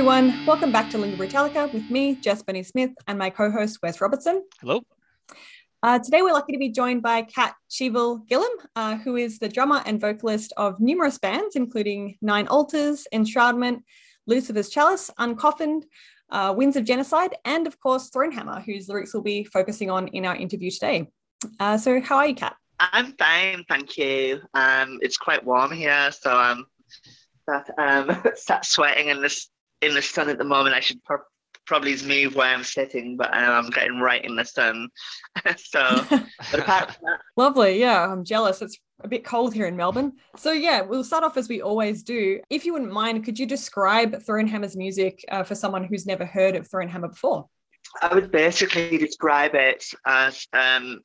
Everyone. 0.00 0.46
Welcome 0.46 0.72
back 0.72 0.88
to 0.92 0.96
Lingüa 0.96 1.18
Brütallica 1.18 1.70
with 1.74 1.90
me, 1.90 2.14
Jess 2.14 2.42
Benny 2.42 2.62
Smith, 2.62 2.92
and 3.06 3.18
my 3.18 3.28
co 3.28 3.50
host, 3.50 3.80
Wes 3.82 4.00
Robertson. 4.00 4.42
Hello. 4.58 4.80
Uh, 5.82 5.98
today, 5.98 6.22
we're 6.22 6.32
lucky 6.32 6.54
to 6.54 6.58
be 6.58 6.70
joined 6.70 7.02
by 7.02 7.20
Kat 7.20 7.54
Shevil 7.70 8.26
Gillham, 8.26 8.48
uh, 8.76 8.96
who 8.96 9.16
is 9.16 9.38
the 9.38 9.48
drummer 9.50 9.82
and 9.84 10.00
vocalist 10.00 10.54
of 10.56 10.80
numerous 10.80 11.18
bands, 11.18 11.54
including 11.54 12.16
Nine 12.22 12.46
Altars, 12.46 13.06
Enshroudment, 13.12 13.82
Lucifer's 14.26 14.70
Chalice, 14.70 15.10
Uncoffined, 15.18 15.82
uh, 16.30 16.54
Winds 16.56 16.76
of 16.76 16.84
Genocide, 16.84 17.34
and 17.44 17.66
of 17.66 17.78
course, 17.78 18.08
Thronehammer, 18.08 18.64
whose 18.64 18.88
lyrics 18.88 19.12
we'll 19.12 19.22
be 19.22 19.44
focusing 19.44 19.90
on 19.90 20.08
in 20.08 20.24
our 20.24 20.34
interview 20.34 20.70
today. 20.70 21.10
Uh, 21.60 21.76
so, 21.76 22.00
how 22.00 22.16
are 22.16 22.26
you, 22.26 22.34
Kat? 22.34 22.56
I'm 22.80 23.12
fine, 23.18 23.66
thank 23.68 23.98
you. 23.98 24.40
Um, 24.54 24.98
it's 25.02 25.18
quite 25.18 25.44
warm 25.44 25.72
here, 25.72 26.10
so 26.10 26.30
I'm 26.30 26.64
um, 27.78 28.22
sat 28.34 28.64
sweating 28.64 29.08
in 29.08 29.20
this 29.20 29.50
in 29.82 29.94
the 29.94 30.02
sun 30.02 30.28
at 30.28 30.38
the 30.38 30.44
moment. 30.44 30.74
I 30.74 30.80
should 30.80 31.02
pro- 31.04 31.18
probably 31.66 31.96
move 32.04 32.34
where 32.34 32.48
I'm 32.48 32.64
sitting, 32.64 33.16
but 33.16 33.32
I'm 33.32 33.70
getting 33.70 34.00
right 34.00 34.24
in 34.24 34.36
the 34.36 34.44
sun. 34.44 34.88
so, 35.56 36.04
but 36.08 36.24
apart 36.60 36.92
from 36.92 37.04
that, 37.04 37.20
lovely. 37.36 37.78
Yeah, 37.78 38.06
I'm 38.10 38.24
jealous. 38.24 38.60
It's 38.62 38.78
a 39.02 39.08
bit 39.08 39.24
cold 39.24 39.54
here 39.54 39.66
in 39.66 39.76
Melbourne. 39.76 40.14
So 40.36 40.52
yeah, 40.52 40.82
we'll 40.82 41.04
start 41.04 41.24
off 41.24 41.36
as 41.36 41.48
we 41.48 41.62
always 41.62 42.02
do. 42.02 42.40
If 42.50 42.64
you 42.64 42.72
wouldn't 42.72 42.92
mind, 42.92 43.24
could 43.24 43.38
you 43.38 43.46
describe 43.46 44.14
Thronehammer's 44.24 44.76
music 44.76 45.24
uh, 45.30 45.42
for 45.42 45.54
someone 45.54 45.84
who's 45.84 46.06
never 46.06 46.26
heard 46.26 46.56
of 46.56 46.68
Thronehammer 46.68 47.10
before? 47.10 47.46
I 48.02 48.14
would 48.14 48.30
basically 48.30 48.98
describe 48.98 49.54
it 49.54 49.84
as 50.06 50.46
um, 50.52 51.00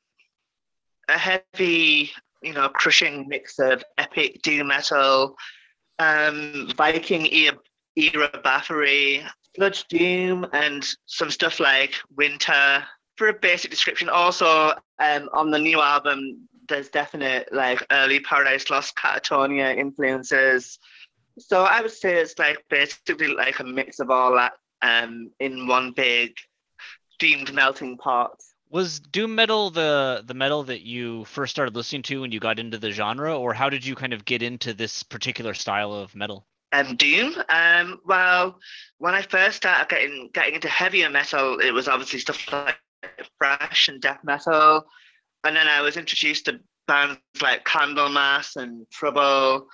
a 1.08 1.18
heavy, 1.18 2.12
you 2.42 2.54
know, 2.54 2.70
crushing 2.70 3.28
mix 3.28 3.60
of 3.60 3.84
epic 3.98 4.42
doom 4.44 4.68
metal, 4.68 5.36
um, 6.00 6.70
Viking 6.76 7.32
era 7.32 7.58
era 7.96 8.30
Bathory, 8.44 9.28
Sludge 9.56 9.86
Doom, 9.88 10.48
and 10.54 10.86
some 11.06 11.32
stuff 11.32 11.60
like 11.60 11.96
Winter. 12.16 12.84
For 13.18 13.30
a 13.30 13.34
basic 13.34 13.72
description, 13.72 14.10
also 14.10 14.74
um, 15.00 15.30
on 15.32 15.50
the 15.50 15.60
new 15.60 15.82
album, 15.82 16.50
there's 16.68 16.90
definite 16.90 17.48
like 17.54 17.86
early 17.92 18.20
Paradise 18.20 18.70
Lost 18.70 18.96
Katatonia 18.96 19.76
influences. 19.78 20.80
So 21.40 21.64
I 21.64 21.82
would 21.82 21.92
say 21.92 22.16
it's 22.16 22.38
like 22.40 22.58
basically 22.70 23.28
like 23.28 23.60
a 23.60 23.64
mix 23.64 24.00
of 24.00 24.10
all 24.10 24.34
that 24.36 24.54
um, 24.82 25.32
in 25.40 25.68
one 25.68 25.92
big 25.92 26.36
steamed 27.14 27.54
melting 27.54 27.98
pot. 27.98 28.42
Was 28.70 29.00
doom 29.00 29.36
metal 29.36 29.70
the 29.70 30.24
the 30.26 30.34
metal 30.34 30.64
that 30.64 30.82
you 30.82 31.24
first 31.26 31.52
started 31.52 31.76
listening 31.76 32.02
to 32.04 32.22
when 32.22 32.32
you 32.32 32.40
got 32.40 32.60
into 32.60 32.78
the 32.78 32.92
genre, 32.92 33.38
or 33.38 33.54
how 33.54 33.70
did 33.70 33.86
you 33.86 33.96
kind 33.96 34.12
of 34.12 34.26
get 34.26 34.42
into 34.42 34.74
this 34.74 35.04
particular 35.04 35.54
style 35.54 35.94
of 35.94 36.16
metal? 36.16 36.46
Um, 36.76 36.96
Doom. 36.96 37.36
Um, 37.50 38.00
well, 38.06 38.60
when 38.98 39.14
I 39.14 39.22
first 39.22 39.58
started 39.58 39.90
getting 39.90 40.30
getting 40.34 40.56
into 40.56 40.68
heavier 40.68 41.10
metal, 41.10 41.60
it 41.60 41.72
was 41.72 41.88
obviously 41.88 42.20
stuff 42.20 42.52
like 42.52 42.78
thrash 43.38 43.88
and 43.88 44.02
death 44.02 44.20
metal, 44.24 44.86
and 45.44 45.56
then 45.56 45.68
I 45.68 45.82
was 45.82 45.98
introduced 45.98 46.46
to 46.46 46.60
bands 46.88 47.20
like 47.42 47.66
Candlemass 47.66 48.56
and 48.56 48.86
Trouble. 48.92 49.68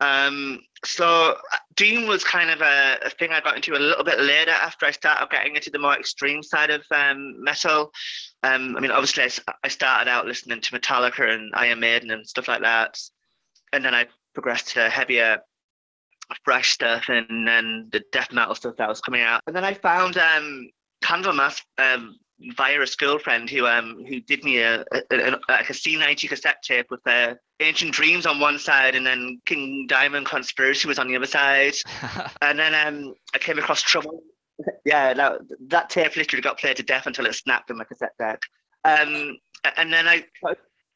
Um, 0.00 0.60
so 0.84 1.38
Doom 1.74 2.06
was 2.06 2.22
kind 2.22 2.50
of 2.50 2.60
a, 2.60 2.98
a, 3.02 3.08
thing 3.08 3.30
I 3.32 3.40
got 3.40 3.56
into 3.56 3.72
a 3.74 3.80
little 3.80 4.04
bit 4.04 4.20
later 4.20 4.50
after 4.50 4.84
I 4.84 4.90
started 4.90 5.30
getting 5.30 5.56
into 5.56 5.70
the 5.70 5.78
more 5.78 5.98
extreme 5.98 6.42
side 6.42 6.68
of 6.68 6.84
um, 6.90 7.42
metal. 7.42 7.92
Um, 8.42 8.76
I 8.76 8.80
mean, 8.80 8.90
obviously, 8.90 9.22
I, 9.22 9.52
I 9.64 9.68
started 9.68 10.10
out 10.10 10.26
listening 10.26 10.60
to 10.60 10.78
Metallica 10.78 11.32
and 11.32 11.50
Iron 11.54 11.80
Maiden 11.80 12.10
and 12.10 12.26
stuff 12.26 12.46
like 12.46 12.60
that, 12.60 12.98
and 13.72 13.82
then 13.82 13.94
I 13.94 14.06
progressed 14.34 14.68
to 14.74 14.90
heavier 14.90 15.38
thrash 16.44 16.72
stuff 16.72 17.08
and 17.08 17.46
then 17.46 17.88
the 17.92 18.02
death 18.12 18.32
metal 18.32 18.54
stuff 18.54 18.76
that 18.76 18.88
was 18.88 19.00
coming 19.00 19.22
out. 19.22 19.42
And 19.46 19.54
then 19.54 19.64
I 19.64 19.74
found 19.74 20.16
um, 20.16 20.70
Candlemass 21.02 21.60
um, 21.78 22.16
via 22.56 22.80
a 22.80 22.86
school 22.86 23.18
friend 23.18 23.48
who 23.48 23.66
um 23.66 24.04
who 24.06 24.20
did 24.20 24.44
me 24.44 24.58
a, 24.58 24.84
a, 24.92 25.02
a 25.10 25.38
like 25.48 25.70
a 25.70 25.72
C90 25.72 26.28
cassette 26.28 26.62
tape 26.62 26.86
with 26.90 27.00
uh, 27.06 27.34
Ancient 27.60 27.92
Dreams 27.92 28.26
on 28.26 28.40
one 28.40 28.58
side 28.58 28.94
and 28.94 29.06
then 29.06 29.40
King 29.46 29.86
Diamond 29.88 30.26
Conspiracy 30.26 30.86
was 30.86 30.98
on 30.98 31.08
the 31.08 31.16
other 31.16 31.26
side. 31.26 31.74
and 32.42 32.58
then 32.58 32.74
um 32.74 33.14
I 33.34 33.38
came 33.38 33.58
across 33.58 33.82
Trouble. 33.82 34.22
yeah, 34.84 35.12
that, 35.14 35.40
that 35.68 35.90
tape 35.90 36.16
literally 36.16 36.42
got 36.42 36.58
played 36.58 36.76
to 36.76 36.82
death 36.82 37.06
until 37.06 37.26
it 37.26 37.34
snapped 37.34 37.70
in 37.70 37.76
my 37.76 37.84
cassette 37.84 38.16
deck. 38.18 38.40
Um, 38.84 39.36
and 39.76 39.92
then 39.92 40.06
I 40.06 40.24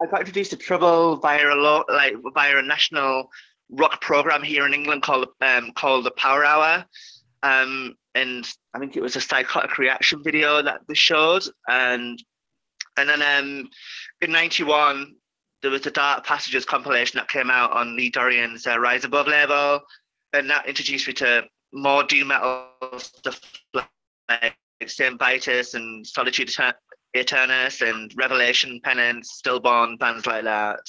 I 0.03 0.07
got 0.07 0.21
introduced 0.21 0.53
to 0.53 0.57
Trouble 0.57 1.17
via 1.17 1.53
a 1.53 1.57
lot 1.57 1.87
like 1.89 2.15
via 2.35 2.59
a 2.59 2.63
national 2.63 3.31
rock 3.71 4.01
program 4.01 4.43
here 4.43 4.67
in 4.67 4.75
England 4.75 5.03
called 5.03 5.29
um, 5.41 5.73
called 5.73 6.05
the 6.05 6.11
Power 6.13 6.45
Hour. 6.45 6.85
Um, 7.43 7.95
and 8.15 8.47
I 8.75 8.79
think 8.79 8.97
it 8.97 9.03
was 9.03 9.17
a 9.17 9.21
psychotic 9.21 9.79
reaction 9.79 10.23
video 10.23 10.63
that 10.63 10.81
they 10.89 10.95
showed. 10.95 11.45
And 11.69 12.23
and 12.97 13.09
then 13.09 13.23
um, 13.23 13.69
in 14.21 14.33
'91, 14.33 15.15
there 15.63 15.71
was 15.71 15.83
the 15.83 15.91
Dark 15.91 16.25
Passages 16.27 16.65
compilation 16.65 17.19
that 17.19 17.29
came 17.29 17.51
out 17.51 17.73
on 17.73 17.97
Lee 17.97 18.11
Dorrian's 18.11 18.67
uh, 18.67 18.79
Rise 18.79 19.05
Above 19.05 19.29
label, 19.29 19.81
and 20.33 20.51
that 20.51 20.67
introduced 20.67 21.07
me 21.07 21.15
to 21.15 21.45
more 21.73 22.03
doom 22.03 22.29
metal 22.29 22.67
stuff 22.99 23.41
like 23.75 24.57
Saint 24.87 25.19
Vitus 25.19 25.75
and 25.75 26.05
Solitude 26.07 26.51
Aeturnus 27.17 27.89
and 27.89 28.13
Revelation, 28.17 28.81
Penance, 28.83 29.33
Stillborn, 29.35 29.97
bands 29.97 30.27
like 30.27 30.45
that 30.45 30.81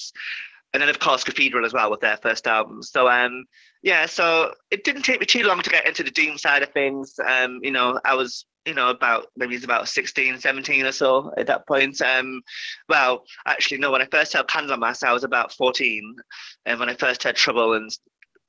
and 0.73 0.81
then 0.81 0.89
of 0.89 0.99
course 0.99 1.23
Cathedral 1.23 1.65
as 1.65 1.73
well 1.73 1.91
with 1.91 1.99
their 1.99 2.17
first 2.17 2.47
album. 2.47 2.81
So 2.81 3.09
um, 3.09 3.45
yeah, 3.81 4.05
so 4.05 4.53
it 4.69 4.83
didn't 4.83 5.03
take 5.03 5.19
me 5.19 5.25
too 5.25 5.43
long 5.43 5.61
to 5.61 5.69
get 5.69 5.87
into 5.87 6.03
the 6.03 6.11
doom 6.11 6.37
side 6.37 6.63
of 6.63 6.69
things. 6.69 7.15
Um, 7.25 7.59
you 7.61 7.71
know, 7.71 7.99
I 8.05 8.15
was 8.15 8.45
you 8.65 8.73
know 8.73 8.89
about 8.89 9.27
maybe 9.35 9.55
it's 9.55 9.65
about 9.65 9.87
16 9.87 10.39
17 10.39 10.85
or 10.85 10.91
so 10.91 11.33
at 11.37 11.47
that 11.47 11.67
point 11.67 11.99
um 12.01 12.41
well 12.89 13.23
actually 13.47 13.79
no 13.79 13.91
when 13.91 14.01
i 14.01 14.07
first 14.11 14.33
heard 14.33 14.47
candlemass 14.47 15.03
i 15.03 15.11
was 15.11 15.23
about 15.23 15.51
14 15.51 16.15
and 16.65 16.79
when 16.79 16.89
i 16.89 16.93
first 16.93 17.23
heard 17.23 17.35
trouble 17.35 17.73
and 17.73 17.89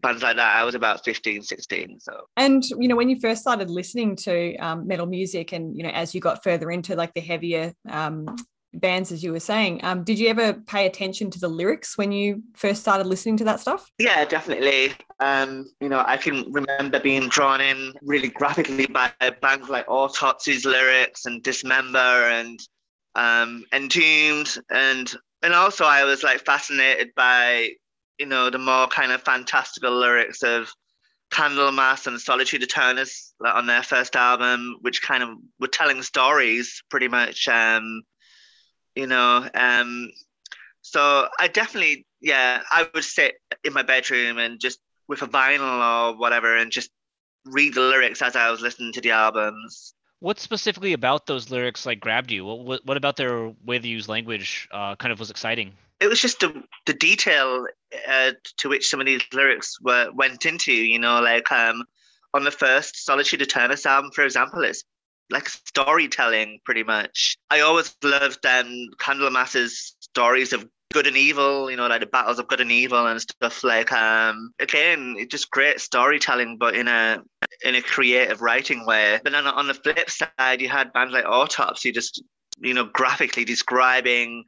bands 0.02 0.22
like 0.22 0.36
that 0.36 0.56
i 0.56 0.64
was 0.64 0.74
about 0.74 1.04
15 1.04 1.42
16 1.42 2.00
so 2.00 2.12
and 2.36 2.62
you 2.78 2.88
know 2.88 2.96
when 2.96 3.08
you 3.08 3.18
first 3.20 3.40
started 3.40 3.70
listening 3.70 4.14
to 4.16 4.54
um, 4.56 4.86
metal 4.86 5.06
music 5.06 5.52
and 5.52 5.76
you 5.76 5.82
know 5.82 5.90
as 5.90 6.14
you 6.14 6.20
got 6.20 6.42
further 6.42 6.70
into 6.70 6.94
like 6.94 7.14
the 7.14 7.20
heavier 7.20 7.72
um, 7.88 8.26
bands, 8.74 9.12
as 9.12 9.22
you 9.22 9.32
were 9.32 9.40
saying. 9.40 9.80
Um, 9.84 10.04
did 10.04 10.18
you 10.18 10.28
ever 10.28 10.54
pay 10.54 10.86
attention 10.86 11.30
to 11.30 11.38
the 11.38 11.48
lyrics 11.48 11.98
when 11.98 12.12
you 12.12 12.42
first 12.54 12.80
started 12.80 13.06
listening 13.06 13.36
to 13.38 13.44
that 13.44 13.60
stuff? 13.60 13.90
Yeah, 13.98 14.24
definitely. 14.24 14.92
Um, 15.20 15.70
you 15.80 15.88
know, 15.88 16.02
I 16.06 16.16
can 16.16 16.50
remember 16.52 17.00
being 17.00 17.28
drawn 17.28 17.60
in 17.60 17.92
really 18.02 18.28
graphically 18.28 18.86
by 18.86 19.10
bands 19.40 19.68
like 19.68 19.86
Autopsy's 19.86 20.64
lyrics 20.64 21.26
and 21.26 21.42
Dismember 21.42 21.98
and 22.30 22.60
um, 23.14 23.64
Entombed, 23.72 24.58
and 24.70 25.12
and 25.42 25.54
also 25.54 25.84
I 25.84 26.04
was 26.04 26.22
like 26.22 26.44
fascinated 26.44 27.10
by 27.14 27.70
you 28.18 28.26
know 28.26 28.50
the 28.50 28.58
more 28.58 28.86
kind 28.88 29.12
of 29.12 29.22
fantastical 29.22 29.94
lyrics 29.94 30.42
of 30.42 30.72
Candlemass 31.32 32.06
and 32.06 32.20
Solitude 32.20 32.62
Aeturnus 32.62 33.32
on 33.44 33.66
their 33.66 33.82
first 33.82 34.16
album, 34.16 34.76
which 34.82 35.02
kind 35.02 35.22
of 35.22 35.30
were 35.58 35.68
telling 35.68 36.02
stories 36.02 36.82
pretty 36.90 37.08
much 37.08 37.48
um, 37.48 38.02
you 38.94 39.06
know. 39.06 39.48
Um, 39.54 40.10
so 40.82 41.28
I 41.38 41.48
definitely, 41.48 42.06
yeah, 42.20 42.62
I 42.70 42.88
would 42.94 43.04
sit 43.04 43.36
in 43.64 43.72
my 43.72 43.82
bedroom 43.82 44.38
and 44.38 44.60
just 44.60 44.80
with 45.08 45.22
a 45.22 45.26
vinyl 45.26 46.12
or 46.12 46.18
whatever 46.18 46.56
and 46.56 46.70
just 46.70 46.90
read 47.44 47.74
the 47.74 47.80
lyrics 47.80 48.22
as 48.22 48.36
I 48.36 48.50
was 48.50 48.60
listening 48.60 48.92
to 48.92 49.00
the 49.00 49.10
albums. 49.10 49.94
What 50.20 50.38
specifically 50.38 50.92
about 50.92 51.26
those 51.26 51.50
lyrics 51.50 51.84
like 51.84 52.00
grabbed 52.00 52.30
you? 52.30 52.44
What 52.44 52.84
what, 52.84 52.96
about 52.96 53.16
their 53.16 53.52
way 53.64 53.78
they 53.78 53.88
use 53.88 54.08
language 54.08 54.68
uh, 54.70 54.94
kind 54.96 55.12
of 55.12 55.18
was 55.18 55.30
exciting? 55.30 55.72
It 56.00 56.08
was 56.08 56.20
just 56.20 56.40
the 56.40 56.62
the 56.86 56.92
detail 56.92 57.66
uh, 58.08 58.32
to 58.58 58.68
which 58.68 58.88
some 58.88 59.00
of 59.00 59.06
these 59.06 59.22
lyrics 59.32 59.80
were 59.80 60.10
went 60.14 60.46
into. 60.46 60.72
You 60.72 61.00
know, 61.00 61.20
like 61.20 61.50
um, 61.50 61.82
on 62.34 62.44
the 62.44 62.52
first 62.52 63.04
Solitude 63.04 63.40
Aeturnus 63.40 63.84
album, 63.84 64.12
for 64.12 64.22
example, 64.22 64.62
it's 64.62 64.84
like 65.30 65.48
storytelling 65.48 66.60
pretty 66.64 66.82
much. 66.82 67.36
I 67.50 67.60
always 67.60 67.94
loved 68.02 68.44
um, 68.44 68.88
Candlemass's 68.98 69.96
stories 70.00 70.52
of 70.52 70.66
good 70.92 71.06
and 71.06 71.16
evil, 71.16 71.70
you 71.70 71.76
know, 71.76 71.86
like 71.86 72.00
the 72.00 72.06
battles 72.06 72.38
of 72.38 72.48
good 72.48 72.60
and 72.60 72.70
evil 72.70 73.06
and 73.06 73.20
stuff 73.20 73.64
like 73.64 73.92
um 73.92 74.52
again, 74.60 75.16
it's 75.18 75.30
just 75.30 75.50
great 75.50 75.80
storytelling 75.80 76.58
but 76.58 76.74
in 76.76 76.86
a 76.86 77.22
in 77.64 77.74
a 77.74 77.82
creative 77.82 78.42
writing 78.42 78.84
way. 78.86 79.18
But 79.24 79.32
then 79.32 79.46
on 79.46 79.66
the 79.66 79.74
flip 79.74 80.10
side 80.10 80.60
you 80.60 80.68
had 80.68 80.92
bands 80.92 81.12
like 81.12 81.24
Autopsy 81.24 81.92
just, 81.92 82.22
you 82.60 82.74
know, 82.74 82.84
graphically 82.84 83.44
describing 83.44 84.44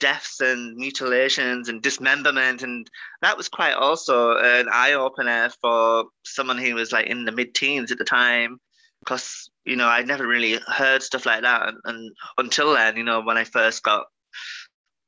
deaths 0.00 0.40
and 0.40 0.76
mutilations 0.76 1.68
and 1.68 1.82
dismemberment 1.82 2.62
and 2.62 2.88
that 3.20 3.36
was 3.36 3.48
quite 3.48 3.74
also 3.74 4.36
an 4.38 4.66
eye-opener 4.72 5.50
for 5.60 6.06
someone 6.24 6.56
who 6.56 6.74
was 6.74 6.90
like 6.90 7.06
in 7.06 7.26
the 7.26 7.32
mid-teens 7.32 7.92
at 7.92 7.98
the 7.98 8.04
time 8.04 8.58
because 9.00 9.50
you 9.64 9.76
know 9.76 9.86
I'd 9.86 10.06
never 10.06 10.26
really 10.26 10.58
heard 10.66 11.02
stuff 11.02 11.26
like 11.26 11.42
that 11.42 11.68
and, 11.68 11.78
and 11.84 12.10
until 12.38 12.74
then 12.74 12.96
you 12.96 13.04
know 13.04 13.22
when 13.22 13.38
I 13.38 13.44
first 13.44 13.82
got 13.82 14.06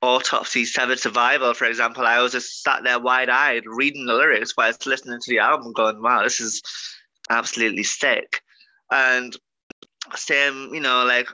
Autopsy, 0.02 0.66
Severed 0.66 0.98
Survival, 0.98 1.54
for 1.54 1.64
example, 1.64 2.06
I 2.06 2.20
was 2.20 2.32
just 2.32 2.62
sat 2.62 2.84
there 2.84 3.00
wide 3.00 3.30
eyed 3.30 3.62
reading 3.66 4.04
the 4.04 4.12
lyrics 4.12 4.52
while 4.54 4.72
listening 4.84 5.18
to 5.20 5.30
the 5.30 5.38
album, 5.38 5.72
going, 5.72 6.02
wow, 6.02 6.22
this 6.22 6.38
is 6.38 6.62
absolutely 7.30 7.82
sick. 7.82 8.42
And 8.90 9.34
same, 10.14 10.70
you 10.72 10.80
know, 10.80 11.04
like 11.04 11.28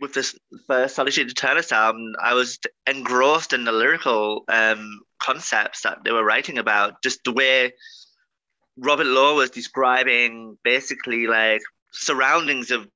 with 0.00 0.14
this 0.14 0.34
first 0.66 0.96
Solitude 0.96 1.28
Aeturnus 1.28 1.70
album, 1.70 2.14
I 2.20 2.34
was 2.34 2.58
engrossed 2.86 3.52
in 3.52 3.64
the 3.64 3.72
lyrical 3.72 4.44
um, 4.48 5.00
concepts 5.18 5.82
that 5.82 5.98
they 6.04 6.12
were 6.12 6.24
writing 6.24 6.58
about, 6.58 7.02
just 7.02 7.22
the 7.24 7.32
way 7.32 7.72
Robert 8.76 9.06
Lowe 9.06 9.36
was 9.36 9.50
describing 9.50 10.56
basically 10.64 11.26
like 11.26 11.60
surroundings 11.92 12.70
of 12.70 12.88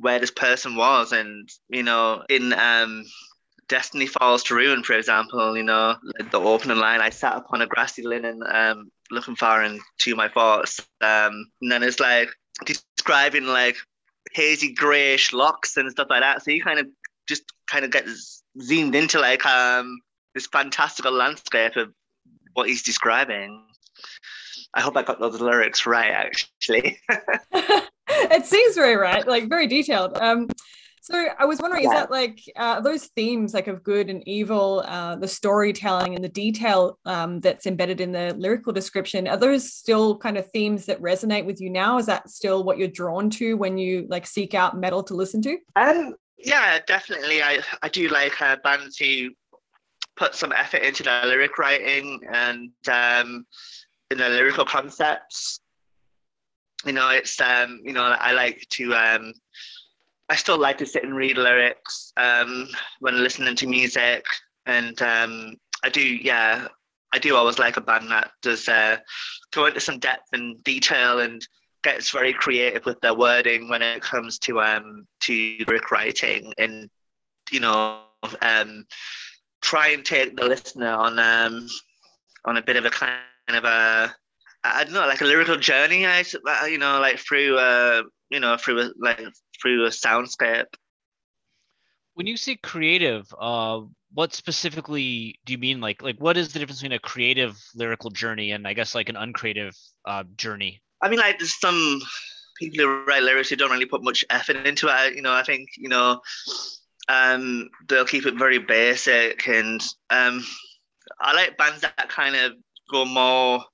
where 0.00 0.18
this 0.18 0.30
person 0.30 0.76
was 0.76 1.12
and 1.12 1.48
you 1.68 1.82
know 1.82 2.22
in 2.28 2.52
um 2.52 3.04
Destiny 3.68 4.06
Falls 4.06 4.44
to 4.44 4.54
Ruin, 4.54 4.82
for 4.82 4.94
example, 4.94 5.56
you 5.56 5.62
know, 5.62 5.96
the 6.30 6.40
opening 6.40 6.78
line, 6.78 7.00
I 7.00 7.10
sat 7.10 7.36
upon 7.36 7.60
a 7.60 7.66
grassy 7.66 8.02
linen, 8.02 8.42
um, 8.48 8.90
looking 9.10 9.36
far 9.36 9.62
into 9.62 10.16
my 10.16 10.28
thoughts. 10.28 10.80
Um, 11.02 11.50
and 11.60 11.70
then 11.70 11.82
it's 11.82 12.00
like 12.00 12.30
describing 12.64 13.44
like 13.44 13.76
hazy 14.32 14.72
grayish 14.72 15.32
locks 15.32 15.76
and 15.76 15.90
stuff 15.90 16.08
like 16.10 16.22
that. 16.22 16.42
So 16.42 16.50
you 16.50 16.62
kind 16.62 16.78
of 16.78 16.86
just 17.28 17.44
kind 17.70 17.84
of 17.84 17.90
get 17.90 18.06
zoomed 18.60 18.94
into 18.94 19.20
like 19.20 19.44
um 19.44 20.00
this 20.34 20.46
fantastical 20.46 21.12
landscape 21.12 21.76
of 21.76 21.92
what 22.54 22.68
he's 22.68 22.82
describing. 22.82 23.64
I 24.74 24.80
hope 24.80 24.96
I 24.96 25.02
got 25.02 25.20
those 25.20 25.40
lyrics 25.40 25.86
right, 25.86 26.10
actually. 26.10 26.98
it 28.08 28.46
seems 28.46 28.74
very 28.74 28.96
right, 28.96 29.26
like 29.26 29.48
very 29.48 29.66
detailed. 29.66 30.16
Um, 30.18 30.48
so 31.08 31.26
I 31.38 31.46
was 31.46 31.58
wondering, 31.58 31.84
yeah. 31.84 31.90
is 31.90 31.94
that 31.94 32.10
like 32.10 32.40
uh, 32.54 32.80
those 32.80 33.06
themes, 33.16 33.54
like 33.54 33.66
of 33.66 33.82
good 33.82 34.10
and 34.10 34.26
evil, 34.28 34.84
uh, 34.86 35.16
the 35.16 35.26
storytelling 35.26 36.14
and 36.14 36.22
the 36.22 36.28
detail 36.28 36.98
um, 37.06 37.40
that's 37.40 37.66
embedded 37.66 38.02
in 38.02 38.12
the 38.12 38.34
lyrical 38.36 38.74
description, 38.74 39.26
are 39.26 39.38
those 39.38 39.72
still 39.72 40.18
kind 40.18 40.36
of 40.36 40.50
themes 40.50 40.84
that 40.84 41.00
resonate 41.00 41.46
with 41.46 41.62
you 41.62 41.70
now? 41.70 41.96
Is 41.96 42.04
that 42.06 42.28
still 42.28 42.62
what 42.62 42.76
you're 42.76 42.88
drawn 42.88 43.30
to 43.30 43.54
when 43.54 43.78
you 43.78 44.06
like 44.10 44.26
seek 44.26 44.52
out 44.52 44.78
metal 44.78 45.02
to 45.04 45.14
listen 45.14 45.40
to? 45.42 45.56
Um, 45.76 46.14
yeah, 46.36 46.78
definitely. 46.86 47.42
I 47.42 47.60
I 47.82 47.88
do 47.88 48.08
like 48.08 48.40
uh, 48.42 48.56
bands 48.62 48.98
who 48.98 49.30
put 50.16 50.34
some 50.34 50.52
effort 50.52 50.82
into 50.82 51.02
their 51.02 51.24
lyric 51.24 51.56
writing 51.56 52.20
and 52.30 52.70
um, 52.90 53.46
in 54.10 54.18
the 54.18 54.28
lyrical 54.28 54.64
concepts. 54.64 55.60
You 56.84 56.92
know, 56.92 57.10
it's 57.10 57.40
um, 57.40 57.80
you 57.82 57.92
know, 57.92 58.02
I 58.02 58.32
like 58.32 58.66
to 58.70 58.94
um 58.94 59.32
I 60.28 60.36
still 60.36 60.58
like 60.58 60.78
to 60.78 60.86
sit 60.86 61.04
and 61.04 61.16
read 61.16 61.38
lyrics 61.38 62.12
um, 62.16 62.68
when 63.00 63.22
listening 63.22 63.56
to 63.56 63.66
music, 63.66 64.24
and 64.66 65.00
um, 65.00 65.54
I 65.82 65.88
do, 65.88 66.02
yeah, 66.02 66.68
I 67.14 67.18
do 67.18 67.34
always 67.34 67.58
like 67.58 67.78
a 67.78 67.80
band 67.80 68.10
that 68.10 68.30
does 68.42 68.68
uh, 68.68 68.98
go 69.52 69.66
into 69.66 69.80
some 69.80 69.98
depth 69.98 70.28
and 70.32 70.62
detail 70.64 71.20
and 71.20 71.46
gets 71.82 72.10
very 72.10 72.34
creative 72.34 72.84
with 72.84 73.00
their 73.00 73.14
wording 73.14 73.68
when 73.70 73.80
it 73.80 74.02
comes 74.02 74.38
to 74.40 74.60
um 74.60 75.06
to 75.20 75.56
lyric 75.66 75.90
writing, 75.90 76.52
and 76.58 76.90
you 77.50 77.60
know, 77.60 78.00
um, 78.42 78.84
try 79.62 79.88
and 79.88 80.04
take 80.04 80.36
the 80.36 80.44
listener 80.44 80.90
on 80.90 81.18
um 81.18 81.66
on 82.44 82.58
a 82.58 82.62
bit 82.62 82.76
of 82.76 82.84
a 82.84 82.90
kind 82.90 83.18
of 83.56 83.64
a 83.64 84.14
I 84.64 84.84
don't 84.84 84.92
know, 84.92 85.06
like 85.06 85.20
a 85.20 85.24
lyrical 85.24 85.56
journey. 85.56 86.06
I, 86.06 86.24
you 86.66 86.78
know, 86.78 87.00
like 87.00 87.18
through, 87.18 87.56
uh, 87.58 88.02
you 88.30 88.40
know, 88.40 88.56
through 88.56 88.80
a, 88.80 88.90
like 88.98 89.20
through 89.60 89.86
a 89.86 89.90
soundscape. 89.90 90.66
When 92.14 92.26
you 92.26 92.36
say 92.36 92.56
creative, 92.56 93.32
uh, 93.38 93.82
what 94.12 94.34
specifically 94.34 95.38
do 95.44 95.52
you 95.52 95.58
mean? 95.58 95.80
Like, 95.80 96.02
like 96.02 96.16
what 96.18 96.36
is 96.36 96.52
the 96.52 96.58
difference 96.58 96.80
between 96.80 96.96
a 96.96 96.98
creative 96.98 97.56
lyrical 97.74 98.10
journey 98.10 98.50
and 98.50 98.66
I 98.66 98.72
guess 98.72 98.94
like 98.94 99.08
an 99.08 99.16
uncreative 99.16 99.76
uh, 100.04 100.24
journey? 100.36 100.82
I 101.00 101.08
mean, 101.08 101.20
like 101.20 101.38
there's 101.38 101.58
some 101.60 102.00
people 102.58 102.84
who 102.84 103.04
write 103.04 103.22
lyrics 103.22 103.50
who 103.50 103.56
don't 103.56 103.70
really 103.70 103.86
put 103.86 104.02
much 104.02 104.24
effort 104.30 104.66
into 104.66 104.88
it. 104.88 105.14
You 105.14 105.22
know, 105.22 105.32
I 105.32 105.44
think 105.44 105.68
you 105.76 105.88
know, 105.88 106.20
um, 107.08 107.68
they'll 107.88 108.04
keep 108.04 108.26
it 108.26 108.34
very 108.36 108.58
basic, 108.58 109.46
and 109.46 109.80
um, 110.10 110.44
I 111.20 111.32
like 111.34 111.56
bands 111.56 111.82
that 111.82 112.08
kind 112.08 112.34
of 112.34 112.52
go 112.90 113.04
more 113.04 113.64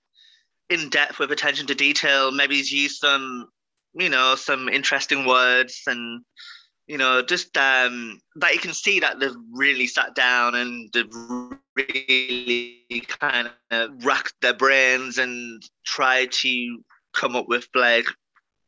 in 0.70 0.88
depth 0.88 1.18
with 1.18 1.32
attention 1.32 1.66
to 1.68 1.74
detail. 1.74 2.30
Maybe 2.30 2.56
use 2.56 2.98
some 2.98 3.48
you 3.94 4.08
know, 4.08 4.34
some 4.34 4.68
interesting 4.68 5.24
words 5.24 5.82
and 5.86 6.22
you 6.86 6.98
know, 6.98 7.22
just 7.22 7.56
um, 7.56 8.20
that 8.36 8.52
you 8.52 8.60
can 8.60 8.74
see 8.74 9.00
that 9.00 9.18
they've 9.18 9.34
really 9.52 9.86
sat 9.86 10.14
down 10.14 10.54
and 10.54 10.90
they've 10.92 11.14
really 11.74 13.06
kind 13.08 13.50
of 13.70 14.04
racked 14.04 14.34
their 14.42 14.52
brains 14.52 15.16
and 15.16 15.62
tried 15.86 16.30
to 16.30 16.84
come 17.14 17.36
up 17.36 17.48
with 17.48 17.66
like, 17.74 18.04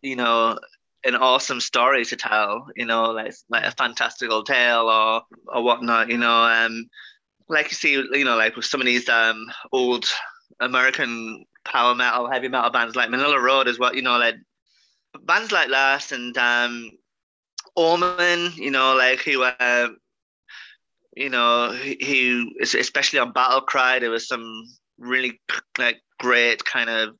you 0.00 0.16
know, 0.16 0.58
an 1.04 1.14
awesome 1.14 1.60
story 1.60 2.06
to 2.06 2.16
tell, 2.16 2.66
you 2.74 2.86
know, 2.86 3.10
like 3.10 3.34
like 3.50 3.64
a 3.64 3.72
fantastical 3.72 4.42
tale 4.42 4.88
or 4.88 5.22
or 5.48 5.62
whatnot, 5.62 6.08
you 6.08 6.16
know. 6.16 6.42
Um, 6.42 6.88
like 7.48 7.70
you 7.70 7.74
see, 7.74 7.92
you 7.92 8.24
know, 8.24 8.36
like 8.36 8.56
with 8.56 8.64
some 8.64 8.80
of 8.80 8.86
these 8.86 9.10
um 9.10 9.44
old 9.72 10.06
American 10.60 11.44
power 11.64 11.94
metal, 11.94 12.30
heavy 12.30 12.48
metal 12.48 12.70
bands 12.70 12.96
like 12.96 13.10
Manilla 13.10 13.42
Road 13.42 13.68
as 13.68 13.78
well, 13.78 13.94
you 13.94 14.02
know, 14.02 14.18
like 14.18 14.36
bands 15.24 15.52
like 15.52 15.70
that 15.70 16.12
and 16.12 16.36
um, 16.38 16.90
Omen, 17.76 18.52
you 18.56 18.70
know, 18.70 18.94
like 18.94 19.20
who, 19.20 19.42
uh, 19.42 19.88
you 21.16 21.28
know, 21.28 21.72
who, 21.72 22.50
especially 22.60 23.18
on 23.18 23.32
Battle 23.32 23.60
Cry, 23.60 23.98
there 23.98 24.10
was 24.10 24.28
some 24.28 24.64
really 24.98 25.40
like 25.78 26.00
great 26.18 26.64
kind 26.64 26.88
of 26.88 27.16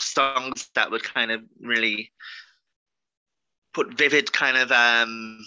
songs 0.00 0.70
that 0.74 0.90
would 0.90 1.02
kind 1.02 1.30
of 1.30 1.42
really 1.60 2.10
put 3.72 3.96
vivid 3.96 4.32
kind 4.32 4.56
of 4.56 4.70
um, 4.72 5.38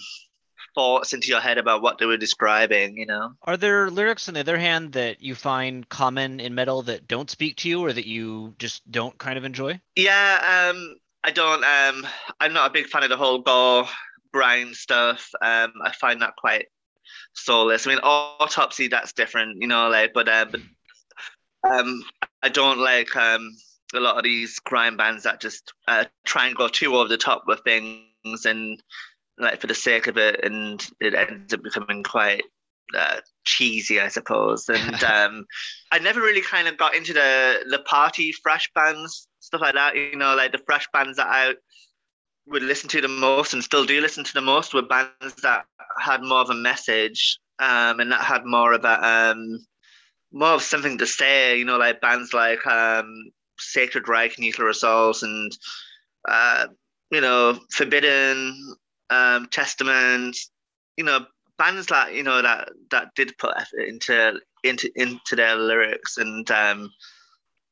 thoughts 0.78 1.12
into 1.12 1.26
your 1.26 1.40
head 1.40 1.58
about 1.58 1.82
what 1.82 1.98
they 1.98 2.06
were 2.06 2.16
describing, 2.16 2.96
you 2.96 3.06
know. 3.06 3.32
Are 3.42 3.56
there 3.56 3.90
lyrics 3.90 4.28
on 4.28 4.34
the 4.34 4.40
other 4.40 4.58
hand 4.58 4.92
that 4.92 5.20
you 5.20 5.34
find 5.34 5.88
common 5.88 6.38
in 6.38 6.54
metal 6.54 6.82
that 6.82 7.08
don't 7.08 7.28
speak 7.28 7.56
to 7.56 7.68
you 7.68 7.84
or 7.84 7.92
that 7.92 8.06
you 8.06 8.54
just 8.58 8.88
don't 8.88 9.18
kind 9.18 9.36
of 9.36 9.44
enjoy? 9.44 9.80
Yeah, 9.96 10.70
um 10.70 11.00
I 11.24 11.30
don't. 11.30 11.64
Um, 11.64 12.06
I'm 12.40 12.52
not 12.52 12.70
a 12.70 12.72
big 12.72 12.86
fan 12.86 13.02
of 13.02 13.10
the 13.10 13.16
whole 13.16 13.40
gore 13.40 13.88
grind 14.32 14.76
stuff. 14.76 15.30
Um, 15.42 15.72
I 15.82 15.92
find 15.92 16.22
that 16.22 16.36
quite 16.36 16.66
soulless. 17.34 17.86
I 17.86 17.90
mean, 17.90 17.98
autopsy 18.02 18.88
that's 18.88 19.12
different, 19.12 19.60
you 19.60 19.66
know. 19.66 19.88
Like, 19.88 20.12
but 20.14 20.28
uh, 20.28 20.46
but 20.50 20.60
um, 21.68 22.02
I 22.42 22.48
don't 22.48 22.78
like 22.78 23.14
um 23.16 23.50
a 23.94 24.00
lot 24.00 24.16
of 24.16 24.22
these 24.22 24.58
grind 24.60 24.96
bands 24.96 25.24
that 25.24 25.40
just 25.40 25.72
uh, 25.88 26.04
try 26.24 26.46
and 26.46 26.56
go 26.56 26.68
too 26.68 26.94
over 26.94 27.08
the 27.08 27.16
top 27.16 27.44
with 27.46 27.60
things 27.60 28.44
and 28.44 28.80
like 29.38 29.60
for 29.60 29.66
the 29.66 29.74
sake 29.74 30.06
of 30.06 30.16
it, 30.16 30.44
and 30.44 30.86
it 31.00 31.14
ends 31.14 31.52
up 31.54 31.62
becoming 31.62 32.02
quite 32.02 32.42
uh, 32.96 33.16
cheesy, 33.44 34.00
I 34.00 34.08
suppose. 34.08 34.68
And 34.68 35.02
um, 35.04 35.46
I 35.92 35.98
never 35.98 36.20
really 36.20 36.42
kind 36.42 36.68
of 36.68 36.76
got 36.76 36.94
into 36.94 37.12
the 37.12 37.64
the 37.70 37.80
party 37.80 38.32
thrash 38.32 38.70
bands, 38.74 39.28
stuff 39.40 39.60
like 39.60 39.74
that. 39.74 39.96
You 39.96 40.16
know, 40.16 40.34
like 40.34 40.52
the 40.52 40.58
thrash 40.58 40.88
bands 40.92 41.16
that 41.16 41.28
I 41.28 41.54
would 42.46 42.62
listen 42.62 42.88
to 42.88 43.00
the 43.00 43.08
most 43.08 43.52
and 43.52 43.62
still 43.62 43.84
do 43.84 44.00
listen 44.00 44.24
to 44.24 44.34
the 44.34 44.40
most 44.40 44.72
were 44.72 44.82
bands 44.82 45.34
that 45.42 45.66
had 46.00 46.22
more 46.22 46.40
of 46.40 46.50
a 46.50 46.54
message 46.54 47.38
um, 47.58 48.00
and 48.00 48.10
that 48.10 48.22
had 48.22 48.44
more 48.44 48.72
of 48.72 48.84
a 48.84 49.06
um, 49.06 49.58
more 50.32 50.54
of 50.54 50.62
something 50.62 50.98
to 50.98 51.06
say. 51.06 51.58
You 51.58 51.64
know, 51.64 51.76
like 51.76 52.00
bands 52.00 52.32
like 52.32 52.66
um, 52.66 53.30
Sacred 53.58 54.08
Reich, 54.08 54.38
Nuclear 54.38 54.68
Assault, 54.68 55.22
and 55.22 55.56
uh, 56.28 56.66
you 57.10 57.20
know, 57.20 57.58
Forbidden, 57.72 58.76
um, 59.10 59.48
Testament, 59.50 60.36
you 60.96 61.04
know, 61.04 61.26
bands 61.58 61.90
like 61.90 62.14
you 62.14 62.22
know 62.22 62.40
that 62.40 62.70
that 62.90 63.08
did 63.16 63.36
put 63.38 63.54
effort 63.56 63.80
into 63.86 64.40
into 64.64 64.90
into 64.96 65.36
their 65.36 65.56
lyrics 65.56 66.16
and 66.18 66.50
um, 66.50 66.90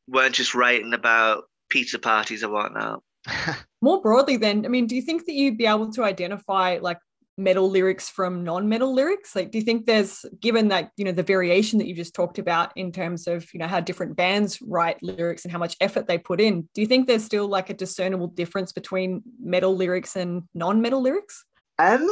weren't 0.09 0.35
just 0.35 0.55
writing 0.55 0.93
about 0.95 1.45
pizza 1.71 1.99
parties 1.99 2.45
or 2.45 2.51
whatnot. 2.51 3.03
More 3.83 4.01
broadly, 4.01 4.37
then, 4.37 4.65
I 4.65 4.69
mean, 4.69 4.87
do 4.87 4.97
you 4.97 5.03
think 5.03 5.27
that 5.27 5.35
you'd 5.35 5.59
be 5.59 5.67
able 5.67 5.93
to 5.93 6.05
identify 6.05 6.79
like 6.81 6.99
metal 7.39 7.71
lyrics 7.71 8.09
from 8.09 8.45
non-metal 8.45 8.95
lyrics? 8.95 9.37
Like 9.37 9.51
do 9.51 9.59
you 9.59 9.65
think 9.65 9.87
there's 9.87 10.25
given 10.41 10.69
that 10.69 10.91
you 10.97 11.05
know 11.05 11.13
the 11.13 11.23
variation 11.23 11.79
that 11.79 11.87
you 11.87 11.95
just 11.95 12.15
talked 12.15 12.39
about 12.39 12.73
in 12.77 12.93
terms 12.93 13.27
of 13.27 13.53
you 13.53 13.61
know 13.61 13.67
how 13.67 13.81
different 13.81 14.17
bands 14.17 14.61
write 14.63 15.03
lyrics 15.03 15.45
and 15.45 15.53
how 15.53 15.59
much 15.59 15.77
effort 15.81 16.07
they 16.07 16.19
put 16.19 16.41
in 16.41 16.69
do 16.75 16.81
you 16.81 16.87
think 16.87 17.07
there's 17.07 17.25
still 17.25 17.47
like 17.47 17.71
a 17.71 17.75
discernible 17.75 18.29
difference 18.29 18.73
between 18.73 19.23
metal 19.41 19.77
lyrics 19.77 20.17
and 20.17 20.43
non-metal 20.55 21.03
lyrics? 21.03 21.45
Um 21.79 22.07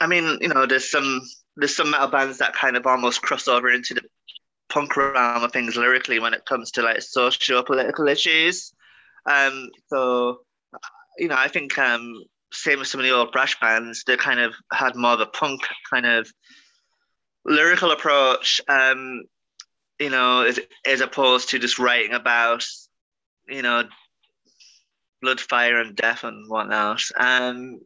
i 0.00 0.06
mean 0.06 0.38
you 0.40 0.48
know 0.48 0.66
there's 0.66 0.90
some 0.90 1.20
there's 1.56 1.76
some 1.76 1.90
metal 1.90 2.08
bands 2.08 2.38
that 2.38 2.54
kind 2.54 2.76
of 2.76 2.86
almost 2.86 3.22
cross 3.22 3.48
over 3.48 3.70
into 3.70 3.94
the 3.94 4.02
punk 4.68 4.96
realm 4.96 5.42
of 5.42 5.52
things 5.52 5.76
lyrically 5.76 6.20
when 6.20 6.32
it 6.32 6.46
comes 6.46 6.70
to 6.70 6.82
like 6.82 7.02
socio-political 7.02 8.06
issues. 8.06 8.72
Um 9.28 9.68
so 9.88 10.40
you 11.18 11.26
know 11.28 11.36
i 11.36 11.48
think 11.48 11.76
um 11.78 12.22
same 12.52 12.80
as 12.80 12.90
some 12.90 13.00
of 13.00 13.06
the 13.06 13.14
old 13.14 13.32
thrash 13.32 13.58
bands, 13.60 14.04
they 14.06 14.16
kind 14.16 14.40
of 14.40 14.54
had 14.72 14.96
more 14.96 15.12
of 15.12 15.20
a 15.20 15.26
punk 15.26 15.62
kind 15.88 16.06
of 16.06 16.30
lyrical 17.44 17.90
approach, 17.90 18.60
um, 18.68 19.22
you 19.98 20.10
know, 20.10 20.42
as, 20.42 20.58
as 20.86 21.00
opposed 21.00 21.50
to 21.50 21.58
just 21.58 21.78
writing 21.78 22.12
about, 22.12 22.64
you 23.48 23.62
know, 23.62 23.84
blood, 25.22 25.40
fire, 25.40 25.80
and 25.80 25.96
death 25.96 26.24
and 26.24 26.48
whatnot. 26.48 27.02
Um, 27.16 27.80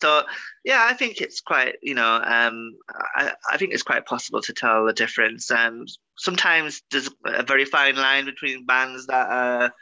so 0.00 0.22
yeah, 0.64 0.84
I 0.88 0.94
think 0.94 1.20
it's 1.20 1.40
quite, 1.40 1.74
you 1.82 1.94
know, 1.94 2.14
um, 2.24 2.76
I, 3.16 3.32
I 3.50 3.56
think 3.56 3.72
it's 3.72 3.82
quite 3.82 4.06
possible 4.06 4.40
to 4.42 4.52
tell 4.52 4.86
the 4.86 4.92
difference. 4.92 5.50
Um, 5.50 5.84
sometimes 6.16 6.82
there's 6.90 7.10
a 7.24 7.42
very 7.42 7.64
fine 7.64 7.96
line 7.96 8.24
between 8.24 8.66
bands 8.66 9.06
that 9.06 9.28
are 9.28 9.72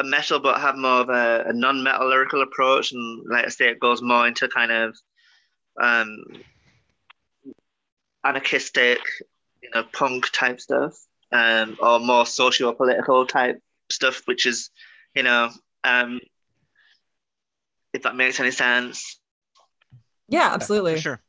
a 0.00 0.04
metal 0.04 0.40
but 0.40 0.60
have 0.60 0.76
more 0.76 1.00
of 1.00 1.08
a, 1.08 1.44
a 1.48 1.52
non-metal 1.52 2.08
lyrical 2.08 2.42
approach 2.42 2.92
and 2.92 3.24
like 3.28 3.46
I 3.46 3.48
say 3.48 3.68
it 3.68 3.80
goes 3.80 4.02
more 4.02 4.26
into 4.26 4.48
kind 4.48 4.72
of 4.72 4.96
um 5.80 6.24
anarchistic 8.24 8.98
you 9.62 9.70
know 9.74 9.84
punk 9.92 10.30
type 10.32 10.60
stuff 10.60 10.94
um 11.32 11.76
or 11.80 12.00
more 12.00 12.26
socio-political 12.26 13.26
type 13.26 13.60
stuff 13.90 14.22
which 14.26 14.46
is 14.46 14.70
you 15.14 15.22
know 15.22 15.50
um 15.84 16.20
if 17.92 18.02
that 18.02 18.14
makes 18.14 18.38
any 18.38 18.50
sense. 18.52 19.18
Yeah 20.28 20.50
absolutely. 20.52 20.92
yeah, 20.92 20.98
sure. 20.98 21.22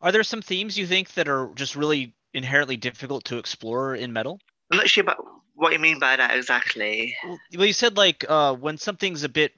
Are 0.00 0.10
there 0.10 0.24
some 0.24 0.42
themes 0.42 0.76
you 0.76 0.86
think 0.86 1.14
that 1.14 1.28
are 1.28 1.50
just 1.54 1.76
really 1.76 2.14
inherently 2.34 2.76
difficult 2.76 3.24
to 3.26 3.38
explore 3.38 3.94
in 3.94 4.12
metal? 4.12 4.40
I'm 4.70 4.78
not 4.78 4.88
sure 4.88 5.02
about 5.02 5.24
what 5.62 5.68
do 5.68 5.74
you 5.76 5.80
mean 5.80 6.00
by 6.00 6.16
that 6.16 6.36
exactly? 6.36 7.16
Well, 7.24 7.38
you 7.64 7.72
said 7.72 7.96
like 7.96 8.24
uh, 8.28 8.52
when 8.52 8.78
something's 8.78 9.22
a 9.22 9.28
bit 9.28 9.52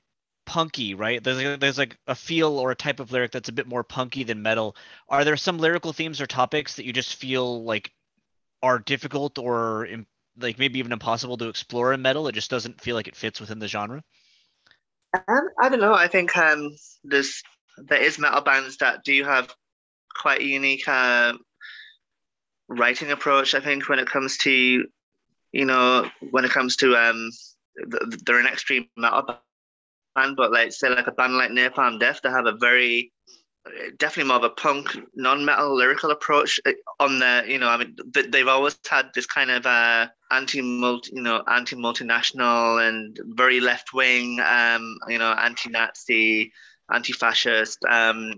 punky, 0.45 0.93
right? 0.95 1.25
There's 1.25 1.43
like, 1.43 1.61
there's 1.61 1.79
like 1.79 1.97
a 2.07 2.15
feel 2.15 2.59
or 2.59 2.71
a 2.71 2.75
type 2.75 3.01
of 3.01 3.11
lyric 3.11 3.33
that's 3.33 3.49
a 3.49 3.53
bit 3.53 3.67
more 3.67 3.83
punky 3.83 4.23
than 4.23 4.43
metal. 4.43 4.77
Are 5.09 5.25
there 5.25 5.39
some 5.39 5.57
lyrical 5.57 5.95
themes 5.95 6.21
or 6.21 6.27
topics 6.27 6.77
that 6.77 6.85
you 6.85 6.93
just 6.93 7.15
feel 7.15 7.65
like 7.65 7.91
are 8.63 8.79
difficult 8.79 9.39
or 9.39 9.89
like 10.39 10.59
maybe 10.59 10.79
even 10.79 10.93
impossible 10.93 11.39
to 11.39 11.49
explore 11.49 11.95
in 11.95 12.03
metal? 12.03 12.29
It 12.29 12.35
just 12.35 12.51
doesn't 12.51 12.83
feel 12.83 12.97
like 12.97 13.09
it 13.09 13.17
fits 13.17 13.41
within 13.41 13.59
the 13.59 13.69
genre. 13.69 14.05
Um, 15.27 15.49
I 15.59 15.71
don't 15.71 15.81
know. 15.81 15.95
I 15.95 16.09
think 16.09 16.37
um, 16.37 16.77
there's 17.03 17.43
there 17.79 18.03
is 18.03 18.19
metal 18.19 18.43
bands 18.43 18.77
that 18.77 19.05
do 19.05 19.25
have 19.25 19.55
quite 20.15 20.43
a 20.43 20.47
unique 20.47 20.87
uh, 20.87 21.33
writing 22.69 23.11
approach. 23.11 23.55
I 23.55 23.61
think 23.61 23.89
when 23.89 23.99
it 23.99 24.07
comes 24.07 24.37
to 24.39 24.85
you 25.55 25.65
know, 25.65 26.11
when 26.33 26.45
it 26.45 26.51
comes 26.51 26.77
to 26.77 26.97
um, 26.97 27.31
they're 28.27 28.41
an 28.41 28.47
extreme 28.47 28.89
metal 28.97 29.23
band, 30.15 30.37
but 30.37 30.51
like 30.53 30.73
say 30.73 30.89
like 30.89 31.07
a 31.07 31.13
band 31.13 31.37
like 31.37 31.51
Napalm 31.51 32.01
Death, 32.01 32.21
they 32.23 32.31
have 32.31 32.47
a 32.47 32.53
very 32.53 33.13
definitely 33.99 34.29
more 34.29 34.37
of 34.37 34.45
a 34.45 34.51
punk 34.51 34.97
non-metal 35.15 35.75
lyrical 35.75 36.11
approach 36.11 36.61
uh, 36.67 36.73
on 37.01 37.19
the 37.19 37.45
you 37.49 37.59
know 37.59 37.69
i 37.69 37.79
mean 37.79 37.97
they've 38.29 38.47
always 38.47 38.79
had 38.87 39.07
this 39.15 39.25
kind 39.25 39.51
of 39.51 39.65
uh 39.65 40.07
anti-multi 40.31 41.11
you 41.15 41.23
know 41.23 41.43
anti-multinational 41.49 42.87
and 42.87 43.19
very 43.29 43.61
left-wing 43.61 44.39
um 44.47 44.99
you 45.09 45.19
know 45.19 45.33
anti-nazi 45.33 46.53
anti-fascist 46.93 47.79
um 47.89 48.35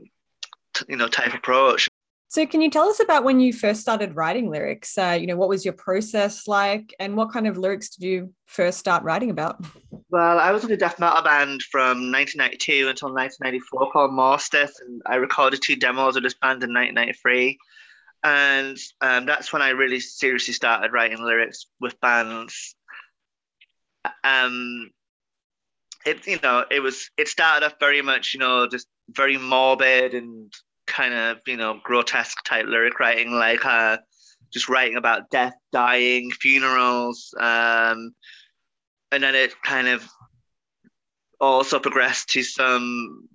you 0.88 0.96
know 0.96 1.08
type 1.08 1.34
approach 1.34 1.88
so, 2.28 2.46
can 2.46 2.60
you 2.60 2.70
tell 2.70 2.88
us 2.88 3.00
about 3.00 3.24
when 3.24 3.40
you 3.40 3.52
first 3.52 3.80
started 3.80 4.16
writing 4.16 4.50
lyrics? 4.50 4.98
Uh, 4.98 5.16
you 5.18 5.26
know, 5.26 5.36
what 5.36 5.48
was 5.48 5.64
your 5.64 5.74
process 5.74 6.48
like, 6.48 6.94
and 6.98 7.16
what 7.16 7.32
kind 7.32 7.46
of 7.46 7.56
lyrics 7.56 7.90
did 7.90 8.06
you 8.06 8.34
first 8.46 8.78
start 8.78 9.02
writing 9.04 9.30
about? 9.30 9.64
Well, 10.10 10.38
I 10.38 10.50
was 10.50 10.64
in 10.64 10.72
a 10.72 10.76
death 10.76 10.98
metal 10.98 11.22
band 11.22 11.62
from 11.62 12.10
1992 12.12 12.88
until 12.88 13.12
1994 13.12 13.92
called 13.92 14.10
Morsteth, 14.10 14.72
and 14.86 15.02
I 15.06 15.16
recorded 15.16 15.62
two 15.62 15.76
demos 15.76 16.16
of 16.16 16.22
this 16.22 16.34
band 16.34 16.62
in 16.62 16.72
1993. 16.74 17.58
And 18.24 18.78
um, 19.00 19.26
that's 19.26 19.52
when 19.52 19.62
I 19.62 19.70
really 19.70 20.00
seriously 20.00 20.54
started 20.54 20.92
writing 20.92 21.22
lyrics 21.22 21.66
with 21.80 22.00
bands. 22.00 22.74
Um, 24.24 24.90
it 26.04 26.26
you 26.26 26.38
know 26.42 26.64
it 26.70 26.80
was 26.80 27.10
it 27.16 27.28
started 27.28 27.66
off 27.66 27.74
very 27.80 28.00
much 28.00 28.32
you 28.32 28.40
know 28.40 28.66
just 28.68 28.86
very 29.10 29.36
morbid 29.36 30.14
and 30.14 30.52
kind 30.96 31.14
of 31.14 31.38
you 31.46 31.56
know 31.56 31.78
grotesque 31.82 32.42
type 32.44 32.66
lyric 32.66 32.98
writing, 32.98 33.32
like 33.32 33.64
uh, 33.64 33.98
just 34.52 34.68
writing 34.68 34.96
about 34.96 35.30
death, 35.30 35.54
dying, 35.72 36.30
funerals, 36.30 37.34
um, 37.38 38.12
and 39.12 39.22
then 39.22 39.34
it 39.34 39.54
kind 39.62 39.88
of 39.88 40.08
also 41.40 41.78
progressed 41.78 42.30
to 42.30 42.42
some 42.42 43.28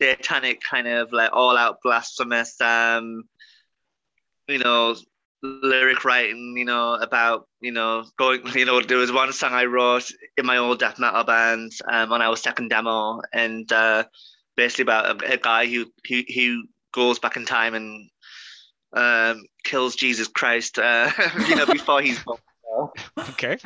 satanic 0.00 0.60
kind 0.62 0.88
of 0.88 1.12
like 1.12 1.30
all 1.32 1.56
out 1.56 1.78
blasphemous, 1.82 2.60
um, 2.60 3.24
you 4.48 4.58
know, 4.58 4.96
lyric 5.42 6.04
writing, 6.04 6.54
you 6.56 6.64
know, 6.64 6.94
about, 6.94 7.46
you 7.60 7.72
know, 7.72 8.04
going, 8.18 8.40
you 8.54 8.64
know, 8.64 8.80
there 8.80 8.98
was 8.98 9.12
one 9.12 9.32
song 9.32 9.52
I 9.52 9.64
wrote 9.64 10.10
in 10.36 10.46
my 10.46 10.58
old 10.58 10.78
death 10.78 10.98
metal 10.98 11.24
band 11.24 11.72
um, 11.90 12.12
on 12.12 12.22
our 12.22 12.36
second 12.36 12.68
demo, 12.68 13.20
and 13.32 13.70
uh, 13.72 14.04
basically 14.56 14.82
about 14.82 15.22
a, 15.22 15.34
a 15.34 15.36
guy 15.36 15.66
who, 15.66 15.86
who, 16.08 16.22
who 16.34 16.64
goes 16.96 17.18
back 17.20 17.36
in 17.36 17.44
time 17.44 17.74
and 17.74 18.10
um, 18.94 19.44
kills 19.62 19.94
Jesus 19.94 20.26
Christ, 20.26 20.78
uh, 20.78 21.12
you 21.48 21.54
know, 21.54 21.66
before 21.66 22.02
he's 22.02 22.18
born. 22.24 22.38
Okay. 23.30 23.56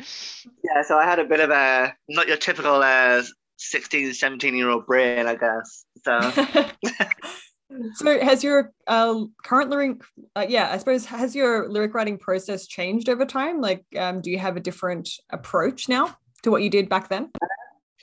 Yeah, 0.63 0.83
so 0.83 0.97
I 0.97 1.03
had 1.03 1.19
a 1.19 1.25
bit 1.25 1.41
of 1.41 1.49
a 1.49 1.93
not 2.07 2.29
your 2.29 2.37
typical 2.37 2.75
uh, 2.75 3.21
16, 3.57 4.13
17 4.13 4.55
year 4.55 4.69
old 4.69 4.85
brain, 4.85 5.27
I 5.27 5.35
guess. 5.35 5.83
So. 6.05 6.31
so 7.95 8.23
has 8.23 8.41
your 8.41 8.71
uh, 8.87 9.25
current 9.43 9.69
lyric, 9.69 10.01
uh, 10.37 10.45
yeah, 10.47 10.69
I 10.71 10.77
suppose, 10.77 11.05
has 11.07 11.35
your 11.35 11.67
lyric 11.67 11.93
writing 11.93 12.17
process 12.17 12.67
changed 12.67 13.09
over 13.09 13.25
time? 13.25 13.59
Like, 13.59 13.83
um, 13.97 14.21
do 14.21 14.31
you 14.31 14.39
have 14.39 14.55
a 14.55 14.61
different 14.61 15.09
approach 15.29 15.89
now 15.89 16.15
to 16.43 16.51
what 16.51 16.63
you 16.63 16.69
did 16.69 16.87
back 16.87 17.09
then? 17.09 17.31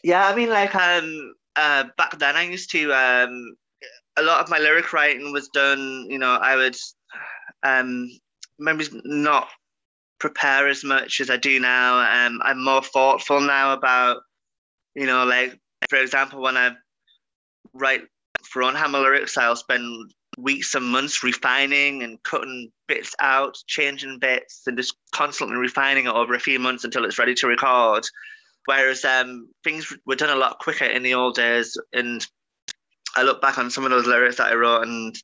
Yeah, 0.04 0.26
I 0.26 0.34
mean, 0.34 0.50
like, 0.50 0.74
um, 0.74 1.34
uh, 1.56 1.84
back 1.96 2.18
then 2.18 2.36
I 2.36 2.42
used 2.42 2.70
to 2.72 2.92
um, 2.92 3.56
a 4.18 4.22
lot 4.22 4.42
of 4.42 4.50
my 4.50 4.58
lyric 4.58 4.92
writing 4.92 5.32
was 5.32 5.48
done, 5.48 6.06
you 6.08 6.18
know, 6.18 6.32
I 6.34 6.56
would 6.56 6.76
um 7.62 8.08
maybe 8.58 8.86
not 9.04 9.48
prepare 10.18 10.68
as 10.68 10.82
much 10.84 11.20
as 11.20 11.30
I 11.30 11.36
do 11.36 11.60
now. 11.60 11.98
Um, 11.98 12.40
I'm 12.42 12.62
more 12.62 12.82
thoughtful 12.82 13.40
now 13.40 13.72
about, 13.72 14.18
you 14.94 15.06
know, 15.06 15.24
like 15.24 15.58
for 15.88 15.96
example, 15.96 16.42
when 16.42 16.56
I 16.56 16.72
write 17.72 18.02
for 18.42 18.62
Thronehammer 18.62 19.02
lyrics, 19.02 19.36
I'll 19.36 19.56
spend 19.56 20.12
weeks 20.36 20.74
and 20.74 20.86
months 20.86 21.22
refining 21.22 22.02
and 22.02 22.22
cutting 22.22 22.70
bits 22.86 23.14
out, 23.20 23.56
changing 23.66 24.18
bits, 24.18 24.62
and 24.66 24.76
just 24.76 24.96
constantly 25.14 25.56
refining 25.56 26.06
it 26.06 26.14
over 26.14 26.34
a 26.34 26.40
few 26.40 26.58
months 26.58 26.84
until 26.84 27.04
it's 27.04 27.18
ready 27.18 27.34
to 27.34 27.46
record. 27.46 28.04
Whereas 28.66 29.04
um, 29.04 29.48
things 29.64 29.92
were 30.06 30.14
done 30.14 30.36
a 30.36 30.40
lot 30.40 30.58
quicker 30.58 30.84
in 30.84 31.02
the 31.02 31.14
old 31.14 31.34
days, 31.34 31.76
and 31.92 32.26
I 33.18 33.22
look 33.22 33.42
back 33.42 33.58
on 33.58 33.70
some 33.70 33.84
of 33.84 33.90
those 33.90 34.06
lyrics 34.06 34.36
that 34.36 34.52
I 34.52 34.54
wrote, 34.54 34.82
and 34.82 35.14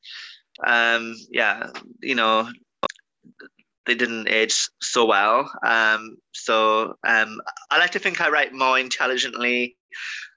um, 0.66 1.14
yeah, 1.30 1.70
you 2.02 2.14
know, 2.14 2.50
they 3.86 3.94
didn't 3.94 4.28
age 4.28 4.68
so 4.80 5.04
well. 5.04 5.50
Um, 5.64 6.16
so 6.32 6.96
um, 7.06 7.40
I 7.70 7.78
like 7.78 7.92
to 7.92 7.98
think 7.98 8.20
I 8.20 8.30
write 8.30 8.52
more 8.52 8.78
intelligently, 8.78 9.76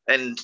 and 0.08 0.38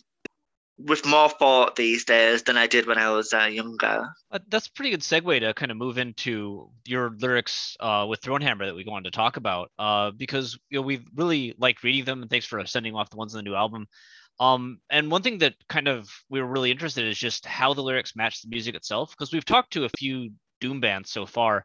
with 0.80 1.06
more 1.06 1.30
thought 1.30 1.76
these 1.76 2.04
days 2.04 2.44
than 2.44 2.58
I 2.58 2.66
did 2.66 2.88
when 2.88 2.98
I 2.98 3.12
was 3.12 3.32
uh, 3.32 3.46
younger. 3.46 4.10
Uh, 4.32 4.40
that's 4.48 4.68
a 4.68 4.72
pretty 4.72 4.90
good 4.90 5.02
segue 5.02 5.40
to 5.40 5.54
kind 5.54 5.72
of 5.72 5.78
move 5.78 6.00
into 6.00 6.70
your 6.86 7.12
lyrics 7.20 7.78
uh, 7.80 8.06
with 8.10 8.22
Thronehammer 8.22 8.66
that 8.66 8.76
we 8.76 8.84
wanted 8.86 9.12
to 9.12 9.16
talk 9.16 9.38
about, 9.38 9.72
uh, 9.78 10.12
because 10.12 10.58
you 10.70 10.80
know 10.80 10.82
we 10.82 11.06
really 11.16 11.54
liked 11.60 11.84
reading 11.84 12.06
them, 12.06 12.22
and 12.22 12.30
thanks 12.30 12.48
for 12.48 12.66
sending 12.66 12.96
off 12.96 13.12
the 13.12 13.18
ones 13.18 13.34
in 13.34 13.38
the 13.38 13.44
new 13.44 13.56
album. 13.56 13.88
Um, 14.40 14.80
and 14.90 15.12
one 15.12 15.22
thing 15.22 15.40
that 15.40 15.56
kind 15.70 15.88
of 15.88 16.10
we 16.30 16.42
were 16.42 16.48
really 16.48 16.72
interested 16.72 17.06
in 17.06 17.12
is 17.12 17.18
just 17.18 17.46
how 17.46 17.74
the 17.74 17.84
lyrics 17.84 18.16
match 18.16 18.42
the 18.42 18.50
music 18.50 18.76
itself, 18.76 19.12
because 19.12 19.32
we've 19.32 19.46
talked 19.46 19.74
to 19.74 19.86
a 19.86 19.90
few 19.98 20.32
doom 20.60 20.80
bands 20.80 21.12
so 21.12 21.26
far, 21.26 21.64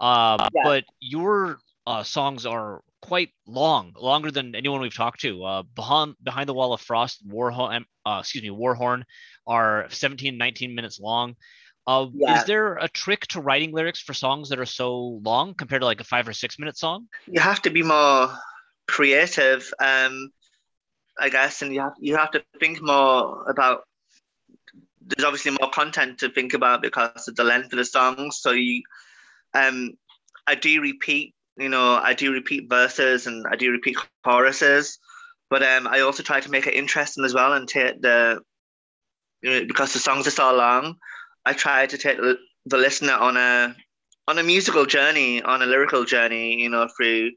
uh, 0.00 0.48
yeah. 0.54 0.62
but 0.64 0.84
your 1.00 1.58
uh, 1.86 2.02
songs 2.02 2.44
are 2.44 2.82
quite 3.00 3.30
long, 3.46 3.92
longer 3.96 4.30
than 4.30 4.54
anyone 4.54 4.80
we've 4.80 4.94
talked 4.94 5.20
to. 5.20 5.44
Uh, 5.44 5.62
behind 5.74 6.14
behind 6.22 6.48
the 6.48 6.54
wall 6.54 6.72
of 6.72 6.80
frost, 6.80 7.26
Warhorn, 7.26 7.84
uh, 8.04 8.18
excuse 8.20 8.42
me, 8.42 8.50
Warhorn 8.50 9.04
are 9.46 9.86
17, 9.90 10.36
19 10.36 10.74
minutes 10.74 11.00
long. 11.00 11.36
Uh, 11.86 12.06
yeah. 12.12 12.38
Is 12.38 12.44
there 12.44 12.74
a 12.74 12.88
trick 12.88 13.26
to 13.28 13.40
writing 13.40 13.72
lyrics 13.72 14.00
for 14.02 14.12
songs 14.12 14.50
that 14.50 14.60
are 14.60 14.66
so 14.66 15.20
long 15.24 15.54
compared 15.54 15.80
to 15.80 15.86
like 15.86 16.00
a 16.00 16.04
five 16.04 16.28
or 16.28 16.34
six 16.34 16.58
minute 16.58 16.76
song? 16.76 17.06
You 17.26 17.40
have 17.40 17.62
to 17.62 17.70
be 17.70 17.82
more 17.82 18.30
creative, 18.86 19.72
um, 19.80 20.30
I 21.18 21.28
guess, 21.28 21.62
and 21.62 21.72
you 21.72 21.80
have 21.80 21.94
you 21.98 22.16
have 22.16 22.30
to 22.32 22.44
think 22.60 22.82
more 22.82 23.48
about. 23.48 23.84
There's 25.00 25.24
obviously 25.24 25.56
more 25.58 25.70
content 25.70 26.18
to 26.18 26.28
think 26.28 26.52
about 26.52 26.82
because 26.82 27.28
of 27.28 27.36
the 27.36 27.44
length 27.44 27.72
of 27.72 27.78
the 27.78 27.84
songs. 27.84 28.40
So 28.42 28.50
you, 28.52 28.82
um, 29.54 29.92
I 30.46 30.54
do 30.54 30.82
repeat 30.82 31.34
you 31.58 31.68
know, 31.68 31.94
I 31.94 32.14
do 32.14 32.32
repeat 32.32 32.70
verses 32.70 33.26
and 33.26 33.44
I 33.50 33.56
do 33.56 33.72
repeat 33.72 33.96
choruses, 34.22 34.98
but 35.50 35.62
um, 35.62 35.88
I 35.88 36.00
also 36.00 36.22
try 36.22 36.40
to 36.40 36.50
make 36.50 36.66
it 36.66 36.74
interesting 36.74 37.24
as 37.24 37.34
well 37.34 37.52
and 37.52 37.68
take 37.68 38.00
the, 38.00 38.40
you 39.42 39.50
know, 39.50 39.66
because 39.66 39.92
the 39.92 39.98
songs 39.98 40.26
are 40.28 40.32
so 40.32 40.54
long, 40.54 40.96
I 41.44 41.52
try 41.52 41.86
to 41.86 41.98
take 41.98 42.18
the, 42.18 42.38
listener 42.70 43.14
on 43.14 43.38
a 43.38 43.74
on 44.28 44.36
a 44.36 44.42
musical 44.42 44.84
journey, 44.84 45.40
on 45.40 45.62
a 45.62 45.66
lyrical 45.66 46.04
journey, 46.04 46.60
you 46.60 46.68
know, 46.68 46.86
through 46.94 47.30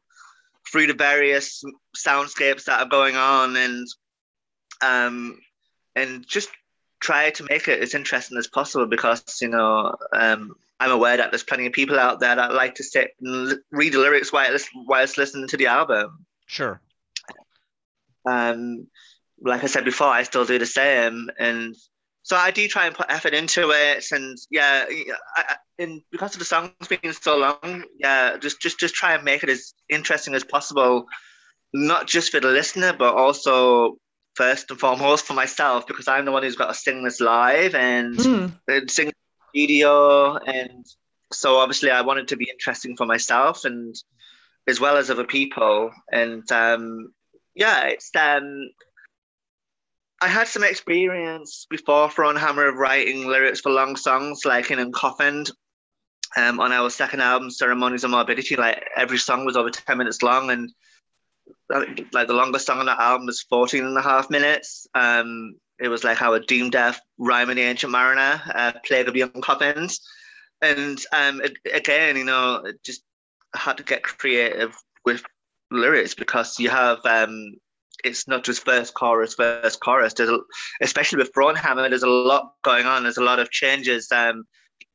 through 0.69 0.87
the 0.87 0.93
various 0.93 1.63
soundscapes 1.95 2.65
that 2.65 2.81
are 2.81 2.89
going 2.89 3.15
on 3.15 3.55
and 3.55 3.87
um 4.81 5.39
and 5.95 6.25
just 6.27 6.49
try 6.99 7.31
to 7.31 7.45
make 7.49 7.67
it 7.67 7.81
as 7.81 7.95
interesting 7.95 8.37
as 8.37 8.47
possible 8.47 8.85
because 8.85 9.23
you 9.41 9.47
know 9.47 9.95
um 10.13 10.55
I'm 10.81 10.91
aware 10.91 11.17
that 11.17 11.29
there's 11.29 11.43
plenty 11.43 11.67
of 11.67 11.73
people 11.73 11.99
out 11.99 12.19
there 12.19 12.35
that 12.35 12.55
like 12.55 12.75
to 12.75 12.83
sit 12.83 13.11
and 13.21 13.59
read 13.69 13.93
the 13.93 13.99
lyrics 13.99 14.33
whilst, 14.33 14.67
whilst 14.73 15.15
listening 15.15 15.47
to 15.49 15.57
the 15.57 15.67
album. 15.67 16.25
Sure. 16.47 16.81
Um, 18.25 18.87
like 19.39 19.63
I 19.63 19.67
said 19.67 19.85
before, 19.85 20.07
I 20.07 20.23
still 20.23 20.43
do 20.43 20.57
the 20.57 20.65
same, 20.65 21.29
and 21.37 21.75
so 22.23 22.35
I 22.35 22.51
do 22.51 22.67
try 22.67 22.85
and 22.85 22.95
put 22.95 23.07
effort 23.09 23.33
into 23.33 23.71
it. 23.71 24.05
And 24.11 24.37
yeah, 24.49 24.85
I, 25.35 25.55
and 25.79 26.01
because 26.11 26.33
of 26.33 26.39
the 26.39 26.45
songs 26.45 26.71
being 26.87 27.13
so 27.13 27.37
long, 27.37 27.83
yeah, 27.99 28.37
just 28.37 28.61
just 28.61 28.79
just 28.79 28.95
try 28.95 29.13
and 29.15 29.23
make 29.23 29.43
it 29.43 29.49
as 29.49 29.73
interesting 29.89 30.35
as 30.35 30.43
possible, 30.43 31.05
not 31.73 32.07
just 32.07 32.31
for 32.31 32.39
the 32.39 32.49
listener, 32.49 32.93
but 32.93 33.15
also 33.15 33.97
first 34.35 34.69
and 34.71 34.79
foremost 34.79 35.25
for 35.25 35.33
myself 35.33 35.87
because 35.87 36.07
I'm 36.07 36.25
the 36.25 36.31
one 36.31 36.43
who's 36.43 36.55
got 36.55 36.67
to 36.67 36.73
sing 36.73 37.03
this 37.03 37.19
live 37.19 37.75
and, 37.75 38.15
mm. 38.15 38.53
and 38.67 38.89
sing 38.89 39.11
video 39.53 40.37
and 40.37 40.85
so 41.33 41.57
obviously 41.57 41.91
I 41.91 42.01
wanted 42.01 42.29
to 42.29 42.37
be 42.37 42.49
interesting 42.49 42.95
for 42.95 43.05
myself 43.05 43.65
and 43.65 43.93
as 44.67 44.79
well 44.79 44.95
as 44.95 45.09
other 45.09 45.25
people 45.25 45.91
and 46.11 46.49
um, 46.51 47.11
yeah 47.55 47.87
it's 47.87 48.09
um 48.15 48.69
I 50.21 50.27
had 50.27 50.47
some 50.47 50.63
experience 50.63 51.65
before 51.69 52.09
Thronehammer 52.09 52.69
of 52.69 52.75
writing 52.75 53.27
lyrics 53.27 53.61
for 53.61 53.71
long 53.71 53.95
songs 53.95 54.45
like 54.45 54.69
in 54.71 54.79
Uncoffined 54.79 55.51
um, 56.37 56.59
on 56.59 56.71
our 56.71 56.89
second 56.89 57.21
album 57.21 57.49
Ceremonies 57.49 58.03
of 58.03 58.11
Morbidity 58.11 58.55
like 58.55 58.87
every 58.95 59.17
song 59.17 59.45
was 59.45 59.57
over 59.57 59.69
10 59.69 59.97
minutes 59.97 60.21
long 60.21 60.51
and 60.51 60.71
like 61.69 62.27
the 62.27 62.33
longest 62.33 62.65
song 62.65 62.79
on 62.79 62.85
that 62.85 62.99
album 62.99 63.25
was 63.25 63.41
14 63.41 63.83
and 63.83 63.97
a 63.97 64.01
half 64.01 64.29
minutes 64.29 64.87
um, 64.93 65.55
it 65.81 65.87
was 65.87 66.03
like 66.03 66.21
our 66.21 66.39
Doom 66.39 66.69
Death, 66.69 67.01
Rime 67.17 67.53
the 67.53 67.61
Ancient 67.61 67.91
Mariner, 67.91 68.39
uh, 68.53 68.73
Plague 68.85 69.07
of 69.07 69.15
Young 69.15 69.41
Coffins. 69.41 69.99
And 70.61 71.03
um, 71.11 71.41
again, 71.73 72.17
you 72.17 72.23
know, 72.23 72.63
just 72.85 73.03
had 73.55 73.77
to 73.77 73.83
get 73.83 74.03
creative 74.03 74.75
with 75.03 75.23
lyrics 75.71 76.13
because 76.13 76.59
you 76.59 76.69
have 76.69 76.99
um, 77.05 77.55
it's 78.03 78.27
not 78.27 78.43
just 78.43 78.65
first 78.65 78.93
chorus, 78.93 79.35
first 79.35 79.79
chorus. 79.79 80.13
There's 80.13 80.29
a, 80.29 80.39
especially 80.81 81.17
with 81.17 81.33
Thronehammer, 81.33 81.89
there's 81.89 82.03
a 82.03 82.09
lot 82.09 82.53
going 82.63 82.85
on. 82.85 83.03
There's 83.03 83.17
a 83.17 83.23
lot 83.23 83.39
of 83.39 83.51
changes. 83.51 84.11
Um, 84.11 84.43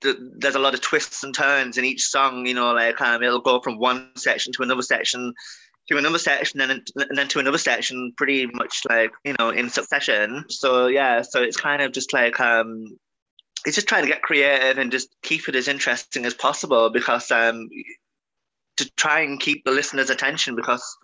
th- 0.03 0.17
there's 0.39 0.55
a 0.55 0.61
lot 0.61 0.75
of 0.75 0.81
twists 0.81 1.23
and 1.23 1.35
turns 1.35 1.79
in 1.79 1.85
each 1.85 2.03
song. 2.03 2.47
You 2.47 2.55
know, 2.55 2.73
like 2.73 3.01
um, 3.01 3.23
it'll 3.23 3.41
go 3.41 3.61
from 3.61 3.79
one 3.79 4.11
section 4.17 4.53
to 4.55 4.63
another 4.63 4.83
section 4.83 5.33
to 5.89 5.99
another 5.99 6.19
section 6.19 6.61
and 6.61 6.71
then, 6.71 7.07
and 7.09 7.17
then 7.19 7.29
to 7.29 7.39
another 7.39 7.59
section 7.59 8.13
pretty 8.17 8.47
much 8.47 8.83
like 8.89 9.13
you 9.25 9.35
know 9.39 9.51
in 9.51 9.71
succession 9.71 10.45
so 10.49 10.89
yeah 10.89 11.23
so 11.23 11.43
it's 11.43 11.57
kind 11.57 11.81
of 11.81 11.93
just 11.93 12.13
like 12.13 12.41
um 12.41 12.99
it's 13.65 13.77
just 13.77 13.89
trying 13.89 14.03
to 14.03 14.09
get 14.11 14.23
creative 14.23 14.79
and 14.79 14.91
just 14.91 15.15
keep 15.23 15.49
it 15.49 15.55
as 15.55 15.69
interesting 15.69 16.25
as 16.25 16.35
possible 16.35 16.91
because 16.91 17.31
um 17.31 17.69
to 18.77 18.91
try 18.97 19.21
and 19.21 19.41
keep 19.41 19.65
the 19.65 19.71
listener's 19.71 20.11
attention 20.11 20.55
because 20.55 20.97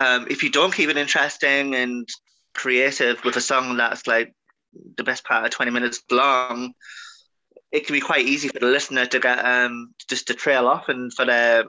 um, 0.00 0.26
if 0.30 0.42
you 0.42 0.50
don't 0.50 0.74
keep 0.74 0.88
it 0.88 0.96
interesting 0.96 1.74
and 1.74 2.08
creative 2.54 3.24
with 3.24 3.36
a 3.36 3.40
song 3.40 3.76
that's 3.76 4.06
like 4.06 4.34
the 4.96 5.04
best 5.04 5.24
part 5.24 5.44
of 5.44 5.50
20 5.50 5.70
minutes 5.70 6.02
long 6.10 6.74
it 7.70 7.86
can 7.86 7.94
be 7.94 8.00
quite 8.00 8.26
easy 8.26 8.48
for 8.48 8.58
the 8.58 8.66
listener 8.66 9.06
to 9.06 9.18
get 9.18 9.44
um 9.44 9.94
just 10.08 10.26
to 10.26 10.34
trail 10.34 10.66
off 10.66 10.88
and 10.88 11.12
for 11.14 11.24
their 11.24 11.64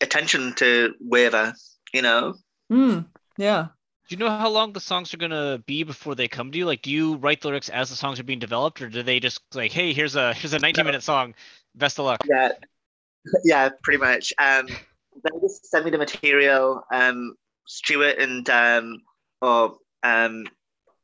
attention 0.00 0.54
to 0.54 0.94
waver, 1.00 1.54
you 1.92 2.02
know? 2.02 2.34
Mm, 2.70 3.06
yeah. 3.36 3.68
Do 4.08 4.14
you 4.14 4.18
know 4.18 4.30
how 4.30 4.48
long 4.48 4.72
the 4.72 4.80
songs 4.80 5.14
are 5.14 5.18
gonna 5.18 5.62
be 5.66 5.84
before 5.84 6.14
they 6.14 6.26
come 6.26 6.50
to 6.50 6.58
you? 6.58 6.66
Like, 6.66 6.82
do 6.82 6.90
you 6.90 7.16
write 7.16 7.40
the 7.40 7.48
lyrics 7.48 7.68
as 7.68 7.90
the 7.90 7.96
songs 7.96 8.18
are 8.18 8.24
being 8.24 8.40
developed, 8.40 8.82
or 8.82 8.88
do 8.88 9.02
they 9.02 9.20
just 9.20 9.40
like, 9.54 9.70
hey, 9.70 9.92
here's 9.92 10.16
a 10.16 10.34
here's 10.34 10.52
a 10.52 10.58
19 10.58 10.84
minute 10.84 11.02
song, 11.02 11.34
best 11.76 11.98
of 11.98 12.06
luck? 12.06 12.20
Yeah, 12.28 12.52
yeah, 13.44 13.68
pretty 13.82 13.98
much. 13.98 14.32
Um, 14.38 14.66
they 15.14 15.40
just 15.40 15.66
send 15.66 15.84
me 15.84 15.90
the 15.90 15.98
material. 15.98 16.84
Um, 16.92 17.34
Stuart 17.66 18.18
and 18.18 18.48
um, 18.50 19.02
or 19.40 19.76
um, 20.02 20.46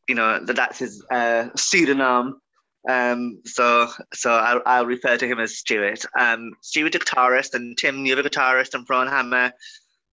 you 0.09 0.15
know, 0.15 0.41
that's 0.45 0.79
his 0.79 1.05
uh, 1.11 1.49
pseudonym. 1.57 2.41
Um, 2.89 3.41
so 3.45 3.89
so 4.15 4.33
I'll, 4.33 4.63
I'll 4.65 4.87
refer 4.87 5.17
to 5.17 5.27
him 5.27 5.41
as 5.41 5.59
Stuart. 5.59 6.05
Um, 6.19 6.53
Stuart, 6.63 6.93
the 6.93 7.01
guitarist, 7.01 7.55
and 7.55 7.77
Tim, 7.77 8.05
the 8.05 8.13
other 8.13 8.23
guitarist, 8.23 8.75
and 8.75 8.87
Thronehammer. 8.87 9.53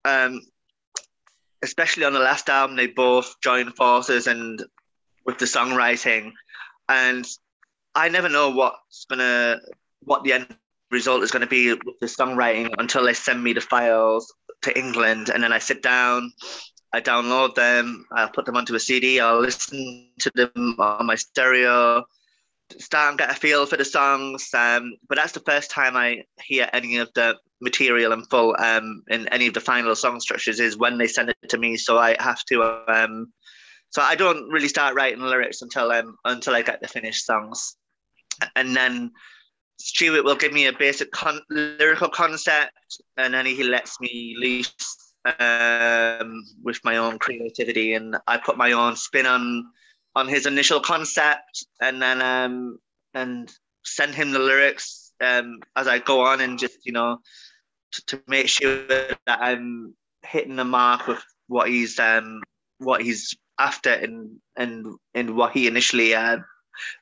Um, 0.04 0.40
especially 1.62 2.04
on 2.04 2.12
the 2.12 2.18
last 2.18 2.48
album, 2.48 2.76
they 2.76 2.88
both 2.88 3.40
joined 3.42 3.74
forces 3.76 4.26
and 4.26 4.62
with 5.24 5.38
the 5.38 5.46
songwriting. 5.46 6.32
And 6.88 7.26
I 7.94 8.08
never 8.08 8.28
know 8.28 8.50
what's 8.50 9.06
gonna 9.08 9.60
what 10.00 10.24
the 10.24 10.34
end 10.34 10.56
result 10.94 11.22
is 11.22 11.30
going 11.30 11.42
to 11.42 11.46
be 11.46 11.72
with 11.72 11.98
the 12.00 12.06
songwriting 12.06 12.70
until 12.78 13.04
they 13.04 13.12
send 13.12 13.42
me 13.42 13.52
the 13.52 13.60
files 13.60 14.32
to 14.62 14.78
England, 14.78 15.28
and 15.28 15.42
then 15.42 15.52
I 15.52 15.58
sit 15.58 15.82
down. 15.82 16.32
I 16.94 17.00
download 17.00 17.56
them, 17.56 18.06
I'll 18.12 18.28
put 18.28 18.44
them 18.46 18.56
onto 18.56 18.76
a 18.76 18.78
CD, 18.78 19.18
I'll 19.18 19.40
listen 19.40 20.10
to 20.20 20.30
them 20.36 20.76
on 20.78 21.06
my 21.06 21.16
stereo, 21.16 22.04
start 22.78 23.10
and 23.10 23.18
get 23.18 23.30
a 23.30 23.34
feel 23.34 23.66
for 23.66 23.76
the 23.76 23.84
songs. 23.84 24.48
Um, 24.54 24.94
but 25.08 25.16
that's 25.16 25.32
the 25.32 25.40
first 25.40 25.72
time 25.72 25.96
I 25.96 26.22
hear 26.40 26.70
any 26.72 26.98
of 26.98 27.10
the 27.14 27.36
material 27.60 28.12
in 28.12 28.22
full 28.26 28.54
um, 28.58 29.02
in 29.08 29.26
any 29.28 29.48
of 29.48 29.54
the 29.54 29.60
final 29.60 29.96
song 29.96 30.20
structures 30.20 30.60
is 30.60 30.76
when 30.76 30.98
they 30.98 31.08
send 31.08 31.30
it 31.30 31.48
to 31.48 31.58
me. 31.58 31.76
So 31.76 31.98
I 31.98 32.16
have 32.20 32.44
to. 32.50 32.84
Um, 32.88 33.32
so 33.90 34.02
I 34.02 34.14
don't 34.14 34.48
really 34.48 34.68
start 34.68 34.94
writing 34.94 35.20
lyrics 35.20 35.62
until 35.62 35.90
um, 35.90 36.16
until 36.24 36.54
I 36.54 36.62
get 36.62 36.80
the 36.80 36.88
finished 36.88 37.26
songs, 37.26 37.76
and 38.54 38.74
then 38.76 39.10
Stuart 39.84 40.24
will 40.24 40.36
give 40.36 40.52
me 40.52 40.66
a 40.66 40.72
basic 40.72 41.10
con- 41.10 41.42
lyrical 41.50 42.08
concept, 42.08 42.72
and 43.16 43.34
then 43.34 43.46
he 43.46 43.62
lets 43.62 44.00
me 44.00 44.34
loose 44.38 44.74
um, 45.38 46.42
with 46.62 46.80
my 46.84 46.96
own 46.96 47.18
creativity, 47.18 47.94
and 47.94 48.16
I 48.26 48.38
put 48.38 48.56
my 48.56 48.72
own 48.72 48.96
spin 48.96 49.26
on 49.26 49.66
on 50.16 50.28
his 50.28 50.46
initial 50.46 50.80
concept 50.80 51.66
and 51.80 52.00
then 52.00 52.22
um 52.22 52.78
and 53.14 53.52
send 53.84 54.14
him 54.14 54.30
the 54.30 54.38
lyrics 54.38 55.12
um 55.20 55.58
as 55.76 55.88
I 55.88 55.98
go 55.98 56.20
on 56.20 56.40
and 56.40 56.58
just 56.58 56.86
you 56.86 56.92
know 56.92 57.18
to, 57.92 58.06
to 58.06 58.22
make 58.28 58.48
sure 58.48 58.86
that 58.86 59.18
I'm 59.26 59.94
hitting 60.22 60.56
the 60.56 60.64
mark 60.64 61.06
with 61.06 61.22
what 61.48 61.68
he's 61.68 61.98
um 61.98 62.42
what 62.78 63.02
he's 63.02 63.34
after 63.58 63.90
and 63.90 64.36
and 64.56 64.86
and 65.14 65.36
what 65.36 65.52
he 65.52 65.66
initially 65.66 66.14
uh, 66.14 66.38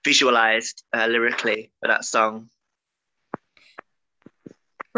visualized 0.04 0.84
uh, 0.92 1.06
lyrically 1.06 1.70
for 1.80 1.88
that 1.88 2.04
song. 2.04 2.48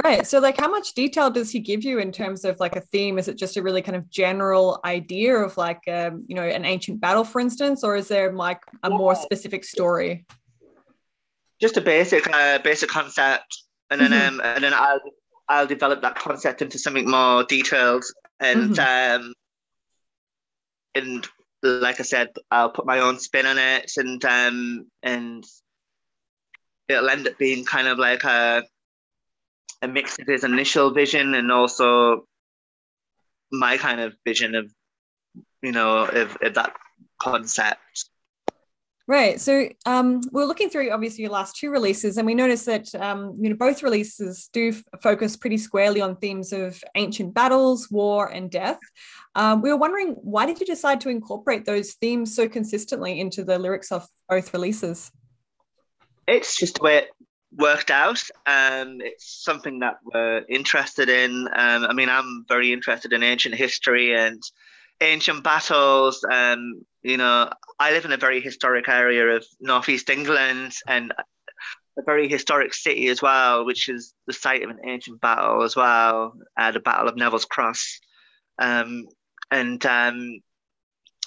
Right. 0.03 0.27
So, 0.27 0.41
like, 0.41 0.59
how 0.59 0.69
much 0.69 0.95
detail 0.95 1.31
does 1.31 1.53
he 1.53 1.61
give 1.61 1.85
you 1.85 2.01
in 2.01 2.11
terms 2.11 2.45
of 2.45 2.59
like 2.59 2.75
a 2.75 2.81
theme? 2.81 3.17
Is 3.17 3.29
it 3.29 3.39
just 3.39 3.57
a 3.57 3.63
really 3.63 3.81
kind 3.81 3.95
of 3.95 4.11
general 4.11 4.81
idea 4.85 5.37
of 5.37 5.57
like, 5.57 5.87
um, 5.87 6.25
you 6.27 6.35
know, 6.35 6.43
an 6.43 6.65
ancient 6.65 7.01
battle, 7.01 7.23
for 7.23 7.41
instance, 7.41 7.85
or 7.85 7.95
is 7.95 8.09
there 8.09 8.33
like 8.33 8.61
a 8.83 8.91
more 8.91 9.15
specific 9.15 9.65
story? 9.65 10.27
Just 11.61 11.77
a 11.77 11.81
basic, 11.81 12.29
uh, 12.29 12.59
basic 12.59 12.89
concept, 12.89 13.63
and 13.89 14.01
then 14.01 14.11
mm-hmm. 14.11 14.41
um, 14.41 14.41
and 14.45 14.65
then 14.65 14.75
I'll 14.75 15.01
I'll 15.49 15.67
develop 15.67 16.03
that 16.03 16.17
concept 16.17 16.61
into 16.61 16.77
something 16.77 17.09
more 17.09 17.45
detailed, 17.45 18.05
and 18.41 18.71
mm-hmm. 18.71 19.23
um, 19.23 19.35
and 20.97 21.27
like 21.63 22.01
I 22.01 22.03
said, 22.03 22.31
I'll 22.51 22.71
put 22.71 22.85
my 22.85 22.99
own 22.99 23.21
spin 23.21 23.47
on 23.47 23.59
it, 23.59 23.93
and 23.97 24.25
um, 24.25 24.87
and 25.05 25.45
it'll 26.89 27.09
end 27.09 27.29
up 27.29 27.39
being 27.39 27.65
kind 27.65 27.87
of 27.87 27.99
like 27.99 28.25
a 28.25 28.65
a 29.85 29.89
mix 29.89 30.19
of 30.19 30.27
his 30.27 30.45
initial 30.45 30.93
vision 30.93 31.35
and 31.35 31.53
also 31.53 32.27
my 33.53 33.77
kind 33.77 34.01
of 34.01 34.15
vision 34.27 34.55
of 34.55 34.73
you 35.63 35.73
know 35.73 36.05
of, 36.05 36.37
of 36.43 36.55
that 36.55 36.75
concept 37.21 38.09
Right. 39.07 39.39
So 39.39 39.69
um, 39.85 40.23
we're 40.33 40.47
looking 40.47 40.71
through 40.71 40.91
obviously 40.91 41.23
your 41.23 41.31
last 41.31 41.57
two 41.57 41.71
releases, 41.71 42.17
and 42.17 42.25
we 42.25 42.35
noticed 42.35 42.65
that 42.65 42.95
um, 42.95 43.37
you 43.39 43.51
know 43.51 43.57
both 43.57 43.83
releases 43.83 44.49
do 44.51 44.71
f- 44.71 44.83
focus 45.03 45.37
pretty 45.37 45.59
squarely 45.59 46.01
on 46.01 46.17
themes 46.17 46.55
of 46.55 46.83
ancient 46.95 47.35
battles, 47.35 47.91
war, 47.91 48.29
and 48.33 48.51
death. 48.51 48.79
Um, 49.35 49.61
we 49.61 49.69
were 49.71 49.77
wondering 49.77 50.15
why 50.23 50.47
did 50.47 50.59
you 50.59 50.65
decide 50.65 51.03
to 51.03 51.11
incorporate 51.11 51.67
those 51.67 51.93
themes 51.95 52.35
so 52.35 52.49
consistently 52.49 53.21
into 53.21 53.45
the 53.45 53.59
lyrics 53.59 53.93
of 53.93 54.07
both 54.27 54.55
releases? 54.55 55.13
It's 56.27 56.57
just 56.57 56.77
the 56.77 56.85
way 56.85 56.97
it 56.97 57.09
worked 57.57 57.91
out. 57.91 58.23
Um, 58.47 59.01
it's 59.01 59.43
something 59.45 59.81
that 59.81 59.99
we're 60.05 60.45
interested 60.49 61.09
in. 61.09 61.49
Um, 61.55 61.85
I 61.85 61.93
mean, 61.93 62.09
I'm 62.09 62.45
very 62.49 62.73
interested 62.73 63.13
in 63.13 63.23
ancient 63.23 63.55
history 63.55 64.15
and 64.15 64.43
ancient 65.01 65.45
battles. 65.45 66.25
Um, 66.31 66.85
you 67.03 67.17
know, 67.17 67.51
I 67.79 67.93
live 67.93 68.05
in 68.05 68.13
a 68.13 68.17
very 68.17 68.41
historic 68.41 68.89
area 68.89 69.37
of 69.37 69.47
northeast 69.61 70.11
England 70.11 70.75
and 70.87 71.13
a 71.99 72.03
very 72.03 72.29
historic 72.29 72.75
city 72.75 73.09
as 73.09 73.23
well, 73.23 73.65
which 73.65 73.89
is 73.89 74.15
the 74.27 74.33
site 74.33 74.63
of 74.63 74.71
an 74.71 74.81
ancient 74.85 75.21
battle 75.21 75.63
as 75.63 75.77
well, 75.77 76.35
uh, 76.57 76.71
the 76.73 76.81
Battle 76.81 77.09
of 77.09 77.17
Neville's 77.17 77.45
Cross, 77.45 78.01
um, 78.59 79.07
and 79.51 79.85
um, 79.87 80.41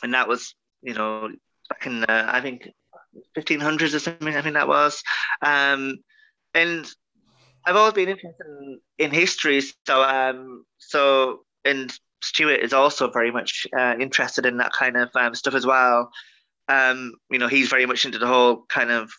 and 0.03 0.13
that 0.13 0.27
was 0.27 0.55
you 0.81 0.93
know 0.93 1.29
back 1.69 1.85
in 1.85 2.03
uh, 2.03 2.29
I 2.31 2.41
think 2.41 2.69
1500s 3.37 3.93
or 3.93 3.99
something. 3.99 4.35
I 4.35 4.41
think 4.41 4.55
that 4.55 4.67
was, 4.67 5.01
um, 5.41 5.97
and 6.57 6.85
I've 7.65 7.75
always 7.75 7.93
been 7.93 8.09
interested 8.09 8.45
in, 8.47 8.79
in 8.97 9.11
history, 9.11 9.61
so 9.85 10.03
um, 10.03 10.65
so 10.77 11.41
and 11.65 11.93
Stuart 12.21 12.61
is 12.61 12.73
also 12.73 13.09
very 13.11 13.31
much 13.31 13.67
uh, 13.77 13.95
interested 13.99 14.45
in 14.45 14.57
that 14.57 14.71
kind 14.71 14.97
of 14.97 15.09
um, 15.15 15.35
stuff 15.35 15.53
as 15.53 15.65
well. 15.65 16.09
Um, 16.67 17.13
you 17.29 17.39
know, 17.39 17.47
he's 17.47 17.69
very 17.69 17.85
much 17.85 18.05
into 18.05 18.19
the 18.19 18.27
whole 18.27 18.65
kind 18.69 18.91
of 18.91 19.11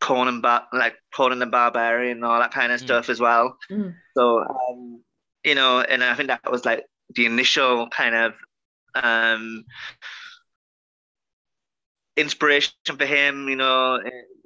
Conan, 0.00 0.40
ba- 0.40 0.66
like 0.72 0.94
Conan 1.14 1.38
the 1.38 1.46
Barbarian 1.46 2.18
and 2.18 2.24
all 2.24 2.40
that 2.40 2.52
kind 2.52 2.72
of 2.72 2.80
mm. 2.80 2.84
stuff 2.84 3.08
as 3.08 3.20
well. 3.20 3.56
Mm. 3.70 3.94
So, 4.16 4.40
um, 4.40 5.02
you 5.44 5.54
know, 5.54 5.80
and 5.80 6.02
I 6.02 6.14
think 6.14 6.28
that 6.28 6.50
was 6.50 6.64
like 6.64 6.84
the 7.14 7.26
initial 7.26 7.88
kind 7.88 8.14
of 8.14 8.32
um, 8.94 9.64
inspiration 12.16 12.72
for 12.84 13.06
him, 13.06 13.48
you 13.48 13.56
know, 13.56 14.00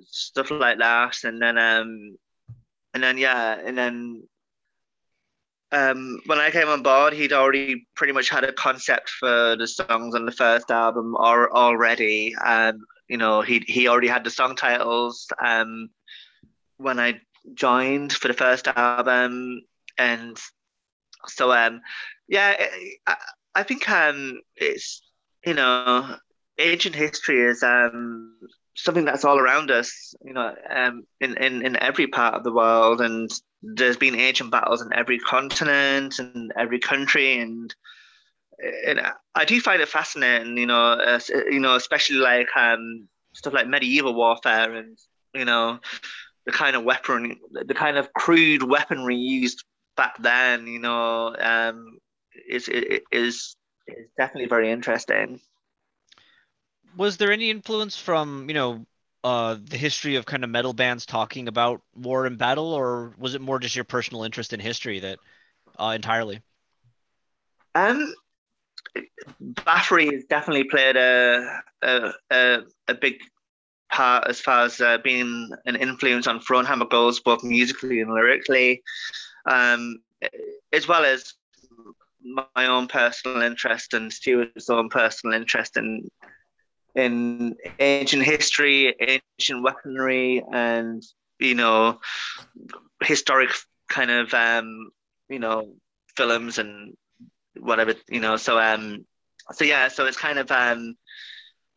stuff 0.07 0.51
like 0.51 0.79
that. 0.79 1.25
And 1.25 1.41
then, 1.41 1.59
um, 1.59 2.17
and 2.95 3.03
then, 3.03 3.19
yeah, 3.19 3.59
and 3.65 3.77
then 3.77 4.23
um, 5.73 6.21
when 6.27 6.38
I 6.38 6.51
came 6.51 6.69
on 6.69 6.83
board, 6.83 7.15
he'd 7.15 7.33
already 7.33 7.87
pretty 7.97 8.12
much 8.12 8.29
had 8.29 8.45
a 8.45 8.53
concept 8.53 9.09
for 9.09 9.57
the 9.57 9.67
songs 9.67 10.15
on 10.15 10.27
the 10.27 10.33
first 10.33 10.71
album 10.71 11.17
or 11.17 11.55
already. 11.55 12.35
Um, 12.37 12.85
you 13.09 13.17
know, 13.17 13.41
he 13.41 13.65
he 13.67 13.88
already 13.88 14.09
had 14.09 14.25
the 14.25 14.31
song 14.31 14.55
titles 14.55 15.27
um, 15.43 15.88
when 16.77 17.01
I 17.01 17.21
joined 17.55 18.12
for 18.12 18.29
the 18.29 18.35
first 18.35 18.69
album, 18.69 19.62
and 19.97 20.38
so 21.27 21.51
um, 21.53 21.81
yeah, 22.29 22.67
I, 23.07 23.17
I 23.55 23.62
think 23.62 23.88
um, 23.88 24.41
it's 24.57 25.03
you 25.45 25.55
know, 25.55 26.17
ancient 26.59 26.95
history 26.95 27.41
is 27.41 27.62
um 27.62 28.37
something 28.75 29.05
that's 29.05 29.25
all 29.25 29.39
around 29.39 29.71
us, 29.71 30.15
you 30.25 30.33
know, 30.33 30.55
um, 30.71 31.05
in, 31.21 31.37
in, 31.37 31.65
in 31.65 31.77
every 31.77 32.07
part 32.07 32.35
of 32.35 32.45
the 32.45 32.53
world. 32.53 33.01
And 33.01 33.31
there's 33.63 33.97
been 33.97 34.15
ancient 34.15 34.51
battles 34.51 34.83
in 34.83 34.93
every 34.93 35.19
continent 35.19 36.19
and 36.19 36.53
every 36.57 36.79
country. 36.79 37.39
And, 37.39 37.75
and 38.87 39.01
I 39.35 39.45
do 39.45 39.61
find 39.61 39.83
it 39.83 39.89
fascinating, 39.89 40.57
you 40.57 40.67
know, 40.67 40.93
uh, 40.93 41.21
you 41.51 41.61
know, 41.61 41.75
especially 41.75 42.17
like 42.17 42.49
um, 42.57 43.09
stuff 43.35 43.53
like 43.53 43.69
medieval 43.69 44.15
warfare 44.15 44.75
and, 44.75 44.99
you 45.35 45.45
know, 45.45 45.79
the 46.47 46.53
kind 46.53 46.75
of 46.75 46.85
weaponry, 46.85 47.41
the 47.51 47.75
kind 47.75 47.97
of 47.97 48.13
crude 48.15 48.63
weaponry 48.63 49.17
used 49.17 49.65
back 49.97 50.17
then, 50.19 50.67
you 50.67 50.79
know, 50.79 51.37
um, 51.39 51.99
is, 52.49 52.69
is, 52.69 53.01
is 53.13 53.57
definitely 54.17 54.49
very 54.49 54.71
interesting 54.71 55.41
was 56.97 57.17
there 57.17 57.33
any 57.33 57.51
influence 57.51 57.97
from 57.97 58.49
you 58.49 58.55
know 58.55 58.87
uh, 59.25 59.57
the 59.63 59.77
history 59.77 60.17
of 60.17 60.27
kind 60.27 60.45
of 60.45 60.51
metal 60.51 60.73
bands 60.73 61.07
talking 61.07 61.49
about 61.49 61.83
war 61.95 62.27
and 62.27 62.39
battle, 62.39 62.73
or 62.73 63.13
was 63.19 63.35
it 63.35 63.41
more 63.41 63.59
just 63.59 63.77
your 63.77 63.85
personal 63.85 64.25
interest 64.25 64.53
in 64.53 64.61
history 64.61 65.01
that 65.01 65.19
uh, 65.79 65.93
entirely? 65.95 66.41
Um, 67.75 68.15
Bathory 69.43 70.13
has 70.13 70.25
definitely 70.25 70.65
played 70.65 70.97
a 70.97 71.61
a, 71.83 72.13
a, 72.31 72.59
a 72.89 72.95
big 72.95 73.19
part 73.91 74.27
as 74.27 74.41
far 74.41 74.65
as 74.65 74.81
uh, 74.81 74.99
being 74.99 75.51
an 75.67 75.77
influence 75.77 76.27
on 76.27 76.41
Thronehammer 76.41 76.89
goes, 76.91 77.21
both 77.21 77.45
musically 77.45 78.01
and 78.01 78.13
lyrically, 78.13 78.83
um, 79.49 79.99
as 80.73 80.89
well 80.89 81.05
as 81.05 81.35
my 82.25 82.67
own 82.67 82.89
personal 82.89 83.43
interest 83.43 83.95
and 83.95 84.13
Stuart's 84.13 84.71
own 84.71 84.89
personal 84.89 85.35
interest 85.39 85.77
in 85.77 86.09
in 86.95 87.57
ancient 87.79 88.23
history, 88.23 88.95
ancient 89.01 89.63
weaponry, 89.63 90.43
and 90.53 91.03
you 91.39 91.55
know, 91.55 92.01
historic 93.03 93.51
kind 93.89 94.11
of 94.11 94.33
um, 94.35 94.91
you 95.29 95.39
know 95.39 95.75
films 96.17 96.59
and 96.59 96.95
whatever 97.59 97.95
you 98.09 98.21
know. 98.21 98.37
So 98.37 98.59
um, 98.59 99.05
so 99.53 99.65
yeah, 99.65 99.89
so 99.89 100.07
it's 100.07 100.17
kind 100.17 100.39
of 100.39 100.51
um, 100.51 100.95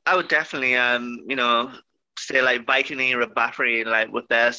I 0.06 0.15
would 0.15 0.28
definitely 0.28 0.75
um, 0.75 1.19
you 1.28 1.36
know, 1.36 1.71
say 2.17 2.41
like 2.41 2.65
Viking 2.65 2.99
era 2.99 3.28
Bathory, 3.28 3.86
like 3.86 4.12
with 4.12 4.28
their 4.28 4.54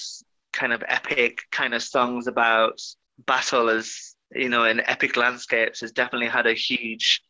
kind 0.53 0.73
of 0.73 0.83
epic 0.89 1.41
kind 1.53 1.75
of 1.75 1.83
songs 1.83 2.27
about 2.27 2.81
battle 3.27 3.69
as 3.69 4.15
you 4.33 4.49
know 4.49 4.65
in 4.65 4.81
epic 4.81 5.17
landscapes 5.17 5.81
has 5.81 5.93
definitely 5.93 6.29
had 6.29 6.47
a 6.47 6.55
huge 6.55 7.23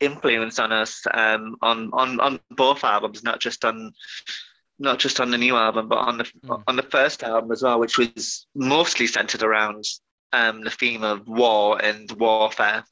influence 0.00 0.58
on 0.58 0.72
us 0.72 1.02
um, 1.12 1.56
on 1.62 1.90
on 1.92 2.20
on 2.20 2.40
both 2.50 2.84
albums, 2.84 3.22
not 3.22 3.40
just 3.40 3.64
on 3.64 3.92
not 4.78 4.98
just 4.98 5.20
on 5.20 5.30
the 5.30 5.38
new 5.38 5.56
album, 5.56 5.88
but 5.88 5.98
on 5.98 6.18
the 6.18 6.24
mm. 6.24 6.62
on 6.66 6.76
the 6.76 6.82
first 6.82 7.22
album 7.22 7.52
as 7.52 7.62
well, 7.62 7.78
which 7.78 7.98
was 7.98 8.46
mostly 8.54 9.06
centered 9.06 9.42
around 9.42 9.84
um, 10.32 10.62
the 10.62 10.70
theme 10.70 11.02
of 11.02 11.28
war 11.28 11.82
and 11.82 12.10
warfare 12.12 12.84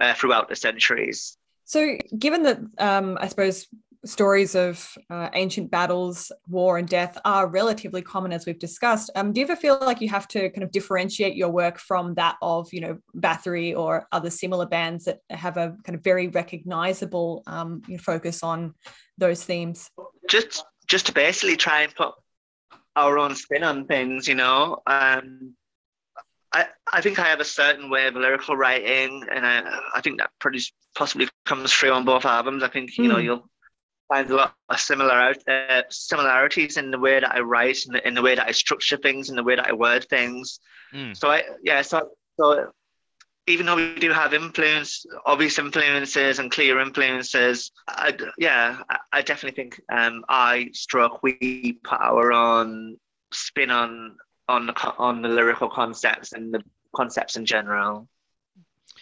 uh, 0.00 0.14
throughout 0.14 0.48
the 0.48 0.56
centuries. 0.56 1.36
So, 1.64 1.96
given 2.16 2.44
that, 2.44 2.58
um, 2.78 3.18
I 3.20 3.26
suppose 3.26 3.66
stories 4.06 4.54
of 4.54 4.96
uh, 5.10 5.28
ancient 5.34 5.70
battles, 5.70 6.32
war, 6.48 6.78
and 6.78 6.88
death 6.88 7.18
are 7.24 7.46
relatively 7.46 8.02
common, 8.02 8.32
as 8.32 8.46
we've 8.46 8.58
discussed. 8.58 9.10
Um, 9.14 9.32
do 9.32 9.40
you 9.40 9.46
ever 9.46 9.56
feel 9.56 9.78
like 9.80 10.00
you 10.00 10.08
have 10.08 10.28
to 10.28 10.50
kind 10.50 10.62
of 10.62 10.70
differentiate 10.70 11.36
your 11.36 11.48
work 11.48 11.78
from 11.78 12.14
that 12.14 12.36
of, 12.42 12.72
you 12.72 12.80
know, 12.80 12.98
Bathory 13.16 13.76
or 13.76 14.06
other 14.12 14.30
similar 14.30 14.66
bands 14.66 15.04
that 15.04 15.20
have 15.30 15.56
a 15.56 15.76
kind 15.84 15.96
of 15.96 16.02
very 16.02 16.28
recognizable 16.28 17.42
um, 17.46 17.82
focus 18.00 18.42
on 18.42 18.74
those 19.18 19.44
themes? 19.44 19.90
Just, 20.28 20.64
just 20.86 21.06
to 21.06 21.12
basically 21.12 21.56
try 21.56 21.82
and 21.82 21.94
put 21.94 22.12
our 22.96 23.18
own 23.18 23.34
spin 23.34 23.62
on 23.62 23.86
things, 23.86 24.26
you 24.26 24.34
know. 24.34 24.78
Um, 24.86 25.54
I, 26.52 26.66
I 26.90 27.00
think 27.02 27.18
I 27.18 27.26
have 27.26 27.40
a 27.40 27.44
certain 27.44 27.90
way 27.90 28.06
of 28.06 28.14
lyrical 28.14 28.56
writing, 28.56 29.24
and 29.30 29.46
I, 29.46 29.80
I 29.94 30.00
think 30.00 30.18
that 30.18 30.30
pretty 30.38 30.60
possibly 30.94 31.28
comes 31.44 31.72
through 31.72 31.92
on 31.92 32.04
both 32.04 32.24
albums. 32.24 32.62
I 32.62 32.68
think 32.68 32.96
you 32.96 33.08
know 33.08 33.16
hmm. 33.16 33.24
you'll 33.24 33.50
find 34.08 34.30
a 34.30 34.34
lot 34.34 34.54
of 34.68 34.80
similar 34.80 35.34
uh, 35.48 35.82
similarities 35.90 36.76
in 36.76 36.90
the 36.90 36.98
way 36.98 37.20
that 37.20 37.34
I 37.34 37.40
write, 37.40 37.84
in 37.86 37.92
the, 37.92 38.06
in 38.06 38.14
the 38.14 38.22
way 38.22 38.34
that 38.34 38.48
I 38.48 38.52
structure 38.52 38.96
things, 38.96 39.30
in 39.30 39.36
the 39.36 39.42
way 39.42 39.56
that 39.56 39.68
I 39.68 39.72
word 39.72 40.06
things. 40.08 40.60
Mm. 40.94 41.16
So 41.16 41.30
I 41.30 41.42
yeah, 41.62 41.82
so 41.82 42.10
so 42.38 42.72
even 43.46 43.66
though 43.66 43.76
we 43.76 43.94
do 43.94 44.12
have 44.12 44.34
influence, 44.34 45.06
obvious 45.24 45.58
influences 45.58 46.38
and 46.40 46.50
clear 46.50 46.80
influences, 46.80 47.70
I, 47.86 48.16
yeah, 48.38 48.78
I, 48.90 48.98
I 49.12 49.22
definitely 49.22 49.54
think 49.54 49.80
um, 49.90 50.24
I 50.28 50.70
stroke 50.72 51.22
we 51.22 51.78
put 51.84 52.00
our 52.00 52.32
own 52.32 52.96
spin 53.32 53.70
on 53.70 54.16
on 54.48 54.66
the 54.66 54.74
on 54.98 55.22
the 55.22 55.28
lyrical 55.28 55.68
concepts 55.68 56.32
and 56.32 56.52
the 56.52 56.62
concepts 56.94 57.36
in 57.36 57.46
general. 57.46 58.08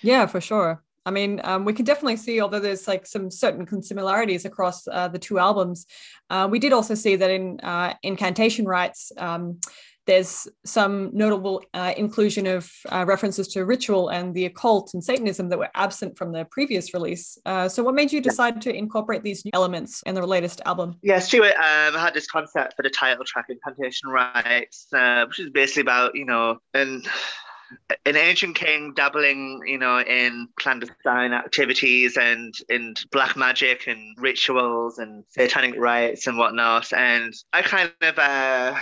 Yeah, 0.03 0.27
for 0.27 0.41
sure. 0.41 0.84
I 1.07 1.11
mean, 1.11 1.41
um, 1.45 1.65
we 1.65 1.73
can 1.73 1.85
definitely 1.85 2.17
see, 2.17 2.41
although 2.41 2.61
there's 2.61 2.89
like 2.89 3.07
some 3.07 3.31
certain 3.31 3.83
similarities 3.83 4.45
across 4.45 4.87
uh, 4.89 5.09
the 5.09 5.19
two 5.19 5.39
albums, 5.39 5.87
uh, 6.31 6.49
we 6.51 6.59
did 6.59 6.73
also 6.73 6.95
see 6.95 7.17
that 7.17 7.31
in 7.31 7.61
uh, 7.61 7.95
Incantation 8.03 8.67
Rites, 8.67 9.13
um, 9.19 9.61
there's 10.07 10.47
some 10.67 11.11
notable 11.15 11.63
uh, 11.73 11.95
inclusion 11.97 12.47
of 12.47 12.71
uh, 12.93 13.07
references 13.07 13.49
to 13.49 13.65
ritual 13.65 14.11
and 14.11 14.35
the 14.35 14.45
occult 14.45 14.93
and 14.93 15.03
Satanism 15.03 15.49
that 15.49 15.59
were 15.59 15.71
absent 15.75 16.19
from 16.19 16.33
the 16.33 16.45
previous 16.51 16.93
release. 16.93 17.39
Uh, 17.47 17.69
so, 17.69 17.83
what 17.83 17.95
made 17.95 18.13
you 18.13 18.21
decide 18.21 18.61
to 18.63 18.75
incorporate 18.75 19.23
these 19.23 19.47
new 19.47 19.51
elements 19.55 20.03
in 20.05 20.15
the 20.15 20.27
latest 20.27 20.61
album? 20.67 20.97
Yeah, 21.03 21.21
Stuart 21.21 21.55
um, 21.57 21.95
had 21.95 22.13
this 22.13 22.27
concept 22.27 22.75
for 22.77 22.83
the 22.83 22.91
title 22.91 23.25
track, 23.25 23.47
Incantation 23.49 24.11
Rites, 24.11 24.89
which 25.27 25.39
is 25.39 25.51
basically 25.51 25.83
about, 25.83 26.15
you 26.15 26.27
know, 26.27 26.59
and 26.75 27.09
an 28.07 28.17
ancient 28.17 28.57
king 28.57 28.93
dabbling, 28.95 29.63
you 29.67 29.79
know, 29.79 30.01
in 30.01 30.49
clandestine 30.59 31.33
activities 31.33 32.17
and 32.17 32.55
in 32.69 32.95
black 33.13 33.37
magic 33.37 33.87
and 33.87 34.17
rituals 34.19 34.99
and 34.99 35.25
satanic 35.29 35.75
rites 35.79 36.27
and 36.27 36.39
whatnot. 36.39 36.93
And 36.93 37.35
I 37.53 37.63
kind 37.63 37.93
of 38.03 38.19
uh, 38.19 38.79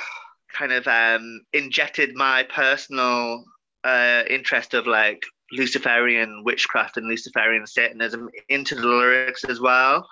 kind 0.52 0.72
of 0.72 0.86
um, 0.86 1.40
injected 1.52 2.14
my 2.14 2.44
personal 2.44 3.44
uh, 3.84 4.22
interest 4.28 4.74
of 4.74 4.86
like 4.86 5.22
Luciferian 5.52 6.42
witchcraft 6.44 6.96
and 6.96 7.08
Luciferian 7.08 7.66
Satanism 7.66 8.28
into 8.48 8.74
the 8.74 8.86
lyrics 8.86 9.44
as 9.44 9.60
well 9.60 10.06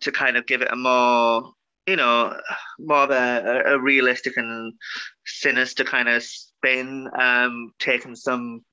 to 0.00 0.12
kind 0.12 0.36
of 0.36 0.46
give 0.46 0.62
it 0.62 0.72
a 0.72 0.76
more 0.76 1.52
you 1.86 1.96
know 1.96 2.38
more 2.78 3.04
of 3.04 3.10
a, 3.10 3.62
a 3.66 3.78
realistic 3.78 4.36
and 4.36 4.72
sinister 5.26 5.84
kind 5.84 6.08
of 6.08 6.24
been 6.62 7.08
um, 7.18 7.72
taken 7.78 8.16
some, 8.16 8.64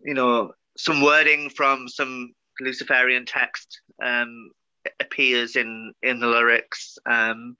you 0.00 0.14
know, 0.14 0.52
some 0.76 1.02
wording 1.02 1.50
from 1.50 1.88
some 1.88 2.32
Luciferian 2.60 3.26
text 3.26 3.80
um, 4.02 4.50
appears 5.00 5.56
in 5.56 5.92
in 6.02 6.20
the 6.20 6.26
lyrics, 6.26 6.98
um, 7.06 7.56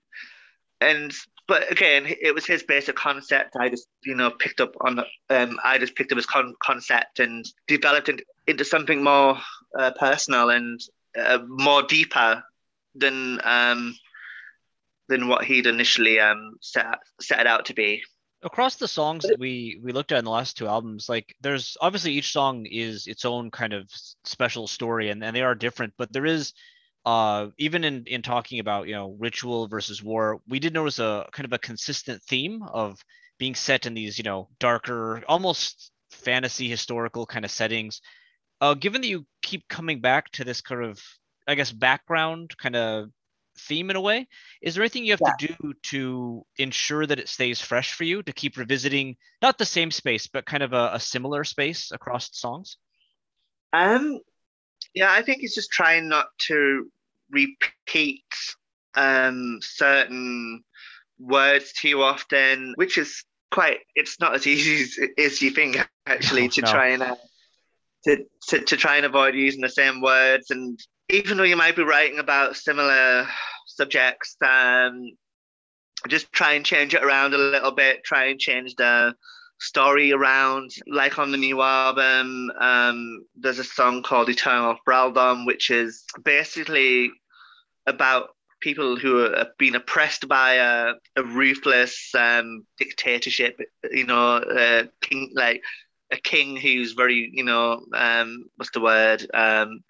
and 0.81 1.13
but 1.47 1.71
again, 1.71 2.05
it 2.07 2.33
was 2.33 2.45
his 2.45 2.63
basic 2.63 2.95
concept. 2.95 3.55
I 3.59 3.69
just 3.69 3.87
you 4.03 4.15
know 4.15 4.31
picked 4.31 4.61
up 4.61 4.73
on 4.81 4.99
um, 5.29 5.59
I 5.63 5.77
just 5.77 5.95
picked 5.95 6.11
up 6.11 6.17
his 6.17 6.25
con- 6.25 6.55
concept 6.61 7.19
and 7.19 7.45
developed 7.67 8.09
it 8.09 8.21
into 8.47 8.65
something 8.65 9.03
more 9.03 9.37
uh, 9.77 9.91
personal 9.99 10.49
and 10.49 10.79
uh, 11.17 11.39
more 11.47 11.83
deeper 11.83 12.43
than 12.95 13.39
um, 13.43 13.95
than 15.07 15.27
what 15.27 15.45
he'd 15.45 15.67
initially 15.67 16.19
um, 16.19 16.53
set 16.61 16.85
set 17.21 17.39
it 17.39 17.47
out 17.47 17.65
to 17.65 17.73
be 17.73 18.03
across 18.45 18.75
the 18.75 18.87
songs 18.87 19.25
that 19.25 19.39
we 19.39 19.79
we 19.83 19.91
looked 19.91 20.11
at 20.11 20.19
in 20.19 20.25
the 20.25 20.31
last 20.31 20.55
two 20.55 20.67
albums 20.67 21.09
like 21.09 21.35
there's 21.41 21.75
obviously 21.81 22.13
each 22.13 22.31
song 22.31 22.65
is 22.67 23.07
its 23.07 23.25
own 23.25 23.49
kind 23.49 23.73
of 23.73 23.89
special 24.23 24.67
story 24.67 25.09
and, 25.09 25.23
and 25.23 25.35
they 25.35 25.41
are 25.41 25.55
different 25.55 25.91
but 25.97 26.13
there 26.13 26.27
is 26.27 26.53
uh 27.05 27.47
even 27.57 27.83
in 27.83 28.03
in 28.05 28.21
talking 28.21 28.59
about 28.59 28.87
you 28.87 28.93
know 28.93 29.15
ritual 29.19 29.67
versus 29.67 30.03
war 30.03 30.39
we 30.47 30.59
did 30.59 30.73
notice 30.73 30.99
a 30.99 31.27
kind 31.31 31.45
of 31.45 31.53
a 31.53 31.59
consistent 31.59 32.21
theme 32.23 32.61
of 32.61 33.03
being 33.39 33.55
set 33.55 33.87
in 33.87 33.95
these 33.95 34.17
you 34.17 34.23
know 34.23 34.47
darker 34.59 35.23
almost 35.27 35.91
fantasy 36.11 36.69
historical 36.69 37.25
kind 37.25 37.43
of 37.43 37.51
settings. 37.51 37.99
Uh 38.61 38.73
given 38.75 39.01
that 39.01 39.07
you 39.07 39.25
keep 39.41 39.67
coming 39.67 39.99
back 39.99 40.31
to 40.31 40.43
this 40.43 40.61
kind 40.61 40.85
of 40.85 41.01
i 41.47 41.55
guess 41.55 41.71
background 41.71 42.55
kind 42.57 42.75
of 42.75 43.09
theme 43.57 43.89
in 43.89 43.95
a 43.95 44.01
way. 44.01 44.27
Is 44.61 44.75
there 44.75 44.83
anything 44.83 45.05
you 45.05 45.13
have 45.13 45.21
yeah. 45.25 45.47
to 45.47 45.47
do 45.47 45.73
to 45.83 46.45
ensure 46.57 47.05
that 47.05 47.19
it 47.19 47.29
stays 47.29 47.61
fresh 47.61 47.93
for 47.93 48.03
you 48.03 48.23
to 48.23 48.33
keep 48.33 48.57
revisiting 48.57 49.17
not 49.41 49.57
the 49.57 49.65
same 49.65 49.91
space, 49.91 50.27
but 50.27 50.45
kind 50.45 50.63
of 50.63 50.73
a, 50.73 50.91
a 50.93 50.99
similar 50.99 51.43
space 51.43 51.91
across 51.91 52.29
songs? 52.37 52.77
Um, 53.73 54.19
yeah, 54.93 55.11
I 55.11 55.21
think 55.21 55.43
it's 55.43 55.55
just 55.55 55.71
trying 55.71 56.07
not 56.07 56.27
to 56.47 56.89
repeat 57.31 58.23
um 58.95 59.59
certain 59.61 60.63
words 61.19 61.73
too 61.73 62.01
often, 62.01 62.73
which 62.75 62.97
is 62.97 63.23
quite. 63.51 63.79
It's 63.95 64.19
not 64.19 64.35
as 64.35 64.47
easy 64.47 64.83
as, 64.83 65.09
as 65.17 65.41
you 65.41 65.51
think 65.51 65.77
actually 66.05 66.43
no, 66.43 66.49
to 66.49 66.61
no. 66.61 66.71
try 66.71 66.87
and. 66.89 67.03
Uh, 67.03 67.15
to, 68.05 68.23
to, 68.49 68.59
to 68.59 68.77
try 68.77 68.97
and 68.97 69.05
avoid 69.07 69.33
using 69.33 69.61
the 69.61 69.69
same 69.69 69.99
words 69.99 70.51
and 70.51 70.79
even 71.15 71.37
though 71.37 71.43
you 71.43 71.55
might 71.55 71.75
be 71.75 71.83
writing 71.83 72.19
about 72.19 72.57
similar 72.57 73.27
subjects, 73.67 74.35
um, 74.45 75.11
just 76.09 76.31
try 76.31 76.53
and 76.53 76.65
change 76.65 76.93
it 76.93 77.03
around 77.03 77.33
a 77.33 77.37
little 77.37 77.71
bit. 77.71 78.03
Try 78.03 78.25
and 78.25 78.39
change 78.39 78.75
the 78.75 79.15
story 79.59 80.11
around. 80.11 80.71
Like 80.87 81.17
on 81.17 81.31
the 81.31 81.37
new 81.37 81.61
album, 81.61 82.51
um, 82.59 83.25
there's 83.35 83.59
a 83.59 83.63
song 83.63 84.03
called 84.03 84.29
Eternal 84.29 84.75
Thraldom, 84.85 85.45
which 85.45 85.69
is 85.69 86.03
basically 86.23 87.11
about 87.87 88.29
people 88.61 88.97
who 88.97 89.17
have 89.17 89.57
been 89.57 89.75
oppressed 89.75 90.27
by 90.27 90.55
a, 90.55 90.93
a 91.15 91.23
ruthless 91.23 92.13
um, 92.13 92.65
dictatorship. 92.77 93.59
You 93.89 94.05
know, 94.05 94.37
a 94.37 94.89
king 95.01 95.31
like 95.33 95.61
a 96.11 96.17
king 96.17 96.57
who's 96.57 96.91
very, 96.91 97.31
you 97.33 97.43
know, 97.43 97.85
um, 97.93 98.45
what's 98.57 98.71
the 98.71 98.81
word? 98.81 99.25
Um, 99.33 99.81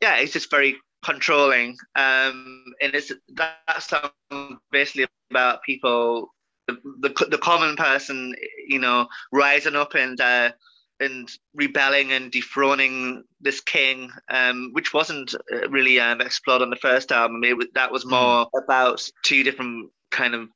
yeah, 0.00 0.16
it's 0.16 0.32
just 0.32 0.50
very 0.50 0.76
controlling. 1.04 1.76
Um, 1.94 2.64
and 2.80 2.94
it's 2.94 3.12
that 3.34 3.82
song 3.82 4.58
basically 4.70 5.06
about 5.30 5.62
people, 5.62 6.34
the, 6.66 6.78
the, 7.00 7.26
the 7.30 7.38
common 7.38 7.76
person, 7.76 8.34
you 8.66 8.78
know, 8.78 9.06
rising 9.32 9.76
up 9.76 9.94
and 9.94 10.20
uh, 10.20 10.52
and 11.00 11.30
rebelling 11.54 12.12
and 12.12 12.30
dethroning 12.30 13.24
this 13.40 13.60
king, 13.60 14.10
um, 14.28 14.70
which 14.72 14.92
wasn't 14.92 15.34
uh, 15.34 15.68
really 15.70 15.98
um, 15.98 16.20
explored 16.20 16.60
on 16.62 16.70
the 16.70 16.76
first 16.76 17.10
album. 17.10 17.42
It 17.42 17.56
was, 17.56 17.68
that 17.74 17.90
was 17.90 18.02
hmm. 18.02 18.10
more 18.10 18.48
about 18.62 19.08
two 19.22 19.42
different 19.42 19.90
kind 20.10 20.34
of 20.34 20.48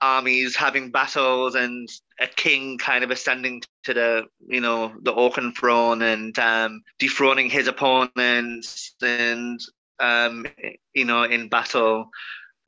armies 0.00 0.56
having 0.56 0.90
battles 0.90 1.54
and 1.54 1.88
a 2.20 2.26
king 2.26 2.78
kind 2.78 3.04
of 3.04 3.10
ascending 3.10 3.62
to 3.84 3.94
the 3.94 4.24
you 4.46 4.60
know 4.60 4.92
the 5.02 5.12
Orcan 5.12 5.54
throne 5.56 6.02
and 6.02 6.38
um, 6.38 6.82
dethroning 6.98 7.50
his 7.50 7.66
opponents 7.66 8.94
and 9.02 9.60
um, 9.98 10.46
you 10.94 11.04
know 11.04 11.24
in 11.24 11.48
battle. 11.48 12.08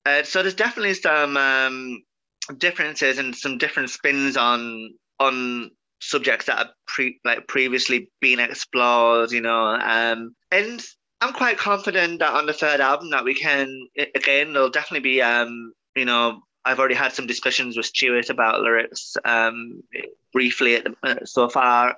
Uh, 0.05 0.23
so 0.23 0.43
there's 0.43 0.55
definitely 0.55 0.95
some 0.95 1.37
um, 1.37 2.03
differences 2.59 3.19
and 3.19 3.35
some 3.35 3.59
different 3.59 3.91
spins 3.91 4.37
on 4.37 4.95
on 5.21 5.71
subjects 6.01 6.47
that 6.47 6.59
have 6.59 6.71
pre- 6.87 7.21
like 7.25 7.47
previously 7.47 8.11
been 8.21 8.41
explored. 8.41 9.31
You 9.33 9.41
know, 9.41 9.65
um, 9.65 10.35
and 10.51 10.83
I'm 11.21 11.33
quite 11.33 11.59
confident 11.59 12.19
that 12.19 12.35
on 12.35 12.47
the 12.47 12.53
third 12.53 12.81
album 12.81 13.11
that 13.11 13.25
we 13.25 13.35
can 13.35 13.69
again 14.15 14.53
there'll 14.53 14.71
definitely 14.71 15.09
be 15.09 15.23
um, 15.23 15.73
you 15.95 16.05
know 16.05 16.43
I've 16.65 16.79
already 16.79 16.95
had 16.95 17.13
some 17.13 17.27
discussions 17.27 17.77
with 17.77 17.87
Stuart 17.87 18.31
about 18.31 18.61
lyrics 18.61 19.17
um, 19.25 19.83
briefly 20.33 20.79
the, 20.79 20.95
uh, 21.03 21.25
so 21.25 21.49
far, 21.49 21.97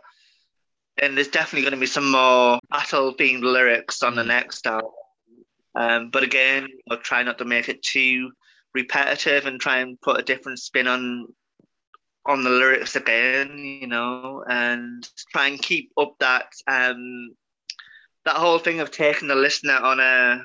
and 1.01 1.17
there's 1.17 1.29
definitely 1.29 1.63
going 1.63 1.75
to 1.75 1.81
be 1.81 1.87
some 1.87 2.11
more 2.11 2.59
battle 2.71 3.15
themed 3.15 3.43
lyrics 3.43 4.03
on 4.03 4.15
the 4.15 4.23
mm. 4.23 4.29
next 4.29 4.67
album. 4.67 4.91
Um, 5.75 6.11
but 6.11 6.23
again, 6.23 6.69
I'll 6.91 6.99
try 6.99 7.23
not 7.23 7.39
to 7.39 7.45
make 7.45 7.69
it 7.69 7.83
too 7.83 8.31
repetitive 8.75 9.47
and 9.47 9.61
try 9.61 9.79
and 9.79 10.01
put 10.01 10.21
a 10.21 10.23
different 10.23 10.61
spin 10.61 10.87
on 10.87 11.29
on 12.27 12.43
the 12.43 12.51
lyrics 12.51 12.97
again, 12.97 13.59
you 13.59 13.87
know, 13.87 14.43
and 14.49 15.07
try 15.31 15.49
and 15.49 15.61
keep 15.61 15.91
up 15.99 16.15
that 16.21 16.47
um, 16.67 17.35
that 18.25 18.37
whole 18.37 18.59
thing 18.59 18.81
of 18.81 18.91
taking 18.91 19.29
the 19.29 19.35
listener 19.35 19.77
on 19.77 20.01
a 20.01 20.45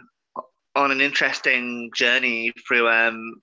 on 0.76 0.92
an 0.92 1.02
interesting 1.02 1.90
journey 1.96 2.52
through 2.68 2.90
um, 2.90 3.42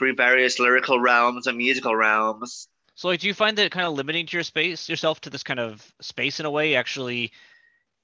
through 0.00 0.14
various 0.14 0.58
lyrical 0.58 0.98
realms 0.98 1.46
and 1.46 1.58
musical 1.58 1.94
realms. 1.94 2.68
So, 2.94 3.08
like, 3.08 3.20
do 3.20 3.26
you 3.26 3.34
find 3.34 3.58
that 3.58 3.70
kind 3.70 3.86
of 3.86 3.92
limiting 3.92 4.24
to 4.26 4.36
your 4.36 4.44
space 4.44 4.88
yourself 4.88 5.20
to 5.20 5.30
this 5.30 5.42
kind 5.42 5.60
of 5.60 5.92
space 6.00 6.40
in 6.40 6.46
a 6.46 6.50
way 6.50 6.74
actually 6.74 7.32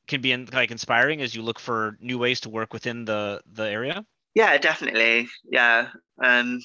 can 0.07 0.21
be 0.21 0.31
in, 0.31 0.47
like 0.53 0.71
inspiring 0.71 1.23
as 1.23 1.35
you 1.35 1.41
look 1.41 1.59
for 1.59 1.97
new 1.99 2.19
ways 2.19 2.41
to 2.43 2.51
work 2.51 2.75
within 2.75 3.07
the 3.07 3.41
the 3.51 3.67
area? 3.67 4.05
Yeah, 4.35 4.59
definitely. 4.59 5.29
Yeah, 5.51 5.89
um, 6.23 6.61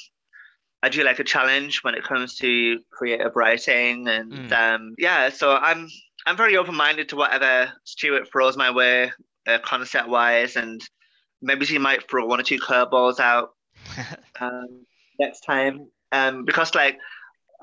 I 0.84 0.90
do 0.90 1.06
like 1.06 1.20
a 1.20 1.24
challenge 1.24 1.82
when 1.82 1.96
it 1.96 2.04
comes 2.04 2.36
to 2.40 2.82
creative 2.92 3.34
writing, 3.34 4.10
and 4.10 4.34
mm. 4.34 4.52
um, 4.52 4.96
yeah, 4.98 5.30
so 5.30 5.56
I'm 5.56 5.88
I'm 6.26 6.36
very 6.36 6.58
open 6.58 6.76
minded 6.76 7.08
to 7.10 7.16
whatever 7.16 7.72
Stuart 7.86 8.30
throws 8.30 8.58
my 8.58 8.72
way, 8.72 9.14
uh, 9.48 9.60
concept 9.60 10.10
wise, 10.10 10.58
and 10.58 10.82
maybe 11.42 11.66
he 11.66 11.78
might 11.78 12.10
throw 12.10 12.26
one 12.26 12.42
or 12.42 12.44
two 12.44 12.60
curveballs 12.60 13.22
out. 13.22 13.52
um, 14.42 14.86
next 15.22 15.42
time. 15.42 15.88
Um, 16.12 16.44
because 16.46 16.76
like 16.76 16.98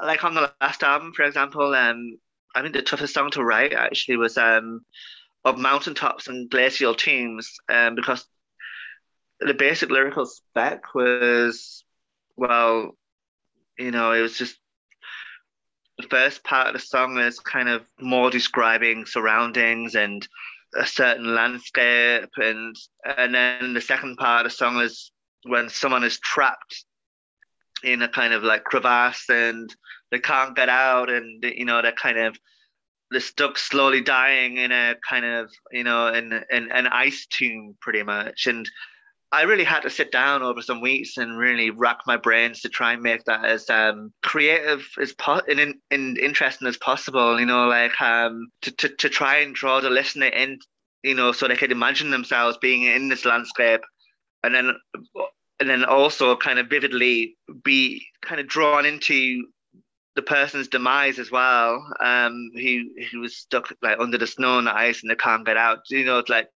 like 0.02 0.24
on 0.24 0.34
the 0.34 0.50
last 0.60 0.82
album, 0.82 1.12
for 1.14 1.24
example, 1.24 1.74
um, 1.74 2.18
I 2.54 2.62
think 2.62 2.74
the 2.74 2.82
toughest 2.82 3.14
song 3.14 3.30
to 3.32 3.44
write 3.44 3.72
actually 3.72 4.16
was 4.16 4.38
um, 4.38 4.80
of 5.44 5.58
mountaintops 5.58 6.28
and 6.28 6.48
glacial 6.48 6.94
tombs, 6.94 7.56
um, 7.68 7.94
because 7.94 8.24
the 9.40 9.54
basic 9.54 9.90
lyrical 9.90 10.26
spec 10.26 10.94
was 10.94 11.84
well, 12.36 12.96
you 13.78 13.90
know, 13.90 14.12
it 14.12 14.20
was 14.20 14.38
just 14.38 14.56
the 15.98 16.06
first 16.08 16.44
part 16.44 16.68
of 16.68 16.72
the 16.74 16.78
song 16.78 17.18
is 17.18 17.40
kind 17.40 17.68
of 17.68 17.82
more 18.00 18.30
describing 18.30 19.04
surroundings 19.04 19.96
and 19.96 20.26
a 20.76 20.86
certain 20.86 21.34
landscape 21.34 22.28
and 22.36 22.76
and 23.16 23.34
then 23.34 23.74
the 23.74 23.80
second 23.80 24.16
part 24.16 24.44
of 24.44 24.52
the 24.52 24.56
song 24.56 24.80
is 24.80 25.10
when 25.44 25.68
someone 25.68 26.04
is 26.04 26.20
trapped 26.20 26.84
in 27.82 28.02
a 28.02 28.08
kind 28.08 28.32
of 28.32 28.42
like 28.42 28.64
crevasse 28.64 29.28
and 29.28 29.74
they 30.10 30.18
can't 30.18 30.56
get 30.56 30.68
out 30.68 31.10
and 31.10 31.42
you 31.44 31.64
know 31.64 31.82
they're 31.82 31.92
kind 31.92 32.18
of 32.18 32.36
they're 33.10 33.20
stuck 33.20 33.58
slowly 33.58 34.00
dying 34.00 34.56
in 34.56 34.72
a 34.72 34.94
kind 35.08 35.24
of 35.24 35.50
you 35.72 35.84
know 35.84 36.08
in, 36.08 36.32
in 36.50 36.70
an 36.70 36.86
ice 36.88 37.26
tomb 37.30 37.76
pretty 37.80 38.02
much 38.02 38.46
and 38.46 38.68
I 39.30 39.42
really 39.42 39.64
had 39.64 39.80
to 39.80 39.90
sit 39.90 40.10
down 40.10 40.42
over 40.42 40.62
some 40.62 40.80
weeks 40.80 41.18
and 41.18 41.36
really 41.36 41.70
rack 41.70 41.98
my 42.06 42.16
brains 42.16 42.62
to 42.62 42.70
try 42.70 42.94
and 42.94 43.02
make 43.02 43.24
that 43.24 43.44
as 43.44 43.68
um, 43.68 44.12
creative 44.22 44.86
as 45.00 45.12
po- 45.12 45.42
and, 45.46 45.74
and 45.90 46.18
interesting 46.18 46.66
as 46.66 46.78
possible. 46.78 47.38
You 47.38 47.44
know, 47.44 47.66
like 47.66 48.00
um, 48.00 48.48
to, 48.62 48.70
to 48.70 48.88
to 48.88 49.08
try 49.10 49.38
and 49.38 49.54
draw 49.54 49.80
the 49.80 49.90
listener 49.90 50.28
in, 50.28 50.58
you 51.02 51.14
know, 51.14 51.32
so 51.32 51.46
they 51.46 51.56
could 51.56 51.72
imagine 51.72 52.10
themselves 52.10 52.56
being 52.56 52.84
in 52.84 53.10
this 53.10 53.26
landscape, 53.26 53.82
and 54.42 54.54
then 54.54 54.74
and 55.60 55.68
then 55.68 55.84
also 55.84 56.36
kind 56.36 56.58
of 56.58 56.68
vividly 56.68 57.36
be 57.64 58.06
kind 58.22 58.40
of 58.40 58.46
drawn 58.46 58.86
into 58.86 59.46
the 60.16 60.22
person's 60.22 60.68
demise 60.68 61.18
as 61.18 61.30
well. 61.30 61.84
Um, 62.00 62.50
who 62.54 62.84
who 63.10 63.20
was 63.20 63.36
stuck 63.36 63.72
like 63.82 63.98
under 63.98 64.18
the 64.18 64.26
snow 64.26 64.58
and 64.58 64.66
the 64.66 64.76
ice 64.76 65.02
and 65.02 65.10
they 65.10 65.16
can't 65.16 65.46
get 65.46 65.56
out. 65.56 65.78
You 65.90 66.04
know, 66.04 66.22
like 66.28 66.48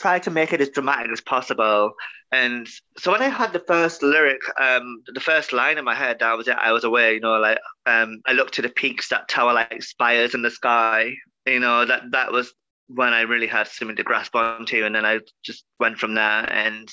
try 0.00 0.18
to 0.20 0.30
make 0.30 0.52
it 0.52 0.60
as 0.60 0.70
dramatic 0.70 1.12
as 1.12 1.20
possible. 1.20 1.92
And 2.32 2.68
so 2.96 3.12
when 3.12 3.22
I 3.22 3.28
had 3.28 3.52
the 3.52 3.64
first 3.66 4.02
lyric, 4.02 4.40
um, 4.58 5.02
the 5.06 5.20
first 5.20 5.52
line 5.52 5.78
in 5.78 5.84
my 5.84 5.94
head, 5.94 6.22
I 6.22 6.34
was 6.34 6.48
I 6.48 6.72
was 6.72 6.84
aware, 6.84 7.12
you 7.12 7.20
know, 7.20 7.38
like 7.38 7.58
um, 7.86 8.20
I 8.26 8.32
looked 8.32 8.54
to 8.54 8.62
the 8.62 8.68
peaks 8.68 9.08
that 9.08 9.28
tower 9.28 9.52
like 9.52 9.82
spires 9.82 10.34
in 10.34 10.42
the 10.42 10.50
sky. 10.50 11.12
You 11.46 11.60
know, 11.60 11.84
that 11.84 12.02
that 12.12 12.32
was 12.32 12.52
when 12.86 13.12
I 13.12 13.22
really 13.22 13.46
had 13.46 13.66
something 13.66 13.96
to 13.96 14.04
grasp 14.04 14.36
onto, 14.36 14.84
and 14.84 14.94
then 14.94 15.04
I 15.04 15.20
just 15.44 15.64
went 15.80 15.98
from 15.98 16.14
there. 16.14 16.52
And 16.52 16.88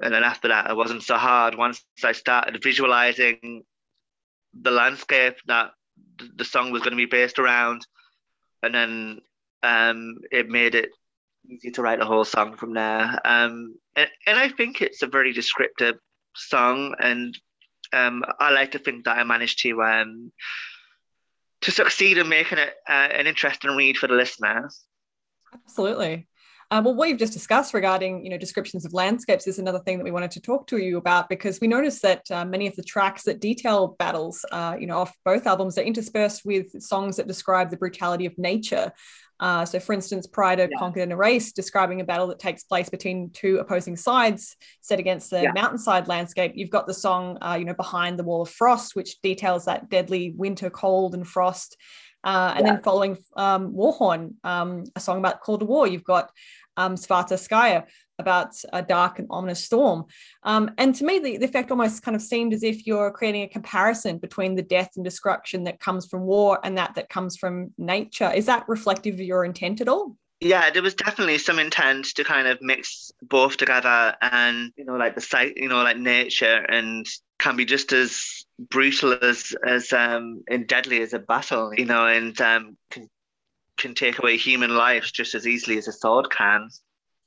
and 0.00 0.12
then 0.12 0.24
after 0.24 0.48
that, 0.48 0.70
it 0.70 0.76
wasn't 0.76 1.02
so 1.02 1.16
hard. 1.16 1.56
Once 1.56 1.84
I 2.04 2.12
started 2.12 2.62
visualizing 2.62 3.62
the 4.58 4.70
landscape 4.70 5.36
that 5.46 5.70
the 6.36 6.44
song 6.44 6.70
was 6.70 6.82
going 6.82 6.92
to 6.92 6.96
be 6.96 7.06
based 7.06 7.38
around, 7.38 7.86
and 8.62 8.74
then 8.74 9.20
um, 9.62 10.18
it 10.30 10.48
made 10.48 10.74
it 10.74 10.90
easy 11.48 11.70
to 11.70 11.82
write 11.82 11.98
the 11.98 12.04
whole 12.04 12.24
song 12.24 12.56
from 12.56 12.74
there. 12.74 13.20
Um, 13.24 13.76
and, 13.94 14.08
and 14.26 14.38
I 14.38 14.48
think 14.48 14.82
it's 14.82 15.02
a 15.02 15.06
very 15.06 15.32
descriptive 15.32 15.96
song, 16.34 16.94
and 16.98 17.36
um, 17.92 18.24
I 18.38 18.50
like 18.50 18.72
to 18.72 18.78
think 18.78 19.04
that 19.04 19.18
I 19.18 19.24
managed 19.24 19.60
to 19.60 19.82
um, 19.82 20.32
to 21.62 21.70
succeed 21.70 22.18
in 22.18 22.28
making 22.28 22.58
it 22.58 22.74
uh, 22.88 22.92
an 22.92 23.26
interesting 23.26 23.70
read 23.70 23.96
for 23.96 24.08
the 24.08 24.14
listeners. 24.14 24.84
Absolutely. 25.54 26.26
Uh, 26.70 26.82
well, 26.84 26.94
what 26.94 27.08
you've 27.08 27.18
just 27.18 27.32
discussed 27.32 27.74
regarding, 27.74 28.24
you 28.24 28.30
know, 28.30 28.36
descriptions 28.36 28.84
of 28.84 28.92
landscapes 28.92 29.46
is 29.46 29.60
another 29.60 29.78
thing 29.78 29.98
that 29.98 30.04
we 30.04 30.10
wanted 30.10 30.32
to 30.32 30.40
talk 30.40 30.66
to 30.66 30.78
you 30.78 30.98
about 30.98 31.28
because 31.28 31.60
we 31.60 31.68
noticed 31.68 32.02
that 32.02 32.28
uh, 32.30 32.44
many 32.44 32.66
of 32.66 32.74
the 32.74 32.82
tracks 32.82 33.22
that 33.22 33.40
detail 33.40 33.94
battles, 34.00 34.44
uh, 34.50 34.76
you 34.78 34.86
know, 34.88 34.98
off 34.98 35.14
both 35.24 35.46
albums 35.46 35.78
are 35.78 35.82
interspersed 35.82 36.44
with 36.44 36.82
songs 36.82 37.16
that 37.16 37.28
describe 37.28 37.70
the 37.70 37.76
brutality 37.76 38.26
of 38.26 38.36
nature. 38.36 38.92
Uh, 39.38 39.64
so, 39.64 39.78
for 39.78 39.92
instance, 39.92 40.26
Pride 40.26 40.58
yeah. 40.58 40.66
Conquered 40.78 41.02
and 41.02 41.12
Erased, 41.12 41.54
describing 41.54 42.00
a 42.00 42.04
battle 42.04 42.26
that 42.28 42.38
takes 42.38 42.64
place 42.64 42.88
between 42.88 43.30
two 43.30 43.58
opposing 43.58 43.94
sides 43.94 44.56
set 44.80 44.98
against 44.98 45.30
the 45.30 45.42
yeah. 45.42 45.52
mountainside 45.52 46.08
landscape. 46.08 46.52
You've 46.54 46.70
got 46.70 46.86
the 46.86 46.94
song, 46.94 47.38
uh, 47.42 47.56
you 47.58 47.66
know, 47.66 47.74
Behind 47.74 48.18
the 48.18 48.24
Wall 48.24 48.42
of 48.42 48.50
Frost, 48.50 48.96
which 48.96 49.20
details 49.20 49.66
that 49.66 49.90
deadly 49.90 50.32
winter 50.34 50.70
cold 50.70 51.14
and 51.14 51.28
frost. 51.28 51.76
Uh, 52.26 52.54
and 52.56 52.66
yeah. 52.66 52.72
then 52.72 52.82
following 52.82 53.16
um, 53.36 53.72
Warhorn, 53.72 54.34
um, 54.42 54.84
a 54.96 55.00
song 55.00 55.18
about 55.18 55.40
call 55.40 55.58
to 55.58 55.64
war, 55.64 55.86
you've 55.86 56.04
got 56.04 56.32
um, 56.76 56.96
Svartskaya 56.96 57.84
about 58.18 58.54
a 58.72 58.82
dark 58.82 59.20
and 59.20 59.28
ominous 59.30 59.62
storm. 59.62 60.06
Um, 60.42 60.72
and 60.76 60.92
to 60.96 61.04
me, 61.04 61.20
the, 61.20 61.36
the, 61.36 61.44
effect 61.44 61.70
almost 61.70 62.02
kind 62.02 62.16
of 62.16 62.22
seemed 62.22 62.52
as 62.52 62.64
if 62.64 62.84
you're 62.86 63.12
creating 63.12 63.42
a 63.42 63.48
comparison 63.48 64.18
between 64.18 64.56
the 64.56 64.62
death 64.62 64.90
and 64.96 65.04
destruction 65.04 65.64
that 65.64 65.78
comes 65.78 66.06
from 66.06 66.22
war 66.22 66.58
and 66.64 66.76
that 66.78 66.96
that 66.96 67.08
comes 67.08 67.36
from 67.36 67.72
nature. 67.78 68.32
Is 68.34 68.46
that 68.46 68.68
reflective 68.68 69.14
of 69.14 69.20
your 69.20 69.44
intent 69.44 69.80
at 69.80 69.88
all? 69.88 70.16
Yeah, 70.40 70.70
there 70.70 70.82
was 70.82 70.94
definitely 70.94 71.38
some 71.38 71.58
intent 71.58 72.06
to 72.16 72.24
kind 72.24 72.46
of 72.46 72.58
mix 72.60 73.10
both 73.22 73.56
together 73.56 74.14
and, 74.20 74.70
you 74.76 74.84
know, 74.84 74.96
like 74.96 75.14
the 75.14 75.20
site, 75.22 75.56
you 75.56 75.68
know, 75.68 75.82
like 75.82 75.96
nature 75.96 76.56
and 76.68 77.06
can 77.38 77.56
be 77.56 77.64
just 77.64 77.92
as 77.92 78.44
brutal 78.58 79.16
as, 79.22 79.54
as, 79.66 79.92
um, 79.94 80.42
and 80.48 80.66
deadly 80.68 81.00
as 81.00 81.14
a 81.14 81.18
battle, 81.18 81.72
you 81.74 81.86
know, 81.86 82.06
and, 82.06 82.38
um, 82.42 82.76
can, 82.90 83.08
can 83.78 83.94
take 83.94 84.18
away 84.18 84.36
human 84.36 84.76
lives 84.76 85.10
just 85.10 85.34
as 85.34 85.46
easily 85.46 85.78
as 85.78 85.88
a 85.88 85.92
sword 85.92 86.30
can. 86.30 86.68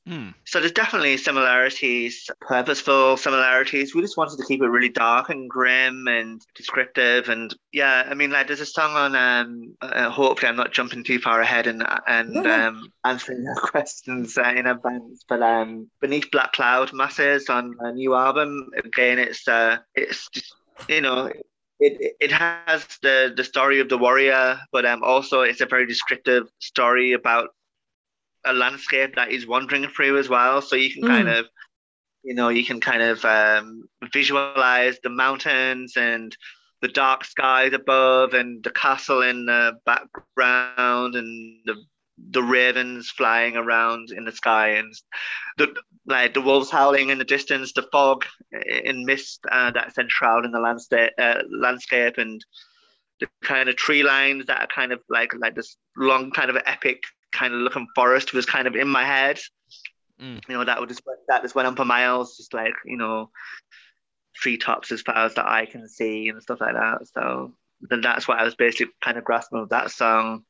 Mm. 0.10 0.34
So 0.46 0.60
there's 0.60 0.72
definitely 0.72 1.18
similarities, 1.18 2.32
purposeful 2.42 3.16
similarities. 3.16 3.94
We 3.94 4.02
just 4.02 4.18
wanted 4.18 4.40
to 4.40 4.46
keep 4.46 4.64
it 4.64 4.68
really 4.68 4.90
dark 4.90 5.30
and 5.30 5.48
grim 5.48 6.08
and 6.08 6.42
descriptive. 6.56 7.30
And 7.30 7.56
yeah, 7.72 8.08
I 8.10 8.16
mean, 8.16 8.32
like 8.32 8.48
there's 8.48 8.60
a 8.60 8.66
song 8.66 8.94
on. 8.94 9.16
Um, 9.16 9.78
uh, 9.82 10.10
hopefully, 10.10 10.50
I'm 10.50 10.56
not 10.56 10.74
jumping 10.74 11.04
too 11.04 11.20
far 11.20 11.42
ahead 11.42 11.68
and 11.68 11.86
and 12.08 12.36
um, 12.48 12.92
answering 13.06 13.44
your 13.44 13.56
questions 13.62 14.36
uh, 14.36 14.52
in 14.56 14.66
advance. 14.66 15.24
But 15.30 15.44
um, 15.44 15.92
beneath 16.02 16.32
black 16.32 16.54
cloud 16.54 16.92
masses 16.92 17.48
on 17.48 17.76
a 17.80 17.92
new 17.92 18.16
album. 18.16 18.72
Again, 18.84 19.20
it's 19.20 19.48
uh, 19.48 19.78
it's 19.94 20.28
just 20.30 20.56
you 20.88 21.02
know 21.02 21.32
it 21.80 22.16
it 22.20 22.32
has 22.32 22.86
the 23.04 23.32
the 23.36 23.44
story 23.44 23.80
of 23.80 23.90
the 23.90 23.98
warrior, 23.98 24.60
but 24.72 24.86
um 24.86 25.04
also 25.04 25.42
it's 25.42 25.62
a 25.62 25.68
very 25.68 25.86
descriptive 25.86 26.50
story 26.60 27.14
about 27.14 27.50
a 28.50 28.54
landscape 28.54 29.16
that 29.16 29.32
he's 29.32 29.48
wandering 29.48 29.88
through 29.88 30.18
as 30.18 30.30
well. 30.30 30.62
So 30.62 30.76
you 30.76 30.92
can 30.92 31.04
mm. 31.04 31.08
kind 31.08 31.30
of, 31.30 31.46
you 32.24 32.34
know, 32.34 32.50
you 32.50 32.66
can 32.66 32.80
kind 32.82 33.02
of 33.02 33.24
um, 33.26 33.84
visualize 34.12 34.98
the 35.04 35.10
mountains 35.10 35.94
and 35.96 36.36
the 36.82 36.88
dark 36.88 37.26
skies 37.26 37.74
above 37.74 38.34
and 38.34 38.64
the 38.64 38.72
castle 38.72 39.22
in 39.22 39.46
the 39.46 39.74
background 39.86 41.16
and 41.16 41.60
the 41.66 41.76
the 42.32 42.44
ravens 42.44 43.10
flying 43.10 43.56
around 43.56 44.12
in 44.12 44.26
the 44.26 44.32
sky 44.32 44.72
and 44.72 44.94
the 45.58 45.74
like 46.06 46.34
the 46.34 46.42
wolves 46.42 46.70
howling 46.70 47.10
in 47.10 47.18
the 47.18 47.24
distance, 47.24 47.72
the 47.74 47.88
fog 47.92 48.26
in 48.68 49.06
mist 49.06 49.40
uh, 49.50 49.72
that's 49.72 49.98
enshrouding 49.98 50.52
the 50.52 50.60
landscape, 50.60 51.12
uh, 51.18 51.42
landscape, 51.50 52.18
and 52.18 52.44
the 53.20 53.28
kind 53.44 53.70
of 53.70 53.76
tree 53.76 54.04
lines 54.04 54.46
that 54.48 54.60
are 54.60 54.68
kind 54.68 54.92
of 54.92 55.00
like 55.10 55.34
like 55.40 55.56
this 55.56 55.78
long 55.96 56.32
kind 56.32 56.50
of 56.50 56.58
epic 56.66 57.02
kind 57.32 57.54
of 57.54 57.62
looking 57.62 57.88
forest 57.96 58.34
was 58.34 58.46
kind 58.46 58.68
of 58.68 58.76
in 58.76 58.88
my 58.88 59.06
head. 59.06 59.40
Mm. 60.22 60.42
You 60.48 60.58
know, 60.58 60.66
that 60.66 60.80
would 60.80 60.90
just 60.90 61.02
that 61.28 61.42
just 61.42 61.56
went 61.56 61.68
on 61.68 61.76
for 61.76 61.86
miles, 61.86 62.38
just 62.38 62.54
like 62.54 62.74
you 62.86 62.98
know, 62.98 63.30
treetops 64.36 64.92
as 64.92 65.02
far 65.02 65.26
as 65.26 65.34
the 65.34 65.48
eye 65.48 65.66
can 65.66 65.88
see 65.88 66.30
and 66.30 66.42
stuff 66.42 66.62
like 66.62 66.74
that. 66.74 67.08
So 67.14 67.54
then 67.82 68.02
that's 68.02 68.28
what 68.28 68.40
I 68.40 68.44
was 68.44 68.56
basically 68.56 68.94
kind 69.02 69.18
of 69.18 69.24
grasping 69.24 69.62
with 69.62 69.70
that 69.70 69.92
song. 69.92 70.44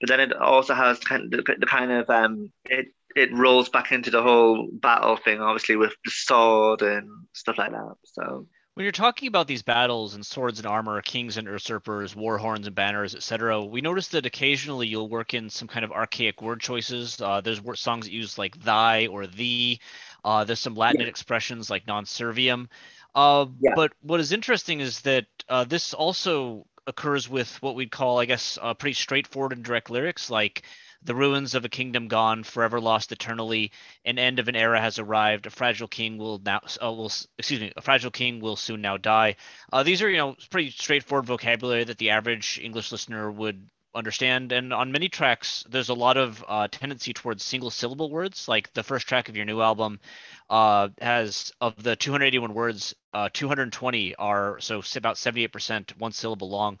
But 0.00 0.08
then 0.08 0.20
it 0.20 0.32
also 0.32 0.74
has 0.74 0.98
kind 1.00 1.24
of 1.24 1.30
the, 1.30 1.56
the 1.58 1.66
kind 1.66 1.92
of 1.92 2.08
um 2.08 2.52
it 2.64 2.88
it 3.16 3.32
rolls 3.32 3.68
back 3.68 3.92
into 3.92 4.10
the 4.10 4.22
whole 4.22 4.68
battle 4.72 5.16
thing, 5.16 5.40
obviously 5.40 5.76
with 5.76 5.94
the 6.04 6.10
sword 6.10 6.82
and 6.82 7.08
stuff 7.32 7.58
like 7.58 7.72
that. 7.72 7.94
So 8.04 8.46
when 8.74 8.84
you're 8.84 8.92
talking 8.92 9.28
about 9.28 9.46
these 9.46 9.62
battles 9.62 10.14
and 10.14 10.24
swords 10.24 10.58
and 10.58 10.66
armor, 10.66 11.02
kings 11.02 11.36
and 11.36 11.48
usurpers, 11.48 12.14
war 12.14 12.38
horns 12.38 12.66
and 12.66 12.76
banners, 12.76 13.14
etc., 13.14 13.64
we 13.64 13.80
notice 13.80 14.08
that 14.08 14.26
occasionally 14.26 14.86
you'll 14.86 15.08
work 15.08 15.34
in 15.34 15.50
some 15.50 15.68
kind 15.68 15.84
of 15.84 15.92
archaic 15.92 16.40
word 16.40 16.60
choices. 16.60 17.20
Uh, 17.20 17.40
there's 17.40 17.60
songs 17.74 18.06
that 18.06 18.12
use 18.12 18.38
like 18.38 18.62
thy 18.62 19.06
or 19.08 19.26
thee. 19.26 19.80
Uh, 20.24 20.44
there's 20.44 20.60
some 20.60 20.74
Latin 20.74 21.00
yeah. 21.00 21.08
expressions 21.08 21.68
like 21.68 21.86
non 21.86 22.04
serviam. 22.04 22.68
Uh, 23.14 23.46
yeah. 23.60 23.72
But 23.74 23.92
what 24.02 24.20
is 24.20 24.32
interesting 24.32 24.80
is 24.80 25.00
that 25.00 25.26
uh, 25.48 25.64
this 25.64 25.92
also 25.92 26.66
occurs 26.86 27.28
with 27.28 27.60
what 27.62 27.74
we'd 27.74 27.90
call, 27.90 28.20
I 28.20 28.24
guess, 28.24 28.58
uh, 28.60 28.74
pretty 28.74 28.94
straightforward 28.94 29.52
and 29.52 29.64
direct 29.64 29.90
lyrics 29.90 30.30
like 30.30 30.62
the 31.02 31.14
ruins 31.14 31.54
of 31.54 31.64
a 31.64 31.68
kingdom 31.68 32.08
gone, 32.08 32.42
forever 32.44 32.80
lost 32.80 33.12
eternally. 33.12 33.72
An 34.04 34.18
end 34.18 34.38
of 34.38 34.48
an 34.48 34.56
era 34.56 34.80
has 34.80 34.98
arrived. 34.98 35.46
A 35.46 35.50
fragile 35.50 35.88
king 35.88 36.18
will 36.18 36.40
now, 36.44 36.60
uh, 36.82 36.92
will 36.92 37.12
excuse 37.38 37.60
me, 37.60 37.72
a 37.76 37.82
fragile 37.82 38.10
king 38.10 38.40
will 38.40 38.56
soon 38.56 38.80
now 38.80 38.96
die. 38.96 39.36
Uh, 39.72 39.82
these 39.82 40.02
are 40.02 40.10
you 40.10 40.18
know 40.18 40.36
pretty 40.50 40.70
straightforward 40.70 41.26
vocabulary 41.26 41.84
that 41.84 41.98
the 41.98 42.10
average 42.10 42.60
English 42.62 42.92
listener 42.92 43.30
would 43.30 43.68
understand. 43.94 44.52
And 44.52 44.72
on 44.72 44.92
many 44.92 45.08
tracks, 45.08 45.64
there's 45.68 45.88
a 45.88 45.94
lot 45.94 46.16
of 46.16 46.44
uh, 46.46 46.68
tendency 46.68 47.12
towards 47.12 47.42
single 47.42 47.70
syllable 47.70 48.10
words. 48.10 48.48
Like 48.48 48.72
the 48.72 48.82
first 48.82 49.06
track 49.08 49.28
of 49.28 49.36
your 49.36 49.46
new 49.46 49.60
album 49.60 50.00
uh, 50.48 50.88
has 51.00 51.52
of 51.60 51.82
the 51.82 51.96
281 51.96 52.54
words, 52.54 52.94
uh, 53.12 53.28
220 53.32 54.14
are 54.16 54.60
so 54.60 54.82
about 54.96 55.16
78% 55.16 55.96
one 55.98 56.12
syllable 56.12 56.50
long. 56.50 56.78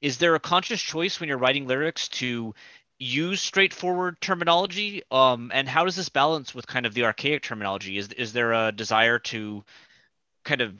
Is 0.00 0.18
there 0.18 0.34
a 0.34 0.40
conscious 0.40 0.82
choice 0.82 1.20
when 1.20 1.28
you're 1.28 1.38
writing 1.38 1.66
lyrics 1.66 2.08
to 2.08 2.54
use 3.02 3.42
straightforward 3.42 4.20
terminology? 4.20 5.02
Um, 5.10 5.50
and 5.52 5.68
how 5.68 5.84
does 5.84 5.96
this 5.96 6.08
balance 6.08 6.54
with 6.54 6.66
kind 6.66 6.86
of 6.86 6.94
the 6.94 7.04
archaic 7.04 7.42
terminology? 7.42 7.98
Is 7.98 8.08
is 8.12 8.32
there 8.32 8.52
a 8.52 8.72
desire 8.72 9.18
to 9.18 9.64
kind 10.44 10.60
of 10.60 10.74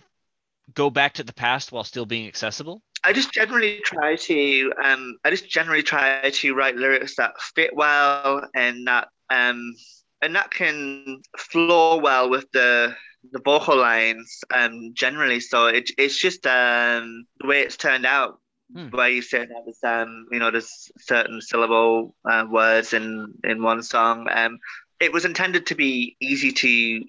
go 0.75 0.91
back 0.91 1.14
to 1.14 1.25
the 1.25 1.35
past 1.35 1.73
while 1.73 1.85
still 1.85 2.07
being 2.07 2.27
accessible? 2.27 2.83
I 3.05 3.12
just 3.12 3.33
generally 3.33 3.81
try 3.85 4.16
to 4.16 4.73
um 4.83 5.18
I 5.25 5.31
just 5.31 5.49
generally 5.49 5.83
try 5.83 6.31
to 6.31 6.55
write 6.55 6.77
lyrics 6.77 7.16
that 7.16 7.41
fit 7.41 7.75
well 7.75 8.49
and 8.55 8.87
that 8.87 9.09
um 9.29 9.75
and 10.23 10.37
that 10.37 10.53
can 10.53 11.20
flow 11.37 11.97
well 11.99 12.31
with 12.31 12.47
the 12.53 12.95
the 13.33 13.41
vocal 13.45 13.77
lines 13.77 14.41
um 14.55 14.93
generally 14.95 15.41
so 15.41 15.66
it, 15.66 15.91
it's 15.99 16.16
just 16.16 16.47
um 16.47 17.25
the 17.41 17.47
way 17.49 17.62
it's 17.62 17.77
turned 17.77 18.07
out 18.07 18.39
Hmm. 18.73 18.89
where 18.89 19.09
you 19.09 19.23
say 19.23 19.45
that 19.45 19.62
there's 19.64 19.83
um 19.85 20.27
you 20.31 20.39
know 20.39 20.51
there's 20.51 20.91
certain 20.99 21.41
syllable 21.41 22.14
uh, 22.31 22.45
words 22.49 22.93
in 22.93 23.35
in 23.45 23.62
one 23.62 23.83
song 23.83 24.27
um 24.31 24.59
it 25.01 25.12
was 25.12 25.25
intended 25.25 25.66
to 25.66 25.75
be 25.75 26.16
easy 26.20 26.53
to 26.53 27.03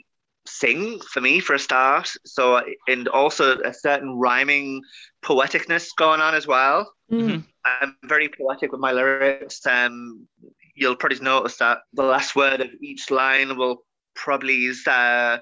sing 0.46 1.00
for 1.00 1.22
me 1.22 1.40
for 1.40 1.54
a 1.54 1.60
start 1.60 2.12
so 2.26 2.62
and 2.88 3.08
also 3.08 3.60
a 3.60 3.74
certain 3.74 4.18
rhyming 4.20 4.82
poeticness 5.24 5.90
going 5.96 6.20
on 6.22 6.36
as 6.36 6.48
well 6.48 6.92
Mm. 7.12 7.44
I'm 7.66 7.96
very 8.04 8.30
poetic 8.30 8.72
with 8.72 8.82
my 8.82 8.92
lyrics. 8.92 9.66
Um, 9.66 10.28
you'll 10.76 10.96
probably 10.96 11.20
notice 11.20 11.58
that 11.58 11.80
the 11.94 12.04
last 12.04 12.36
word 12.36 12.62
of 12.62 12.70
each 12.82 13.12
line 13.12 13.58
will 13.58 13.84
probably 14.16 14.66
is 14.66 14.86
uh, 14.88 15.38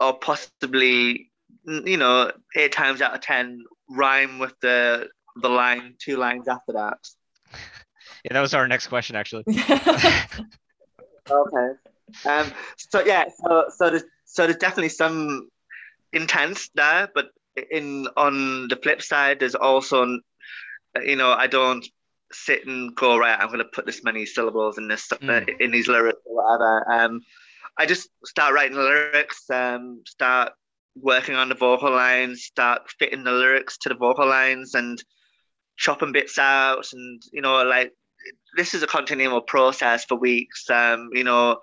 or 0.00 0.18
possibly 0.18 1.30
you 1.64 1.96
know 1.96 2.30
eight 2.56 2.72
times 2.72 3.02
out 3.02 3.14
of 3.14 3.20
ten 3.20 3.64
rhyme 3.90 4.38
with 4.38 4.54
the 4.60 5.08
the 5.42 5.48
line 5.48 5.94
two 5.98 6.16
lines 6.16 6.48
after 6.48 6.72
that. 6.72 6.98
Yeah, 8.24 8.32
that 8.32 8.40
was 8.40 8.54
our 8.54 8.66
next 8.66 8.88
question 8.88 9.14
actually. 9.14 9.44
Okay. 11.30 11.68
Um. 12.24 12.52
So 12.76 13.04
yeah. 13.04 13.24
So 13.42 13.64
so 13.76 13.90
there's 13.90 14.04
so 14.24 14.44
there's 14.44 14.56
definitely 14.56 14.90
some 14.90 15.48
intense 16.12 16.70
there, 16.74 17.08
but 17.14 17.26
in 17.70 18.06
on 18.16 18.68
the 18.68 18.76
flip 18.76 19.02
side, 19.02 19.40
there's 19.40 19.54
also 19.54 20.18
you 21.04 21.16
know 21.16 21.32
I 21.32 21.46
don't 21.46 21.86
sit 22.32 22.66
and 22.66 22.94
go 22.94 23.16
right. 23.18 23.38
I'm 23.38 23.48
going 23.48 23.58
to 23.58 23.64
put 23.64 23.86
this 23.86 24.02
many 24.04 24.26
syllables 24.26 24.78
in 24.78 24.88
this 24.88 25.08
Mm. 25.08 25.60
in 25.60 25.70
these 25.70 25.88
lyrics 25.88 26.18
or 26.24 26.36
whatever. 26.36 26.90
Um. 26.92 27.20
I 27.78 27.84
just 27.84 28.08
start 28.24 28.54
writing 28.54 28.76
the 28.76 28.82
lyrics. 28.82 29.48
Um. 29.50 30.02
Start 30.06 30.52
working 30.94 31.34
on 31.34 31.48
the 31.48 31.54
vocal 31.54 31.90
lines. 31.90 32.44
Start 32.44 32.82
fitting 32.98 33.24
the 33.24 33.32
lyrics 33.32 33.78
to 33.78 33.88
the 33.88 33.94
vocal 33.96 34.26
lines 34.26 34.74
and 34.74 35.02
chopping 35.76 36.12
bits 36.12 36.38
out 36.38 36.86
and 36.92 37.22
you 37.32 37.42
know 37.42 37.62
like 37.64 37.92
this 38.56 38.74
is 38.74 38.82
a 38.82 38.86
continual 38.86 39.40
process 39.40 40.04
for 40.04 40.16
weeks. 40.16 40.68
Um, 40.70 41.10
you 41.12 41.24
know, 41.24 41.58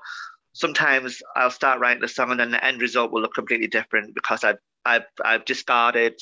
sometimes 0.54 1.22
I'll 1.36 1.50
start 1.52 1.80
writing 1.80 2.02
the 2.02 2.08
song 2.08 2.32
and 2.32 2.40
then 2.40 2.52
the 2.52 2.64
end 2.64 2.82
result 2.82 3.12
will 3.12 3.22
look 3.22 3.34
completely 3.34 3.68
different 3.68 4.16
because 4.16 4.44
I've 4.44 4.60
I've 4.86 5.06
I've 5.24 5.46
discarded 5.46 6.20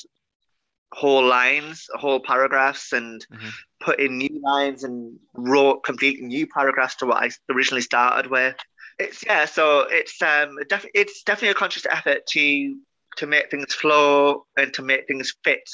whole 0.92 1.24
lines, 1.24 1.88
whole 1.94 2.20
paragraphs, 2.20 2.92
and 2.92 3.24
Mhm. 3.32 3.52
put 3.80 3.98
in 4.00 4.18
new 4.18 4.40
lines 4.42 4.84
and 4.84 5.18
wrote 5.34 5.84
completely 5.84 6.26
new 6.26 6.46
paragraphs 6.46 6.96
to 6.96 7.06
what 7.06 7.22
I 7.22 7.30
originally 7.50 7.82
started 7.82 8.30
with. 8.30 8.56
It's 8.98 9.24
yeah, 9.24 9.46
so 9.46 9.80
it's 9.90 10.20
um 10.22 10.58
def- 10.68 10.86
it's 10.94 11.22
definitely 11.22 11.50
a 11.50 11.54
conscious 11.54 11.86
effort 11.86 12.26
to 12.28 12.78
to 13.16 13.26
make 13.26 13.50
things 13.50 13.74
flow 13.74 14.46
and 14.56 14.72
to 14.74 14.82
make 14.82 15.06
things 15.06 15.34
fit 15.44 15.68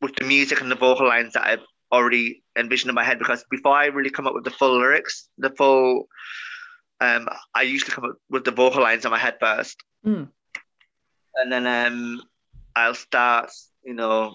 with 0.00 0.14
the 0.16 0.24
music 0.24 0.60
and 0.60 0.70
the 0.70 0.76
vocal 0.76 1.06
lines 1.06 1.32
that 1.34 1.44
I've 1.44 1.64
already 1.92 2.42
envisioned 2.56 2.90
in 2.90 2.94
my 2.94 3.04
head 3.04 3.18
because 3.18 3.44
before 3.50 3.74
I 3.74 3.86
really 3.86 4.10
come 4.10 4.26
up 4.26 4.34
with 4.34 4.44
the 4.44 4.50
full 4.50 4.78
lyrics, 4.78 5.28
the 5.38 5.50
full 5.50 6.08
um 7.00 7.28
I 7.54 7.62
usually 7.62 7.92
come 7.92 8.04
up 8.04 8.16
with 8.30 8.44
the 8.44 8.50
vocal 8.50 8.82
lines 8.82 9.04
in 9.04 9.10
my 9.10 9.18
head 9.18 9.36
first. 9.40 9.82
Mm. 10.06 10.28
And 11.34 11.52
then 11.52 11.66
um 11.66 12.22
I'll 12.76 12.94
start, 12.94 13.50
you 13.82 13.94
know, 13.94 14.34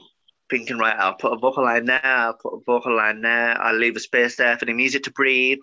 thinking, 0.50 0.78
right, 0.78 0.96
I'll 0.98 1.16
put 1.16 1.34
a 1.34 1.38
vocal 1.38 1.64
line 1.64 1.86
there, 1.86 2.02
I'll 2.04 2.38
put 2.42 2.56
a 2.56 2.62
vocal 2.66 2.96
line 2.96 3.22
there, 3.22 3.62
I'll 3.62 3.78
leave 3.78 3.96
a 3.96 4.00
space 4.00 4.36
there 4.36 4.58
for 4.58 4.66
the 4.66 4.74
music 4.74 5.04
to 5.04 5.12
breathe, 5.12 5.62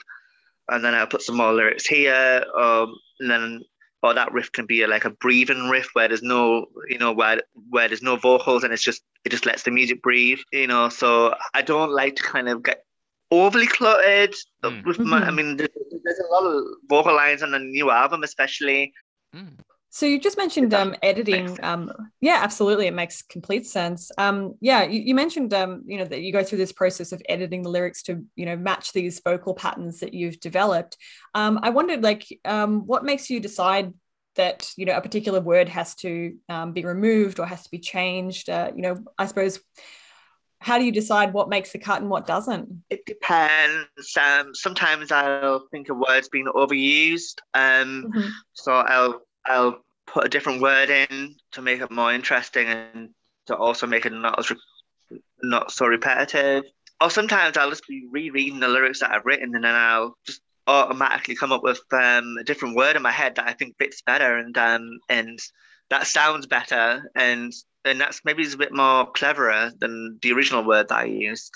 and 0.69 0.85
then 0.85 0.95
I'll 0.95 1.07
put 1.07 1.23
some 1.23 1.37
more 1.37 1.53
lyrics 1.53 1.87
here. 1.87 2.45
Um 2.57 2.95
and 3.21 3.31
then 3.31 3.61
or 4.03 4.15
that 4.15 4.33
riff 4.33 4.51
can 4.53 4.67
be 4.67 4.83
a, 4.83 4.89
like 4.89 5.05
a 5.05 5.11
breathing 5.11 5.69
riff 5.69 5.91
where 5.93 6.09
there's 6.09 6.23
no, 6.23 6.67
you 6.89 6.99
know, 6.99 7.13
where 7.13 7.41
where 7.69 7.89
there's 7.89 8.03
no 8.03 8.17
vocals 8.17 8.65
and 8.65 8.73
it's 8.73 8.83
just 8.83 9.03
it 9.25 9.31
just 9.31 9.47
lets 9.47 9.63
the 9.65 9.71
music 9.71 10.03
breathe, 10.03 10.39
you 10.53 10.67
know. 10.67 10.89
So 10.89 11.35
I 11.55 11.63
don't 11.63 11.91
like 11.91 12.17
to 12.17 12.23
kind 12.23 12.49
of 12.49 12.63
get 12.63 12.85
overly 13.31 13.67
cluttered 13.67 14.35
Mm. 14.65 14.85
with 14.85 14.99
my. 15.01 15.19
I 15.19 15.31
Mhm. 15.31 15.35
mean, 15.37 15.57
there's, 15.57 15.69
there's 16.05 16.19
a 16.19 16.33
lot 16.33 16.45
of 16.45 16.65
vocal 16.89 17.15
lines 17.15 17.43
on 17.43 17.51
the 17.51 17.59
new 17.59 17.91
album, 17.91 18.23
especially. 18.23 18.93
Mm. 19.35 19.59
So 19.93 20.07
you 20.07 20.21
just 20.21 20.39
mentioned 20.39 20.73
um, 20.73 20.95
editing. 21.03 21.59
Um, 21.65 21.93
yeah, 22.21 22.39
absolutely, 22.43 22.87
it 22.87 22.95
makes 22.95 23.23
complete 23.23 23.67
sense. 23.67 24.13
Um, 24.17 24.55
yeah, 24.61 24.85
you, 24.85 25.01
you 25.01 25.15
mentioned 25.17 25.53
um, 25.53 25.83
you 25.85 25.99
know 25.99 26.05
that 26.05 26.21
you 26.21 26.33
go 26.33 26.45
through 26.45 26.59
this 26.59 26.71
process 26.73 27.11
of 27.11 27.21
editing 27.29 27.63
the 27.63 27.71
lyrics 27.71 28.05
to 28.05 28.25
you 28.37 28.47
know 28.47 28.57
match 28.57 28.93
these 28.93 29.21
vocal 29.25 29.53
patterns 29.53 30.01
that 30.01 30.15
you've 30.15 30.39
developed. 30.39 30.97
Um, 31.35 31.59
I 31.63 31.71
wondered, 31.71 32.03
like, 32.05 32.25
um, 32.45 32.87
what 32.87 33.05
makes 33.05 33.31
you 33.31 33.41
decide 33.41 33.93
that 34.37 34.71
you 34.77 34.87
know 34.87 34.97
a 34.97 35.01
particular 35.01 35.41
word 35.41 35.69
has 35.69 35.97
to 35.97 36.37
um, 36.49 36.73
be 36.73 36.85
removed 36.85 37.41
or 37.41 37.47
has 37.47 37.65
to 37.65 37.71
be 37.71 37.81
changed? 37.81 38.49
Uh, 38.49 38.71
you 38.75 38.83
know, 38.83 38.97
I 39.19 39.27
suppose. 39.27 39.59
How 40.63 40.79
do 40.79 40.85
you 40.85 40.93
decide 40.93 41.33
what 41.33 41.49
makes 41.49 41.73
the 41.73 41.79
cut 41.79 42.03
and 42.03 42.11
what 42.11 42.27
doesn't? 42.27 42.83
It 42.91 43.07
depends. 43.07 44.15
Um, 44.15 44.55
sometimes 44.55 45.11
I'll 45.11 45.67
think 45.71 45.89
a 45.89 45.95
word's 45.95 46.29
been 46.29 46.45
overused. 46.49 47.37
Um, 47.55 48.11
Mhm. 48.13 48.29
so 48.53 48.73
I'll 48.73 49.23
I'll 49.47 49.85
put 50.07 50.25
a 50.25 50.29
different 50.29 50.61
word 50.61 50.91
in 50.91 51.37
to 51.53 51.63
make 51.63 51.81
it 51.81 51.91
more 51.91 52.13
interesting 52.13 52.67
and 52.67 53.11
to 53.47 53.57
also 53.57 53.87
make 53.87 54.07
it 54.07 54.13
not 54.13 54.39
as 54.39 54.51
re- 54.51 55.21
not 55.43 55.71
so 55.71 55.87
repetitive. 55.87 56.65
Or 57.01 57.11
sometimes 57.11 57.57
I'll 57.57 57.71
just 57.71 57.87
be 57.87 58.07
rereading 58.11 58.61
the 58.61 58.69
lyrics 58.69 59.01
that 59.01 59.11
I've 59.11 59.25
written 59.25 59.55
and 59.55 59.65
then 59.65 59.75
I'll 59.75 60.17
just 60.27 60.43
automatically 60.67 61.35
come 61.35 61.53
up 61.53 61.63
with 61.63 61.81
um, 61.93 62.37
a 62.39 62.45
different 62.45 62.77
word 62.77 62.97
in 62.97 63.03
my 63.03 63.11
head 63.11 63.37
that 63.37 63.49
I 63.49 63.55
think 63.55 63.77
fits 63.79 64.03
better 64.03 64.37
and 64.37 64.57
um, 64.59 65.01
and 65.09 65.39
that 65.89 66.07
sounds 66.07 66.47
better 66.47 67.11
and 67.17 67.53
and 67.85 68.01
that's 68.01 68.25
maybe 68.25 68.43
it's 68.43 68.55
a 68.55 68.59
bit 68.59 68.75
more 68.75 69.11
cleverer 69.11 69.73
than 69.79 70.19
the 70.23 70.33
original 70.33 70.65
word 70.65 70.89
that 70.89 70.99
I 70.99 71.05
used. 71.05 71.53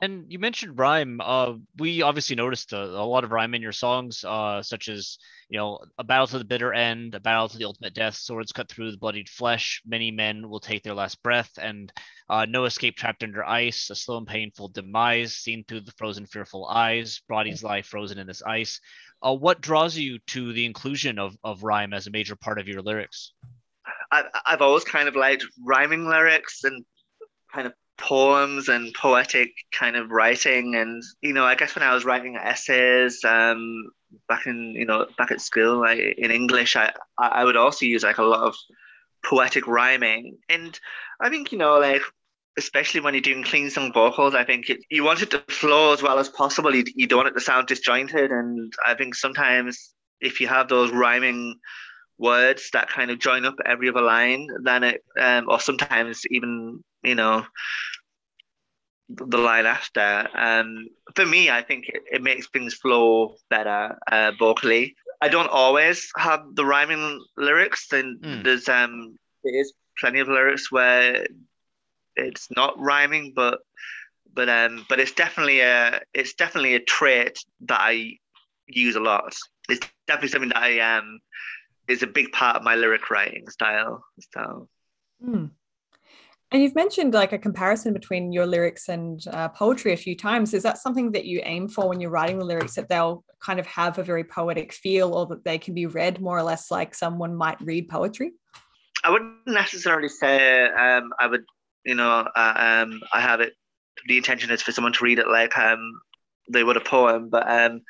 And 0.00 0.32
you 0.32 0.38
mentioned 0.38 0.78
rhyme. 0.78 1.20
Uh, 1.22 1.54
we 1.76 2.02
obviously 2.02 2.36
noticed 2.36 2.72
a, 2.72 2.82
a 2.82 3.04
lot 3.04 3.24
of 3.24 3.32
rhyme 3.32 3.54
in 3.54 3.62
your 3.62 3.72
songs, 3.72 4.24
uh, 4.24 4.62
such 4.62 4.88
as 4.88 5.18
you 5.48 5.58
know, 5.58 5.78
a 5.98 6.04
battle 6.04 6.26
to 6.26 6.38
the 6.38 6.44
bitter 6.44 6.74
end, 6.74 7.14
a 7.14 7.20
battle 7.20 7.48
to 7.48 7.56
the 7.56 7.64
ultimate 7.64 7.94
death, 7.94 8.14
swords 8.14 8.52
cut 8.52 8.68
through 8.68 8.90
the 8.90 8.98
bloodied 8.98 9.28
flesh. 9.28 9.80
Many 9.86 10.10
men 10.10 10.48
will 10.48 10.60
take 10.60 10.82
their 10.82 10.94
last 10.94 11.22
breath, 11.22 11.50
and 11.60 11.90
uh, 12.28 12.44
no 12.46 12.66
escape 12.66 12.96
trapped 12.96 13.22
under 13.22 13.42
ice. 13.44 13.88
A 13.88 13.94
slow 13.94 14.18
and 14.18 14.26
painful 14.26 14.68
demise 14.68 15.34
seen 15.34 15.64
through 15.64 15.80
the 15.80 15.92
frozen, 15.92 16.26
fearful 16.26 16.66
eyes. 16.66 17.22
Bodies 17.28 17.62
lie 17.62 17.82
frozen 17.82 18.18
in 18.18 18.26
this 18.26 18.42
ice. 18.42 18.80
Uh, 19.22 19.34
what 19.34 19.62
draws 19.62 19.96
you 19.96 20.18
to 20.28 20.52
the 20.52 20.66
inclusion 20.66 21.18
of 21.18 21.36
of 21.42 21.62
rhyme 21.62 21.94
as 21.94 22.06
a 22.06 22.10
major 22.10 22.36
part 22.36 22.58
of 22.58 22.68
your 22.68 22.82
lyrics? 22.82 23.32
I've, 24.10 24.26
I've 24.44 24.62
always 24.62 24.84
kind 24.84 25.08
of 25.08 25.16
liked 25.16 25.46
rhyming 25.64 26.06
lyrics 26.06 26.64
and 26.64 26.84
kind 27.52 27.66
of 27.66 27.72
poems 27.98 28.68
and 28.68 28.94
poetic 28.94 29.50
kind 29.72 29.96
of 29.96 30.10
writing. 30.10 30.76
And, 30.76 31.02
you 31.20 31.32
know, 31.32 31.44
I 31.44 31.56
guess 31.56 31.74
when 31.74 31.82
I 31.82 31.94
was 31.94 32.04
writing 32.04 32.36
essays 32.36 33.24
um, 33.24 33.90
back 34.28 34.46
in, 34.46 34.72
you 34.76 34.86
know, 34.86 35.06
back 35.18 35.30
at 35.30 35.40
school 35.40 35.80
like, 35.80 35.98
in 35.98 36.30
English, 36.30 36.76
I, 36.76 36.92
I 37.18 37.44
would 37.44 37.56
also 37.56 37.86
use 37.86 38.04
like 38.04 38.18
a 38.18 38.22
lot 38.22 38.40
of 38.40 38.54
poetic 39.24 39.66
rhyming. 39.66 40.38
And 40.48 40.78
I 41.20 41.28
think, 41.28 41.52
you 41.52 41.58
know, 41.58 41.78
like, 41.78 42.02
especially 42.56 43.00
when 43.00 43.14
you're 43.14 43.20
doing 43.20 43.44
clean 43.44 43.70
song 43.70 43.92
vocals, 43.92 44.34
I 44.34 44.44
think 44.44 44.70
it, 44.70 44.78
you 44.90 45.04
want 45.04 45.22
it 45.22 45.30
to 45.30 45.42
flow 45.48 45.92
as 45.92 46.02
well 46.02 46.18
as 46.18 46.28
possible. 46.28 46.74
You, 46.74 46.84
you 46.94 47.06
don't 47.06 47.18
want 47.18 47.28
it 47.28 47.34
to 47.34 47.40
sound 47.40 47.66
disjointed. 47.66 48.30
And 48.30 48.72
I 48.86 48.94
think 48.94 49.14
sometimes 49.14 49.92
if 50.20 50.40
you 50.40 50.48
have 50.48 50.68
those 50.68 50.90
rhyming 50.90 51.56
words 52.18 52.70
that 52.72 52.88
kind 52.88 53.12
of 53.12 53.20
join 53.20 53.44
up 53.44 53.54
every 53.64 53.88
other 53.88 54.02
line, 54.02 54.48
then 54.64 54.82
it, 54.82 55.04
um, 55.20 55.46
or 55.48 55.60
sometimes 55.60 56.22
even, 56.30 56.82
you 57.04 57.14
know, 57.14 57.44
the 59.08 59.38
line 59.38 59.66
after. 59.66 60.28
Um, 60.34 60.88
for 61.14 61.26
me, 61.26 61.50
I 61.50 61.62
think 61.62 61.84
it, 61.88 62.02
it 62.10 62.22
makes 62.22 62.48
things 62.48 62.74
flow 62.74 63.36
better 63.50 63.98
uh, 64.10 64.32
vocally. 64.38 64.94
I 65.20 65.28
don't 65.28 65.50
always 65.50 66.10
have 66.16 66.40
the 66.54 66.64
rhyming 66.64 67.24
lyrics, 67.36 67.92
and 67.92 68.18
Mm. 68.24 68.42
there's 68.42 68.68
um, 68.68 69.16
there 69.44 69.60
is 69.60 69.72
plenty 69.98 70.20
of 70.20 70.28
lyrics 70.28 70.70
where 70.70 71.26
it's 72.16 72.48
not 72.56 72.78
rhyming, 72.78 73.32
but 73.34 73.58
but 74.34 74.48
um, 74.48 74.84
but 74.88 75.00
it's 75.00 75.12
definitely 75.12 75.60
a 75.60 76.00
it's 76.14 76.34
definitely 76.34 76.74
a 76.74 76.80
trait 76.80 77.38
that 77.66 77.80
I 77.80 78.12
use 78.66 78.96
a 78.96 79.00
lot. 79.00 79.34
It's 79.68 79.80
definitely 79.80 80.06
something 80.06 80.26
that 80.26 80.36
I 80.38 80.58
um 80.60 80.96
is 81.66 81.80
a 81.80 81.86
big 81.86 82.10
part 82.10 82.36
of 82.36 82.44
my 82.46 82.58
lyric 82.62 82.98
writing 82.98 83.36
style. 83.38 84.04
So 84.34 84.68
Mm. 85.22 85.50
And 86.50 86.62
you've 86.62 86.74
mentioned 86.74 87.12
like 87.12 87.32
a 87.32 87.38
comparison 87.38 87.92
between 87.92 88.32
your 88.32 88.46
lyrics 88.46 88.88
and 88.88 89.22
uh, 89.32 89.48
poetry 89.48 89.92
a 89.92 89.98
few 89.98 90.16
times. 90.16 90.54
Is 90.54 90.62
that 90.62 90.78
something 90.78 91.12
that 91.12 91.26
you 91.26 91.42
aim 91.44 91.68
for 91.68 91.88
when 91.88 92.00
you're 92.00 92.10
writing 92.10 92.38
the 92.38 92.44
lyrics 92.44 92.74
that 92.76 92.88
they'll 92.88 93.22
kind 93.40 93.60
of 93.60 93.66
have 93.66 93.98
a 93.98 94.02
very 94.02 94.24
poetic 94.24 94.72
feel 94.72 95.12
or 95.12 95.26
that 95.26 95.44
they 95.44 95.58
can 95.58 95.74
be 95.74 95.86
read 95.86 96.20
more 96.20 96.38
or 96.38 96.42
less 96.42 96.70
like 96.70 96.94
someone 96.94 97.36
might 97.36 97.60
read 97.60 97.88
poetry? 97.88 98.32
I 99.04 99.10
wouldn't 99.10 99.46
necessarily 99.46 100.08
say 100.08 100.64
um, 100.64 101.10
I 101.20 101.26
would 101.26 101.44
you 101.88 101.94
know, 101.94 102.28
uh, 102.36 102.54
um, 102.84 103.00
I 103.14 103.20
have 103.20 103.40
it. 103.40 103.54
The 104.06 104.18
intention 104.18 104.50
is 104.50 104.62
for 104.62 104.72
someone 104.72 104.92
to 104.92 105.04
read 105.04 105.18
it 105.18 105.26
like 105.26 105.56
um, 105.56 106.00
they 106.52 106.62
would 106.62 106.76
a 106.76 106.80
poem, 106.80 107.30
but 107.30 107.50
um, 107.50 107.80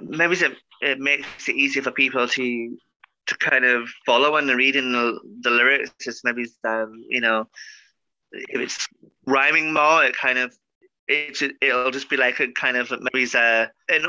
maybe 0.00 0.34
it, 0.34 0.56
it 0.80 0.98
makes 0.98 1.48
it 1.48 1.56
easier 1.56 1.82
for 1.82 1.90
people 1.90 2.26
to 2.26 2.76
to 3.26 3.36
kind 3.38 3.64
of 3.64 3.88
follow 4.04 4.36
and 4.36 4.48
reading 4.50 4.92
the, 4.92 5.18
the 5.40 5.50
lyrics. 5.50 5.92
It's 6.06 6.24
maybe 6.24 6.46
um, 6.64 7.04
you 7.08 7.20
know, 7.20 7.48
if 8.32 8.60
it's 8.60 8.88
rhyming 9.26 9.72
more, 9.72 10.04
it 10.04 10.16
kind 10.16 10.38
of 10.38 10.54
it 11.08 11.54
it'll 11.60 11.90
just 11.90 12.08
be 12.08 12.16
like 12.16 12.40
a 12.40 12.50
kind 12.52 12.76
of 12.76 12.92
maybe 13.12 13.28
a, 13.34 13.70
a, 13.90 14.00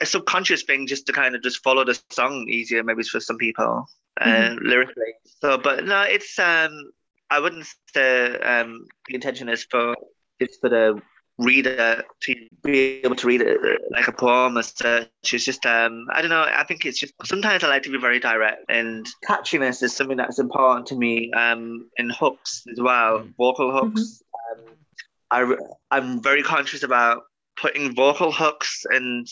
a 0.00 0.06
subconscious 0.06 0.62
thing 0.64 0.86
just 0.86 1.06
to 1.06 1.12
kind 1.12 1.34
of 1.34 1.42
just 1.42 1.62
follow 1.62 1.84
the 1.84 2.00
song 2.10 2.46
easier 2.48 2.82
maybe 2.82 3.02
for 3.02 3.20
some 3.20 3.36
people 3.36 3.86
uh, 4.20 4.24
mm-hmm. 4.24 4.66
lyrically 4.66 5.12
so 5.24 5.58
but 5.58 5.84
no 5.84 6.02
it's 6.02 6.38
um 6.38 6.90
i 7.30 7.38
wouldn't 7.38 7.66
say 7.94 8.36
um 8.38 8.86
the 9.08 9.14
intention 9.14 9.48
is 9.48 9.64
for 9.70 9.94
it's 10.40 10.56
for 10.58 10.68
the 10.68 11.00
reader 11.42 12.02
to 12.22 12.34
be 12.62 13.00
able 13.04 13.16
to 13.16 13.26
read 13.26 13.40
it 13.40 13.58
like 13.90 14.08
a 14.08 14.12
poem 14.12 14.56
as 14.56 14.72
such. 14.76 15.08
It's 15.22 15.44
just, 15.44 15.64
um, 15.66 16.06
I 16.12 16.20
don't 16.20 16.30
know. 16.30 16.42
I 16.42 16.64
think 16.64 16.84
it's 16.84 16.98
just 16.98 17.14
sometimes 17.24 17.64
I 17.64 17.68
like 17.68 17.82
to 17.84 17.90
be 17.90 17.98
very 17.98 18.20
direct, 18.20 18.64
and 18.68 19.06
catchiness 19.28 19.82
is 19.82 19.94
something 19.94 20.16
that's 20.16 20.38
important 20.38 20.86
to 20.88 20.96
me. 20.96 21.32
Um, 21.32 21.90
in 21.96 22.10
hooks 22.10 22.64
as 22.70 22.80
well, 22.80 23.20
mm. 23.20 23.34
vocal 23.36 23.72
hooks. 23.72 24.22
Mm-hmm. 24.56 24.68
Um, 24.68 25.56
I 25.90 25.96
I'm 25.96 26.22
very 26.22 26.42
conscious 26.42 26.82
about 26.82 27.22
putting 27.56 27.94
vocal 27.94 28.32
hooks 28.32 28.84
and 28.90 29.26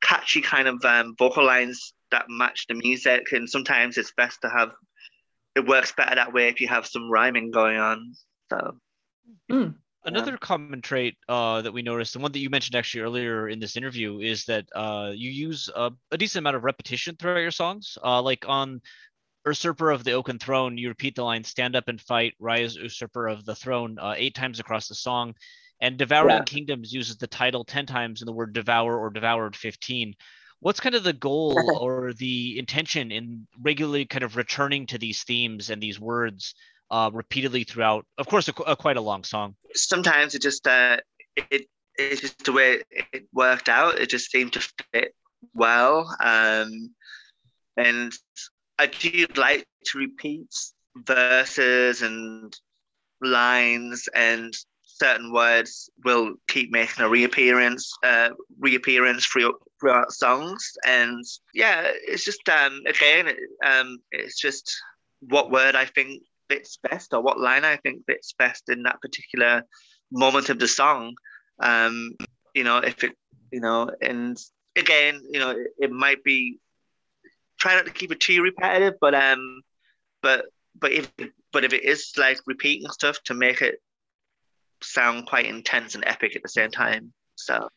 catchy 0.00 0.40
kind 0.40 0.68
of 0.68 0.84
um, 0.84 1.14
vocal 1.18 1.44
lines 1.44 1.94
that 2.10 2.26
match 2.28 2.66
the 2.68 2.74
music, 2.74 3.32
and 3.32 3.48
sometimes 3.48 3.98
it's 3.98 4.12
best 4.16 4.40
to 4.42 4.48
have. 4.48 4.72
It 5.56 5.66
works 5.66 5.92
better 5.96 6.16
that 6.16 6.32
way 6.32 6.48
if 6.48 6.60
you 6.60 6.66
have 6.68 6.86
some 6.86 7.10
rhyming 7.10 7.50
going 7.50 7.78
on. 7.78 8.14
So. 8.50 8.76
Mm. 9.50 9.74
Another 10.06 10.32
yeah. 10.32 10.38
common 10.38 10.82
trait 10.82 11.16
uh, 11.28 11.62
that 11.62 11.72
we 11.72 11.80
noticed, 11.80 12.14
and 12.14 12.22
one 12.22 12.32
that 12.32 12.38
you 12.38 12.50
mentioned 12.50 12.74
actually 12.74 13.00
earlier 13.00 13.48
in 13.48 13.58
this 13.58 13.76
interview, 13.76 14.18
is 14.18 14.44
that 14.44 14.66
uh, 14.74 15.12
you 15.14 15.30
use 15.30 15.70
a, 15.74 15.90
a, 16.10 16.18
decent 16.18 16.42
amount 16.42 16.56
of 16.56 16.64
repetition 16.64 17.16
throughout 17.16 17.38
your 17.38 17.50
songs. 17.50 17.96
Uh, 18.04 18.20
like 18.20 18.44
on 18.46 18.82
Usurper 19.46 19.90
of 19.90 20.04
the 20.04 20.12
Oaken 20.12 20.38
Throne, 20.38 20.76
you 20.76 20.88
repeat 20.88 21.14
the 21.14 21.24
line 21.24 21.42
"Stand 21.42 21.74
up 21.74 21.88
and 21.88 21.98
fight, 22.00 22.34
rise, 22.38 22.76
usurper 22.76 23.28
of 23.28 23.46
the 23.46 23.54
throne" 23.54 23.96
uh, 23.98 24.14
eight 24.16 24.34
times 24.34 24.60
across 24.60 24.88
the 24.88 24.94
song. 24.94 25.34
And 25.80 25.96
Devouring 25.96 26.36
yeah. 26.36 26.44
Kingdoms 26.44 26.92
uses 26.92 27.16
the 27.16 27.26
title 27.26 27.64
ten 27.64 27.86
times 27.86 28.20
and 28.20 28.28
the 28.28 28.32
word 28.32 28.52
devour 28.52 28.98
or 28.98 29.10
devoured 29.10 29.56
fifteen. 29.56 30.14
What's 30.60 30.80
kind 30.80 30.94
of 30.94 31.02
the 31.02 31.12
goal 31.14 31.78
or 31.80 32.12
the 32.12 32.58
intention 32.58 33.10
in 33.10 33.46
regularly 33.60 34.04
kind 34.04 34.22
of 34.22 34.36
returning 34.36 34.86
to 34.88 34.98
these 34.98 35.22
themes 35.22 35.70
and 35.70 35.82
these 35.82 35.98
words? 35.98 36.54
Uh, 36.94 37.10
repeatedly 37.12 37.64
throughout, 37.64 38.06
of 38.18 38.28
course, 38.28 38.48
a, 38.48 38.52
a, 38.68 38.76
quite 38.76 38.96
a 38.96 39.00
long 39.00 39.24
song. 39.24 39.56
Sometimes 39.74 40.36
it 40.36 40.42
just 40.42 40.64
uh, 40.68 40.98
it 41.50 41.66
it's 41.96 42.20
just 42.20 42.44
the 42.44 42.52
way 42.52 42.82
it 43.12 43.26
worked 43.32 43.68
out. 43.68 43.98
It 43.98 44.08
just 44.08 44.30
seemed 44.30 44.52
to 44.52 44.60
fit 44.92 45.12
well, 45.54 46.08
um, 46.22 46.94
and 47.76 48.12
I 48.78 48.86
do 48.86 49.26
like 49.34 49.66
to 49.86 49.98
repeat 49.98 50.46
verses 50.96 52.02
and 52.02 52.56
lines 53.20 54.08
and 54.14 54.54
certain 54.84 55.32
words 55.32 55.90
will 56.04 56.34
keep 56.46 56.70
making 56.70 57.04
a 57.04 57.08
reappearance 57.08 57.92
uh, 58.04 58.28
reappearance 58.60 59.26
throughout, 59.26 59.54
throughout 59.80 60.12
songs 60.12 60.74
and 60.86 61.24
yeah 61.52 61.82
it's 62.06 62.24
just 62.24 62.48
um 62.48 62.80
again 62.86 63.28
um 63.64 63.98
it's 64.12 64.38
just 64.38 64.70
what 65.20 65.50
word 65.50 65.74
i 65.74 65.84
think 65.84 66.22
fits 66.54 66.78
best 66.82 67.12
or 67.12 67.20
what 67.20 67.40
line 67.40 67.64
I 67.64 67.76
think 67.76 68.04
fits 68.06 68.34
best 68.38 68.68
in 68.68 68.84
that 68.84 69.00
particular 69.00 69.64
moment 70.10 70.48
of 70.48 70.58
the 70.58 70.68
song. 70.68 71.14
Um, 71.60 72.16
you 72.54 72.64
know, 72.64 72.78
if 72.78 73.02
it, 73.04 73.12
you 73.50 73.60
know, 73.60 73.90
and 74.00 74.38
again, 74.76 75.20
you 75.28 75.40
know, 75.40 75.50
it, 75.50 75.66
it 75.78 75.90
might 75.90 76.22
be 76.22 76.58
try 77.58 77.74
not 77.74 77.86
to 77.86 77.92
keep 77.92 78.12
it 78.12 78.20
too 78.20 78.42
repetitive, 78.42 78.94
but 79.00 79.14
um, 79.14 79.62
but 80.22 80.46
but 80.78 80.92
if 80.92 81.12
but 81.52 81.64
if 81.64 81.72
it 81.72 81.84
is 81.84 82.12
like 82.16 82.38
repeating 82.46 82.88
stuff 82.90 83.16
to 83.24 83.34
make 83.34 83.62
it 83.62 83.76
sound 84.82 85.26
quite 85.26 85.46
intense 85.46 85.94
and 85.94 86.04
epic 86.06 86.36
at 86.36 86.42
the 86.42 86.48
same 86.48 86.70
time. 86.70 87.12
So 87.36 87.68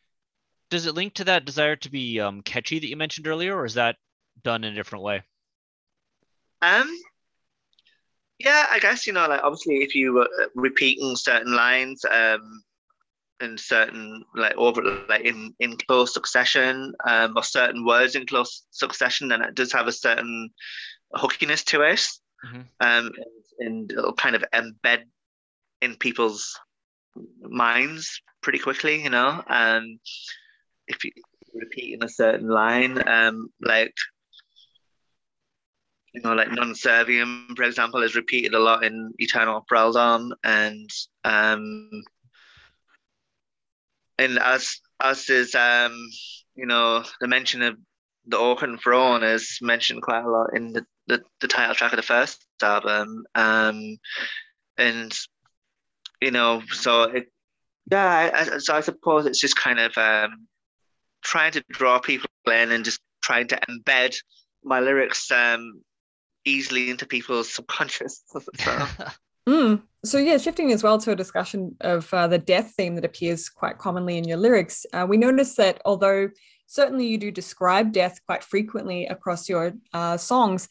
does 0.70 0.86
it 0.86 0.94
link 0.94 1.14
to 1.14 1.24
that 1.24 1.44
desire 1.44 1.76
to 1.76 1.90
be 1.90 2.20
um, 2.20 2.42
catchy 2.42 2.78
that 2.78 2.88
you 2.88 2.96
mentioned 2.96 3.26
earlier, 3.26 3.56
or 3.56 3.64
is 3.64 3.74
that 3.74 3.96
done 4.44 4.64
in 4.64 4.72
a 4.72 4.76
different 4.76 5.04
way? 5.04 5.22
Um, 6.60 6.92
yeah, 8.38 8.66
I 8.70 8.78
guess 8.78 9.06
you 9.06 9.12
know, 9.12 9.28
like 9.28 9.42
obviously, 9.42 9.76
if 9.76 9.94
you 9.94 10.12
were 10.12 10.28
repeating 10.54 11.16
certain 11.16 11.54
lines, 11.54 12.04
um, 12.04 12.62
in 13.40 13.56
certain 13.56 14.24
like 14.34 14.56
over 14.56 14.82
like 15.08 15.22
in 15.22 15.54
in 15.60 15.76
close 15.76 16.12
succession, 16.14 16.94
um, 17.06 17.34
or 17.36 17.42
certain 17.42 17.84
words 17.84 18.14
in 18.14 18.26
close 18.26 18.64
succession, 18.70 19.28
then 19.28 19.42
it 19.42 19.54
does 19.54 19.72
have 19.72 19.86
a 19.86 19.92
certain 19.92 20.50
hookiness 21.14 21.64
to 21.64 21.82
it, 21.82 22.06
mm-hmm. 22.46 22.60
um, 22.80 23.10
and, 23.10 23.12
and 23.60 23.92
it'll 23.92 24.12
kind 24.12 24.36
of 24.36 24.44
embed 24.54 25.02
in 25.82 25.96
people's 25.96 26.58
minds 27.40 28.20
pretty 28.42 28.58
quickly, 28.58 29.02
you 29.02 29.10
know. 29.10 29.42
Um, 29.48 29.98
if 30.86 31.04
you 31.04 31.12
repeat 31.54 31.94
in 31.94 32.02
a 32.02 32.08
certain 32.08 32.48
line, 32.48 33.06
um, 33.08 33.48
like 33.60 33.94
you 36.14 36.22
know, 36.22 36.34
like 36.34 36.50
non 36.50 36.72
serviam, 36.72 37.54
for 37.56 37.64
example, 37.64 38.02
is 38.02 38.16
repeated 38.16 38.54
a 38.54 38.58
lot 38.58 38.84
in 38.84 39.12
Eternal 39.18 39.64
Thraldom, 39.70 40.30
and 40.42 40.90
um, 41.24 41.90
and 44.18 44.38
as 44.38 44.80
as 45.00 45.28
is 45.28 45.54
um, 45.54 45.92
you 46.54 46.66
know, 46.66 47.04
the 47.20 47.28
mention 47.28 47.62
of 47.62 47.76
the 48.26 48.38
Oaken 48.38 48.78
Throne 48.78 49.22
is 49.22 49.58
mentioned 49.62 50.02
quite 50.02 50.24
a 50.24 50.30
lot 50.30 50.54
in 50.54 50.72
the, 50.72 50.84
the, 51.06 51.22
the 51.40 51.48
title 51.48 51.74
track 51.74 51.92
of 51.92 51.96
the 51.96 52.02
first 52.02 52.44
album, 52.62 53.24
um, 53.34 53.96
and 54.76 55.12
you 56.20 56.30
know, 56.30 56.62
so 56.70 57.04
it, 57.04 57.28
yeah, 57.90 58.30
I, 58.34 58.58
so 58.58 58.74
I 58.74 58.80
suppose 58.80 59.26
it's 59.26 59.40
just 59.40 59.56
kind 59.56 59.78
of 59.78 59.96
um, 59.96 60.46
trying 61.22 61.52
to 61.52 61.64
draw 61.70 61.98
people 61.98 62.28
in 62.46 62.72
and 62.72 62.84
just 62.84 63.00
trying 63.22 63.46
to 63.48 63.60
embed 63.68 64.16
my 64.64 64.80
lyrics 64.80 65.30
um, 65.30 65.82
easily 66.48 66.90
into 66.90 67.06
people's 67.06 67.52
subconscious. 67.52 68.22
So. 69.48 69.54
mm. 69.54 69.82
so 70.04 70.18
yeah, 70.18 70.36
shifting 70.36 70.72
as 70.72 70.82
well 70.82 70.98
to 70.98 71.12
a 71.12 71.16
discussion 71.16 71.74
of 71.80 72.12
uh, 72.12 72.26
the 72.26 72.38
death 72.38 72.74
theme 72.76 72.96
that 72.96 73.04
appears 73.04 73.48
quite 73.48 73.78
commonly 73.78 74.18
in 74.18 74.24
your 74.24 74.36
lyrics, 74.36 74.84
uh, 74.92 75.06
we 75.08 75.16
notice 75.16 75.54
that 75.54 75.80
although 75.86 76.28
certainly 76.66 77.06
you 77.06 77.16
do 77.16 77.30
describe 77.30 77.92
death 77.92 78.20
quite 78.26 78.44
frequently 78.44 79.06
across 79.06 79.48
your 79.48 79.72
uh, 79.94 80.18
songs, 80.18 80.68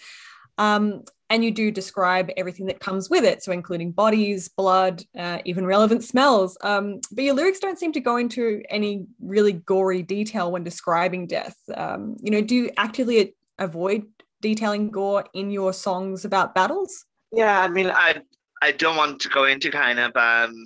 um, 0.59 1.03
and 1.29 1.43
you 1.43 1.51
do 1.51 1.71
describe 1.71 2.29
everything 2.37 2.67
that 2.67 2.79
comes 2.79 3.09
with 3.09 3.25
it, 3.25 3.43
so 3.43 3.51
including 3.51 3.91
bodies, 3.91 4.47
blood, 4.47 5.03
uh, 5.17 5.39
even 5.43 5.65
relevant 5.65 6.03
smells. 6.03 6.57
Um, 6.61 7.01
but 7.11 7.23
your 7.23 7.33
lyrics 7.33 7.59
don't 7.59 7.79
seem 7.79 7.91
to 7.93 7.99
go 7.99 8.17
into 8.17 8.63
any 8.69 9.05
really 9.19 9.53
gory 9.53 10.03
detail 10.03 10.51
when 10.51 10.63
describing 10.63 11.27
death. 11.27 11.57
Um, 11.75 12.15
you 12.21 12.31
know, 12.31 12.41
do 12.41 12.55
you 12.55 12.71
actively 12.77 13.35
avoid 13.59 14.05
detailing 14.41 14.89
gore 14.89 15.25
in 15.33 15.51
your 15.51 15.73
songs 15.73 16.25
about 16.25 16.55
battles? 16.55 17.05
Yeah, 17.31 17.61
I 17.61 17.67
mean, 17.67 17.89
I 17.89 18.21
I 18.61 18.71
don't 18.71 18.97
want 18.97 19.19
to 19.21 19.29
go 19.29 19.45
into 19.45 19.71
kind 19.71 19.99
of 19.99 20.15
um, 20.15 20.65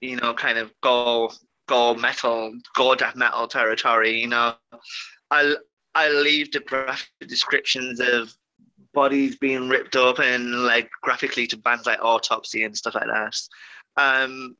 you 0.00 0.16
know, 0.16 0.34
kind 0.34 0.58
of 0.58 0.72
go 0.82 1.32
go 1.68 1.94
metal, 1.94 2.52
go 2.74 2.94
death 2.94 3.16
metal 3.16 3.46
territory. 3.46 4.20
You 4.20 4.28
know, 4.28 4.54
I 5.30 5.54
I 5.94 6.08
leave 6.10 6.52
the 6.52 6.60
graphic 6.60 7.08
descriptions 7.20 8.00
of 8.00 8.34
bodies 8.94 9.36
being 9.36 9.68
ripped 9.68 9.96
open 9.96 10.64
like 10.64 10.90
graphically 11.02 11.46
to 11.46 11.56
bands 11.56 11.86
like 11.86 12.02
Autopsy 12.02 12.64
and 12.64 12.76
stuff 12.76 12.94
like 12.94 13.06
that. 13.06 13.36
Um, 13.96 14.56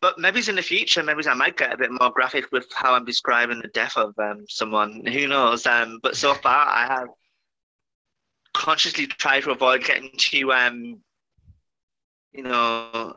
but 0.00 0.18
maybe 0.18 0.42
in 0.46 0.56
the 0.56 0.62
future, 0.62 1.02
maybe 1.02 1.26
I 1.26 1.34
might 1.34 1.56
get 1.56 1.72
a 1.72 1.76
bit 1.76 1.90
more 1.90 2.10
graphic 2.10 2.52
with 2.52 2.66
how 2.74 2.94
I'm 2.94 3.04
describing 3.04 3.60
the 3.60 3.68
death 3.68 3.96
of 3.96 4.14
um, 4.18 4.44
someone. 4.48 5.04
Who 5.06 5.26
knows? 5.26 5.66
Um, 5.66 5.98
but 6.02 6.16
so 6.16 6.34
far, 6.34 6.68
I 6.68 6.86
have 6.86 7.08
consciously 8.56 9.06
try 9.06 9.40
to 9.40 9.50
avoid 9.50 9.84
getting 9.84 10.10
too 10.16 10.50
um 10.52 10.98
you 12.32 12.42
know 12.42 13.14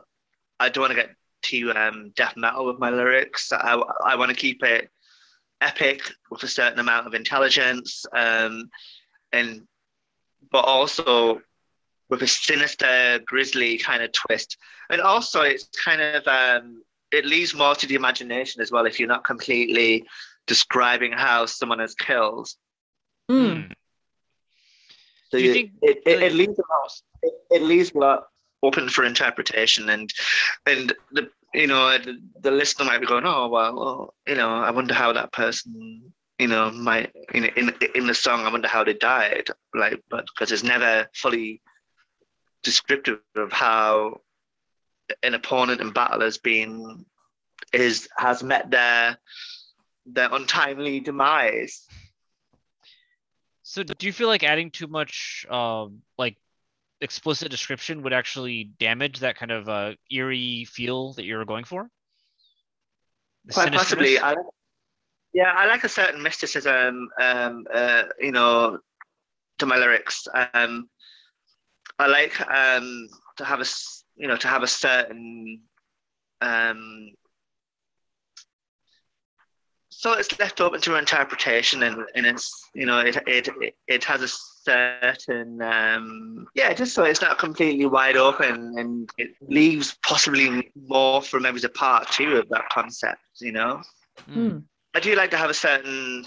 I 0.58 0.68
don't 0.68 0.82
want 0.82 0.90
to 0.92 0.96
get 0.96 1.16
too 1.42 1.72
um 1.74 2.12
death 2.14 2.34
metal 2.36 2.66
with 2.66 2.78
my 2.78 2.90
lyrics. 2.90 3.50
I 3.52 3.82
I 4.04 4.16
want 4.16 4.30
to 4.30 4.36
keep 4.36 4.62
it 4.62 4.90
epic 5.62 6.02
with 6.30 6.42
a 6.42 6.48
certain 6.48 6.78
amount 6.78 7.06
of 7.06 7.14
intelligence 7.14 8.04
um 8.14 8.70
and 9.32 9.62
but 10.50 10.64
also 10.64 11.40
with 12.08 12.22
a 12.22 12.26
sinister 12.26 13.20
grisly 13.26 13.78
kind 13.78 14.02
of 14.02 14.10
twist 14.12 14.56
and 14.90 15.00
also 15.00 15.42
it's 15.42 15.68
kind 15.84 16.00
of 16.00 16.26
um 16.26 16.82
it 17.12 17.26
leaves 17.26 17.54
more 17.54 17.74
to 17.74 17.86
the 17.86 17.94
imagination 17.94 18.62
as 18.62 18.70
well 18.70 18.86
if 18.86 18.98
you're 18.98 19.08
not 19.08 19.24
completely 19.24 20.04
describing 20.46 21.12
how 21.12 21.44
someone 21.44 21.80
is 21.80 21.94
killed 21.94 22.48
mm. 23.30 23.70
So 25.30 25.36
you, 25.36 25.52
think, 25.52 25.72
it, 25.82 26.02
it, 26.06 26.22
it, 26.22 26.32
leaves 26.34 26.58
a 26.58 26.62
lot. 26.62 26.92
It, 27.50 27.62
leaves 27.62 27.92
a 27.94 27.98
lot 27.98 28.26
open 28.62 28.88
for 28.88 29.04
interpretation 29.04 29.88
and 29.88 30.12
and 30.66 30.92
the 31.12 31.30
you 31.54 31.66
know 31.66 31.96
the, 31.98 32.20
the 32.40 32.50
listener 32.50 32.84
might 32.84 33.00
be 33.00 33.06
going 33.06 33.24
oh 33.24 33.48
well, 33.48 33.74
well 33.74 34.14
you 34.26 34.34
know 34.34 34.50
i 34.50 34.70
wonder 34.70 34.92
how 34.92 35.12
that 35.12 35.32
person 35.32 36.12
you 36.38 36.46
know 36.46 36.70
might 36.70 37.10
in 37.32 37.44
in 37.44 37.72
in 37.94 38.06
the 38.06 38.14
song 38.14 38.40
i 38.40 38.52
wonder 38.52 38.68
how 38.68 38.84
they 38.84 38.92
died 38.92 39.48
like 39.74 40.02
but 40.10 40.26
because 40.26 40.52
it's 40.52 40.62
never 40.62 41.08
fully 41.14 41.62
descriptive 42.62 43.20
of 43.36 43.50
how 43.50 44.20
an 45.22 45.34
opponent 45.34 45.80
in 45.80 45.90
battle 45.90 46.20
has 46.20 46.38
been 46.38 47.04
is 47.72 48.08
has 48.16 48.42
met 48.42 48.70
their 48.70 49.18
their 50.06 50.32
untimely 50.32 51.00
demise 51.00 51.86
so 53.70 53.84
do 53.84 54.06
you 54.06 54.12
feel 54.12 54.26
like 54.26 54.42
adding 54.42 54.70
too 54.72 54.88
much 54.88 55.46
um 55.48 56.02
like 56.18 56.36
explicit 57.00 57.50
description 57.50 58.02
would 58.02 58.12
actually 58.12 58.64
damage 58.78 59.20
that 59.20 59.36
kind 59.36 59.52
of 59.52 59.68
uh, 59.68 59.92
eerie 60.10 60.64
feel 60.64 61.12
that 61.14 61.24
you're 61.24 61.44
going 61.44 61.64
for? 61.64 61.88
The 63.46 63.54
Quite 63.54 63.72
possibly. 63.72 64.18
I, 64.18 64.34
yeah, 65.32 65.52
I 65.56 65.66
like 65.66 65.84
a 65.84 65.88
certain 65.88 66.22
mysticism, 66.22 67.08
um, 67.20 67.64
uh, 67.72 68.02
you 68.18 68.32
know, 68.32 68.78
to 69.58 69.66
my 69.66 69.76
lyrics. 69.76 70.26
Um, 70.52 70.90
I 71.98 72.06
like 72.08 72.40
um, 72.50 73.08
to 73.36 73.44
have 73.44 73.60
a, 73.60 73.66
you 74.16 74.26
know, 74.26 74.36
to 74.36 74.48
have 74.48 74.62
a 74.62 74.66
certain 74.66 75.60
um, 76.40 77.10
so 80.00 80.14
it's 80.14 80.38
left 80.38 80.62
open 80.62 80.80
to 80.80 80.96
interpretation 80.96 81.82
and, 81.82 82.02
and 82.14 82.24
it's 82.24 82.70
you 82.74 82.86
know 82.86 83.00
it, 83.00 83.18
it 83.26 83.74
it 83.86 84.02
has 84.02 84.22
a 84.22 84.28
certain 84.28 85.60
um 85.60 86.46
yeah 86.54 86.72
just 86.72 86.94
so 86.94 87.04
it's 87.04 87.20
not 87.20 87.38
completely 87.38 87.84
wide 87.84 88.16
open 88.16 88.78
and 88.78 89.10
it 89.18 89.32
leaves 89.42 89.98
possibly 90.02 90.72
more 90.88 91.20
for 91.20 91.38
maybe 91.38 91.60
a 91.64 91.68
part 91.68 92.10
two 92.10 92.36
of 92.36 92.48
that 92.48 92.66
concept 92.70 93.20
you 93.42 93.52
know 93.52 93.82
mm. 94.26 94.62
i 94.94 95.00
do 95.00 95.14
like 95.14 95.30
to 95.30 95.36
have 95.36 95.50
a 95.50 95.54
certain 95.68 96.24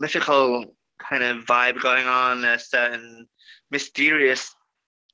mythical 0.00 0.64
kind 0.98 1.22
of 1.22 1.44
vibe 1.44 1.78
going 1.82 2.06
on 2.06 2.42
a 2.46 2.58
certain 2.58 3.28
mysterious 3.70 4.54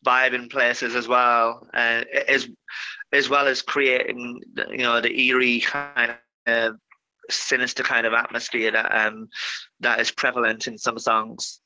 vibe 0.06 0.34
in 0.34 0.48
places 0.48 0.94
as 0.94 1.08
well 1.08 1.66
uh, 1.74 2.04
as 2.28 2.48
as 3.12 3.28
well 3.28 3.48
as 3.48 3.60
creating 3.60 4.40
you 4.70 4.78
know 4.78 5.00
the 5.00 5.20
eerie 5.20 5.58
kind 5.58 6.14
of 6.46 6.76
sinister 7.30 7.82
kind 7.82 8.06
of 8.06 8.12
atmosphere 8.12 8.70
that 8.70 9.06
um 9.06 9.28
that 9.80 10.00
is 10.00 10.10
prevalent 10.10 10.66
in 10.66 10.78
some 10.78 10.98
songs. 10.98 11.60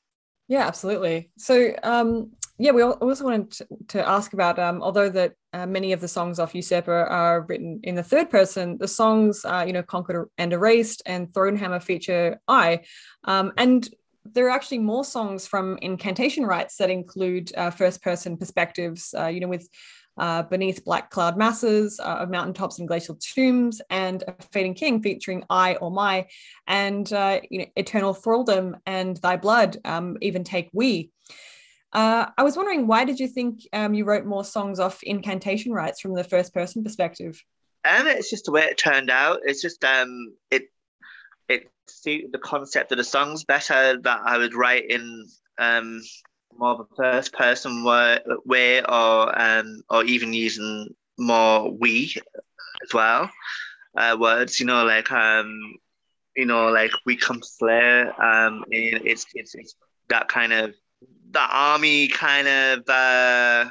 Yeah, 0.47 0.67
absolutely. 0.67 1.31
So 1.37 1.73
um 1.83 2.31
yeah, 2.59 2.71
we 2.71 2.83
also 2.83 3.23
wanted 3.23 3.51
to, 3.89 4.07
ask 4.07 4.33
about 4.33 4.59
um, 4.59 4.83
although 4.83 5.09
that 5.09 5.33
uh, 5.53 5.65
many 5.65 5.91
of 5.91 6.01
the 6.01 6.07
songs 6.07 6.37
off 6.37 6.53
Usurper 6.53 6.93
are 6.93 7.41
written 7.41 7.79
in 7.83 7.95
the 7.95 8.03
third 8.03 8.29
person, 8.29 8.77
the 8.77 8.87
songs 8.87 9.43
uh, 9.43 9.63
you 9.65 9.73
know 9.73 9.81
Conquered 9.83 10.29
and 10.37 10.53
Erased 10.53 11.01
and 11.05 11.29
Thronehammer 11.29 11.81
feature 11.81 12.39
I, 12.47 12.81
um, 13.23 13.53
and 13.57 13.89
there 14.23 14.45
are 14.47 14.51
actually 14.51 14.79
more 14.79 15.03
songs 15.03 15.47
from 15.47 15.77
Incantation 15.81 16.45
Rites 16.45 16.77
that 16.77 16.89
include 16.89 17.51
uh, 17.57 17.71
first 17.71 18.01
person 18.03 18.37
perspectives. 18.37 19.13
Uh, 19.17 19.27
you 19.27 19.39
know 19.39 19.47
with 19.47 19.67
uh, 20.17 20.43
Beneath 20.43 20.83
Black 20.85 21.09
Cloud 21.09 21.37
Masses 21.37 21.99
uh, 21.99 22.17
of 22.19 22.29
Mountaintops 22.29 22.79
and 22.79 22.87
Glacial 22.87 23.15
Tombs, 23.15 23.81
and 23.89 24.23
A 24.27 24.35
Fading 24.51 24.73
King 24.73 25.01
featuring 25.01 25.43
I 25.49 25.75
or 25.75 25.91
My, 25.91 26.27
and 26.67 27.11
uh, 27.11 27.41
you 27.49 27.59
know, 27.59 27.65
Eternal 27.75 28.13
Thraldom 28.13 28.75
and 28.85 29.17
Thy 29.17 29.37
Blood, 29.37 29.77
um, 29.85 30.17
even 30.21 30.43
take 30.43 30.69
We. 30.73 31.11
Uh, 31.91 32.25
I 32.37 32.43
was 32.43 32.57
wondering, 32.57 32.87
why 32.87 33.05
did 33.05 33.19
you 33.19 33.27
think 33.27 33.67
um, 33.71 33.93
you 33.93 34.03
wrote 34.03 34.25
more 34.25 34.43
songs 34.43 34.79
off 34.79 35.03
incantation 35.03 35.71
rites 35.71 36.01
from 36.01 36.15
the 36.15 36.23
first 36.23 36.53
person 36.53 36.83
perspective? 36.83 37.43
And 37.83 38.07
it's 38.07 38.29
just 38.29 38.45
the 38.45 38.51
way 38.51 38.63
it 38.63 38.77
turned 38.77 39.11
out. 39.11 39.41
It's 39.43 39.61
just 39.61 39.83
um, 39.83 40.33
it 40.49 40.63
it 41.49 41.69
suited 41.87 42.31
the 42.31 42.39
concept 42.39 42.91
of 42.91 42.97
the 42.97 43.03
songs 43.03 43.43
better 43.43 43.99
that 44.01 44.21
I 44.25 44.37
would 44.37 44.55
write 44.55 44.89
in 44.89 45.27
um, 45.59 46.01
more 46.57 46.71
of 46.71 46.79
a 46.81 46.95
first 46.95 47.33
person 47.33 47.83
way 48.45 48.81
or 48.81 49.41
um, 49.41 49.81
or 49.89 50.03
even 50.03 50.33
using 50.33 50.93
more 51.17 51.71
we 51.71 52.15
as 52.83 52.93
well 52.93 53.29
uh, 53.97 54.17
words 54.19 54.59
you 54.59 54.65
know 54.65 54.83
like 54.83 55.11
um 55.11 55.75
you 56.35 56.45
know 56.45 56.69
like 56.69 56.91
we 57.05 57.15
come 57.15 57.41
slay 57.43 58.01
um 58.01 58.63
and 58.71 59.01
it's, 59.05 59.25
it's 59.33 59.55
it's 59.55 59.75
that 60.09 60.27
kind 60.27 60.51
of 60.51 60.73
that 61.31 61.49
army 61.51 62.07
kind 62.07 62.47
of 62.47 62.79
uh 62.89 63.69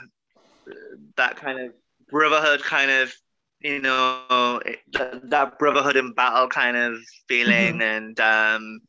that 1.16 1.36
kind 1.36 1.58
of 1.58 1.72
brotherhood 2.10 2.62
kind 2.62 2.90
of 2.90 3.12
you 3.60 3.80
know 3.80 4.60
that, 4.92 5.20
that 5.30 5.58
brotherhood 5.58 5.96
in 5.96 6.12
battle 6.12 6.48
kind 6.48 6.76
of 6.76 6.94
feeling 7.28 7.74
mm-hmm. 7.74 7.82
and 7.82 8.20
um 8.20 8.80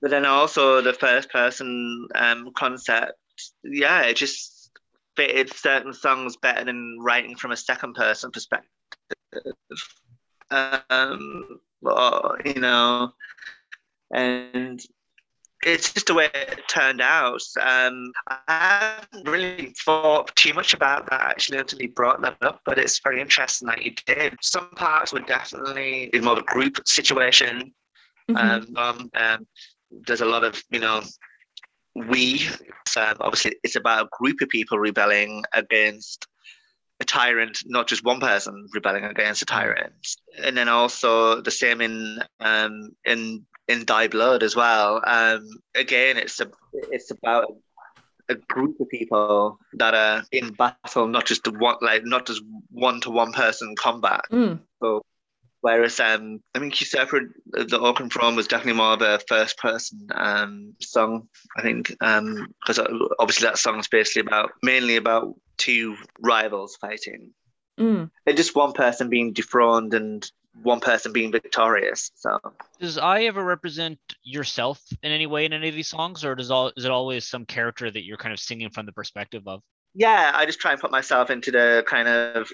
but 0.00 0.10
then 0.10 0.26
also 0.26 0.80
the 0.80 0.92
first 0.92 1.30
person 1.30 2.06
um 2.14 2.50
concept 2.54 3.12
yeah, 3.64 4.02
it 4.02 4.16
just 4.16 4.70
fitted 5.16 5.52
certain 5.52 5.92
songs 5.92 6.36
better 6.36 6.64
than 6.64 6.98
writing 7.00 7.36
from 7.36 7.52
a 7.52 7.56
second 7.56 7.94
person 7.94 8.30
perspective. 8.30 8.68
Um, 10.50 11.60
or, 11.82 12.38
you 12.44 12.60
know, 12.60 13.12
and 14.12 14.84
it's 15.64 15.92
just 15.92 16.06
the 16.06 16.14
way 16.14 16.28
it 16.34 16.60
turned 16.68 17.00
out. 17.00 17.40
Um, 17.60 18.12
I 18.28 18.98
haven't 19.12 19.28
really 19.28 19.72
thought 19.84 20.34
too 20.34 20.52
much 20.54 20.74
about 20.74 21.08
that 21.10 21.20
actually 21.20 21.58
until 21.58 21.80
you 21.80 21.88
brought 21.90 22.20
that 22.22 22.36
up, 22.42 22.60
but 22.64 22.78
it's 22.78 23.00
very 23.00 23.20
interesting 23.20 23.68
that 23.68 23.82
you 23.82 23.92
did. 24.06 24.36
Some 24.42 24.70
parts 24.70 25.12
were 25.12 25.20
definitely 25.20 26.10
in 26.12 26.24
more 26.24 26.34
of 26.34 26.40
a 26.40 26.42
group 26.42 26.78
situation. 26.86 27.72
Mm-hmm. 28.30 28.76
Um, 28.76 29.10
um, 29.14 29.46
there's 30.06 30.20
a 30.20 30.26
lot 30.26 30.44
of, 30.44 30.62
you 30.70 30.80
know, 30.80 31.02
we 31.94 32.48
um, 32.96 33.16
obviously 33.20 33.56
it's 33.62 33.76
about 33.76 34.06
a 34.06 34.08
group 34.12 34.40
of 34.40 34.48
people 34.48 34.78
rebelling 34.78 35.44
against 35.52 36.26
a 37.00 37.04
tyrant, 37.04 37.58
not 37.66 37.88
just 37.88 38.04
one 38.04 38.20
person 38.20 38.68
rebelling 38.72 39.04
against 39.04 39.42
a 39.42 39.46
tyrant. 39.46 39.92
And 40.42 40.56
then 40.56 40.68
also 40.68 41.40
the 41.40 41.50
same 41.50 41.80
in 41.80 42.20
um, 42.40 42.90
in 43.04 43.44
in 43.68 43.84
Thy 43.84 44.08
Blood 44.08 44.42
as 44.42 44.56
well. 44.56 45.02
Um, 45.06 45.48
again, 45.74 46.16
it's 46.16 46.40
a 46.40 46.50
it's 46.72 47.10
about 47.10 47.56
a 48.28 48.34
group 48.34 48.80
of 48.80 48.88
people 48.88 49.58
that 49.74 49.94
are 49.94 50.24
in 50.32 50.52
battle, 50.52 51.08
not 51.08 51.26
just 51.26 51.44
the 51.44 51.52
one 51.52 51.76
like 51.80 52.04
not 52.04 52.26
just 52.26 52.42
one 52.70 53.00
to 53.02 53.10
one 53.10 53.32
person 53.32 53.74
combat. 53.76 54.22
Mm. 54.30 54.60
So 54.82 55.02
Whereas 55.62 56.00
um, 56.00 56.40
I 56.54 56.58
mean, 56.58 56.72
Usurper, 56.74 57.32
the 57.46 57.78
Oaken 57.78 58.10
Throne 58.10 58.34
was 58.34 58.48
definitely 58.48 58.78
more 58.78 58.94
of 58.94 59.00
a 59.00 59.20
first 59.28 59.56
person 59.58 60.08
um, 60.12 60.74
song, 60.80 61.28
I 61.56 61.62
think, 61.62 61.88
because 61.88 62.78
um, 62.80 63.08
obviously 63.20 63.46
that 63.46 63.58
song 63.58 63.78
is 63.78 63.86
basically 63.86 64.22
about 64.22 64.50
mainly 64.64 64.96
about 64.96 65.34
two 65.58 65.96
rivals 66.20 66.76
fighting. 66.76 67.30
Mm. 67.78 68.10
And 68.26 68.36
just 68.36 68.56
one 68.56 68.72
person 68.72 69.08
being 69.08 69.32
dethroned 69.32 69.94
and 69.94 70.28
one 70.62 70.80
person 70.80 71.12
being 71.12 71.30
victorious. 71.30 72.10
So 72.16 72.40
does 72.80 72.98
I 72.98 73.22
ever 73.22 73.42
represent 73.42 74.00
yourself 74.24 74.82
in 75.02 75.12
any 75.12 75.26
way 75.26 75.44
in 75.44 75.52
any 75.52 75.68
of 75.68 75.76
these 75.76 75.88
songs, 75.88 76.24
or 76.24 76.34
does 76.34 76.50
all 76.50 76.72
is 76.76 76.84
it 76.84 76.90
always 76.90 77.24
some 77.24 77.46
character 77.46 77.88
that 77.88 78.04
you're 78.04 78.16
kind 78.16 78.32
of 78.32 78.40
singing 78.40 78.70
from 78.70 78.86
the 78.86 78.92
perspective 78.92 79.46
of? 79.46 79.62
Yeah, 79.94 80.32
I 80.34 80.46
just 80.46 80.60
try 80.60 80.72
and 80.72 80.80
put 80.80 80.90
myself 80.90 81.30
into 81.30 81.50
the 81.50 81.84
kind 81.86 82.08
of 82.08 82.50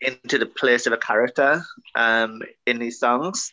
into 0.00 0.38
the 0.38 0.46
place 0.46 0.86
of 0.86 0.92
a 0.92 0.98
character 0.98 1.62
um, 1.94 2.42
in 2.66 2.78
these 2.78 2.98
songs. 2.98 3.52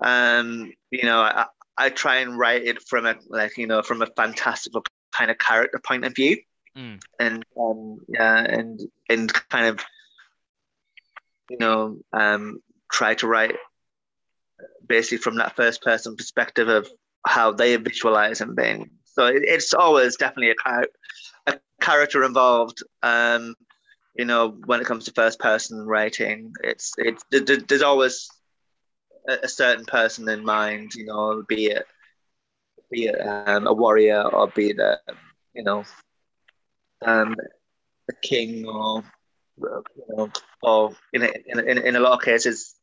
Um, 0.00 0.72
you 0.90 1.02
know, 1.04 1.20
I, 1.20 1.46
I 1.76 1.90
try 1.90 2.16
and 2.16 2.38
write 2.38 2.64
it 2.64 2.82
from 2.82 3.06
a 3.06 3.16
like 3.28 3.56
you 3.58 3.66
know 3.66 3.82
from 3.82 4.02
a 4.02 4.06
fantastical 4.06 4.84
kind 5.12 5.30
of 5.30 5.38
character 5.38 5.80
point 5.84 6.04
of 6.04 6.14
view, 6.14 6.38
mm. 6.76 7.00
and 7.18 7.44
um, 7.60 7.98
yeah, 8.08 8.44
and 8.44 8.80
and 9.08 9.32
kind 9.32 9.66
of 9.66 9.84
you 11.50 11.58
know 11.58 11.98
um, 12.12 12.60
try 12.90 13.14
to 13.14 13.26
write 13.26 13.56
basically 14.86 15.18
from 15.18 15.36
that 15.36 15.56
first 15.56 15.82
person 15.82 16.16
perspective 16.16 16.68
of 16.68 16.88
how 17.26 17.50
they 17.50 17.74
visualize 17.76 18.40
and 18.40 18.54
being. 18.54 18.90
So 19.04 19.26
it, 19.26 19.42
it's 19.44 19.74
always 19.74 20.16
definitely 20.16 20.50
a 20.50 20.54
a 21.46 21.58
character 21.80 22.24
involved. 22.24 22.82
Um, 23.02 23.54
you 24.14 24.24
know, 24.24 24.56
when 24.66 24.80
it 24.80 24.86
comes 24.86 25.06
to 25.06 25.12
first 25.12 25.38
person 25.38 25.84
writing, 25.86 26.52
it's 26.62 26.92
it's 26.98 27.24
there's 27.30 27.82
always 27.82 28.28
a, 29.28 29.48
certain 29.48 29.84
person 29.84 30.28
in 30.28 30.44
mind. 30.44 30.94
You 30.94 31.06
know, 31.06 31.42
be 31.48 31.66
it 31.66 31.86
be 32.90 33.06
it 33.06 33.20
um, 33.20 33.66
a 33.66 33.72
warrior 33.72 34.22
or 34.22 34.48
be 34.48 34.70
it 34.70 34.78
a, 34.78 34.98
you 35.54 35.64
know 35.64 35.84
um, 37.04 37.36
a 38.08 38.14
king 38.22 38.66
or 38.66 39.04
you 39.58 39.84
know 40.08 40.30
or 40.62 40.96
in 41.12 41.22
a, 41.22 41.30
in, 41.46 41.58
a, 41.58 41.80
in 41.80 41.96
a 41.96 42.00
lot 42.00 42.12
of 42.12 42.22
cases 42.22 42.74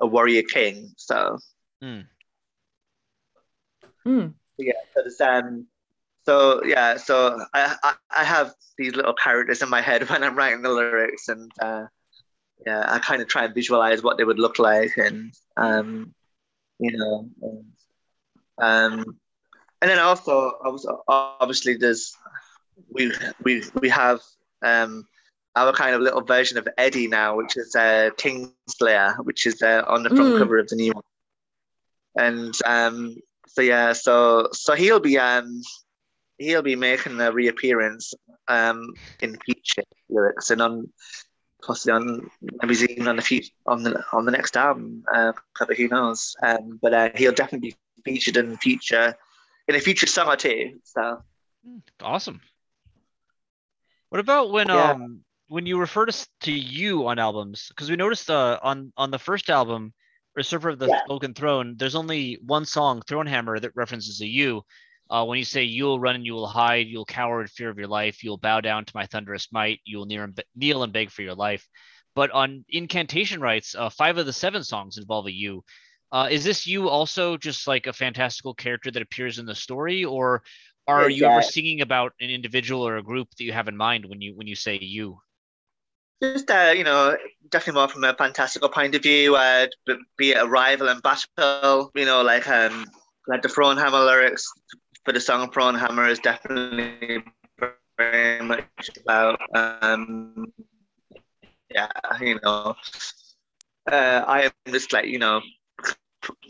a 0.00 0.06
warrior 0.06 0.42
king. 0.42 0.92
So 0.96 1.38
mm. 1.82 2.06
Mm. 4.06 4.34
yeah, 4.58 4.72
so 4.94 5.02
there's 5.02 5.20
um 5.20 5.66
so 6.26 6.64
yeah, 6.64 6.96
so 6.96 7.38
I, 7.54 7.76
I, 7.82 7.94
I 8.18 8.24
have 8.24 8.52
these 8.76 8.96
little 8.96 9.14
characters 9.14 9.62
in 9.62 9.70
my 9.70 9.80
head 9.80 10.02
when 10.10 10.24
I'm 10.24 10.36
writing 10.36 10.62
the 10.62 10.70
lyrics, 10.70 11.28
and 11.28 11.50
uh, 11.60 11.84
yeah, 12.66 12.84
I 12.86 12.98
kind 12.98 13.22
of 13.22 13.28
try 13.28 13.44
and 13.44 13.54
visualize 13.54 14.02
what 14.02 14.18
they 14.18 14.24
would 14.24 14.40
look 14.40 14.58
like, 14.58 14.96
and 14.96 15.32
um, 15.56 16.14
you 16.78 16.96
know, 16.96 17.28
and, 17.42 17.64
um, 18.58 19.16
and 19.80 19.90
then 19.90 19.98
also 19.98 20.52
obviously 21.08 21.76
there's 21.76 22.16
we 22.90 23.12
we 23.42 23.62
we 23.80 23.88
have 23.88 24.20
um 24.62 25.06
our 25.54 25.72
kind 25.72 25.94
of 25.94 26.02
little 26.02 26.22
version 26.22 26.58
of 26.58 26.68
Eddie 26.76 27.06
now, 27.06 27.36
which 27.36 27.56
is 27.56 27.74
uh, 27.74 28.10
Kingslayer, 28.18 29.24
which 29.24 29.46
is 29.46 29.62
uh, 29.62 29.84
on 29.86 30.02
the 30.02 30.10
front 30.10 30.34
mm. 30.34 30.38
cover 30.38 30.58
of 30.58 30.68
the 30.68 30.76
new 30.76 30.92
one. 30.92 31.02
And 32.14 32.54
um, 32.66 33.16
so 33.48 33.62
yeah, 33.62 33.94
so 33.94 34.48
so 34.52 34.74
he'll 34.74 35.00
be 35.00 35.18
um 35.18 35.62
he'll 36.38 36.62
be 36.62 36.76
making 36.76 37.20
a 37.20 37.32
reappearance 37.32 38.14
um 38.48 38.92
in 39.20 39.36
future 39.44 39.82
lyrics 40.08 40.50
and 40.50 40.62
on 40.62 40.88
possibly 41.62 41.92
on 41.92 42.30
maybe 42.62 42.74
even 42.92 43.08
on 43.08 43.16
the 43.16 43.22
future 43.22 43.52
on 43.66 43.82
the 43.82 44.02
on 44.12 44.24
the 44.24 44.30
next 44.30 44.56
album 44.56 45.02
uh, 45.12 45.32
cover. 45.54 45.74
Who 45.74 45.88
knows? 45.88 46.36
Um, 46.42 46.78
but 46.80 46.94
uh, 46.94 47.10
he'll 47.14 47.32
definitely 47.32 47.70
be 47.70 47.76
featured 48.04 48.36
in 48.36 48.56
future 48.58 49.16
in 49.68 49.74
a 49.74 49.80
future 49.80 50.06
song 50.06 50.28
or 50.28 50.36
two. 50.36 50.78
So 50.84 51.22
awesome. 52.00 52.40
What 54.10 54.20
about 54.20 54.52
when 54.52 54.68
yeah. 54.68 54.92
um 54.92 55.20
when 55.48 55.66
you 55.66 55.78
refer 55.78 56.06
to 56.06 56.28
to 56.42 56.52
you 56.52 57.06
on 57.08 57.18
albums? 57.18 57.66
Because 57.68 57.90
we 57.90 57.96
noticed 57.96 58.30
uh 58.30 58.58
on 58.62 58.92
on 58.96 59.10
the 59.10 59.18
first 59.18 59.50
album, 59.50 59.92
Usurper 60.36 60.70
of 60.70 60.78
the 60.78 60.86
yeah. 60.86 61.00
Oaken 61.08 61.34
Throne, 61.34 61.76
there's 61.76 61.94
only 61.94 62.38
one 62.44 62.64
song, 62.64 63.02
Thronehammer, 63.02 63.60
that 63.60 63.74
references 63.74 64.20
a 64.20 64.26
you. 64.26 64.62
Uh, 65.08 65.24
when 65.24 65.38
you 65.38 65.44
say 65.44 65.62
you 65.62 65.84
will 65.84 66.00
run 66.00 66.16
and 66.16 66.26
you 66.26 66.34
will 66.34 66.46
hide, 66.46 66.86
you'll 66.86 67.04
cower 67.04 67.40
in 67.40 67.46
fear 67.46 67.70
of 67.70 67.78
your 67.78 67.86
life, 67.88 68.24
you'll 68.24 68.38
bow 68.38 68.60
down 68.60 68.84
to 68.84 68.92
my 68.94 69.06
thunderous 69.06 69.48
might, 69.52 69.80
you 69.84 69.98
will 69.98 70.06
kneel 70.06 70.22
and, 70.22 70.42
kneel 70.54 70.82
and 70.82 70.92
beg 70.92 71.10
for 71.10 71.22
your 71.22 71.34
life. 71.34 71.66
But 72.14 72.30
on 72.30 72.64
incantation 72.68 73.40
rites, 73.40 73.74
uh, 73.74 73.90
five 73.90 74.18
of 74.18 74.26
the 74.26 74.32
seven 74.32 74.64
songs 74.64 74.98
involve 74.98 75.26
a 75.26 75.32
you. 75.32 75.64
Uh, 76.10 76.28
is 76.30 76.44
this 76.44 76.66
you 76.66 76.88
also 76.88 77.36
just 77.36 77.66
like 77.66 77.86
a 77.86 77.92
fantastical 77.92 78.54
character 78.54 78.90
that 78.90 79.02
appears 79.02 79.38
in 79.38 79.46
the 79.46 79.54
story, 79.54 80.04
or 80.04 80.42
are 80.86 81.10
you 81.10 81.26
ever 81.26 81.42
singing 81.42 81.80
about 81.80 82.12
an 82.20 82.30
individual 82.30 82.86
or 82.86 82.96
a 82.96 83.02
group 83.02 83.28
that 83.36 83.44
you 83.44 83.52
have 83.52 83.68
in 83.68 83.76
mind 83.76 84.06
when 84.06 84.20
you 84.20 84.34
when 84.34 84.46
you 84.46 84.54
say 84.56 84.78
you? 84.80 85.18
Just 86.22 86.50
uh, 86.50 86.72
you 86.74 86.84
know, 86.84 87.16
definitely 87.50 87.78
more 87.80 87.88
from 87.88 88.04
a 88.04 88.14
fantastical 88.14 88.68
point 88.68 88.94
of 88.94 89.02
view. 89.02 89.36
Uh, 89.36 89.66
be 90.16 90.30
it 90.30 90.38
a 90.40 90.46
rival 90.46 90.88
and 90.88 91.02
battle, 91.02 91.90
you 91.94 92.06
know, 92.06 92.22
like 92.22 92.48
um, 92.48 92.86
like 93.26 93.42
the 93.42 93.48
Thronehammer 93.48 94.06
lyrics 94.06 94.50
for 95.06 95.12
the 95.12 95.20
song 95.20 95.48
Thronehammer 95.52 96.10
is 96.10 96.18
definitely 96.18 97.22
very 97.96 98.42
much 98.42 98.90
about 99.00 99.38
um, 99.54 100.52
yeah, 101.72 101.86
you 102.20 102.40
know, 102.42 102.74
uh, 103.90 104.24
I 104.26 104.42
am 104.42 104.50
just 104.66 104.92
like 104.92 105.06
you 105.06 105.20
know 105.20 105.40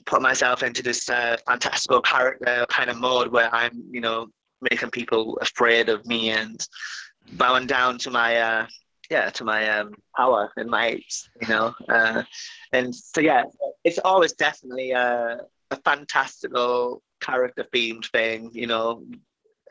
put 0.07 0.23
myself 0.23 0.63
into 0.63 0.83
this 0.83 1.11
uh, 1.11 1.37
fantastical 1.47 2.01
character 2.01 2.65
kind 2.71 2.89
of 2.89 2.97
mode 2.97 3.31
where 3.31 3.55
I'm, 3.55 3.85
you 3.91 4.01
know, 4.01 4.29
making 4.63 4.89
people 4.89 5.39
afraid 5.43 5.91
of 5.91 6.07
me 6.07 6.31
and 6.31 6.67
bowing 7.33 7.67
down 7.67 7.99
to 7.99 8.11
my, 8.11 8.39
uh, 8.39 8.67
yeah, 9.11 9.29
to 9.29 9.45
my 9.45 9.69
um, 9.69 9.93
power 10.17 10.51
and 10.57 10.71
might, 10.71 11.05
you 11.43 11.49
know. 11.49 11.75
Uh, 11.91 12.23
and 12.73 12.95
so, 12.95 13.21
yeah, 13.21 13.45
it's 13.85 13.99
always 13.99 14.33
definitely 14.33 14.93
a, 14.93 15.41
a 15.71 15.77
fantastical 15.77 17.03
character 17.21 17.67
themed 17.75 18.11
thing, 18.11 18.51
you 18.53 18.67
know. 18.67 19.05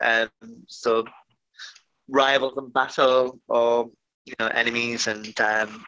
Um, 0.00 0.28
so 0.68 1.04
rivals 2.08 2.56
and 2.56 2.72
battle 2.72 3.40
or, 3.48 3.90
you 4.24 4.34
know, 4.38 4.48
enemies 4.48 5.06
and, 5.06 5.38
um, 5.40 5.84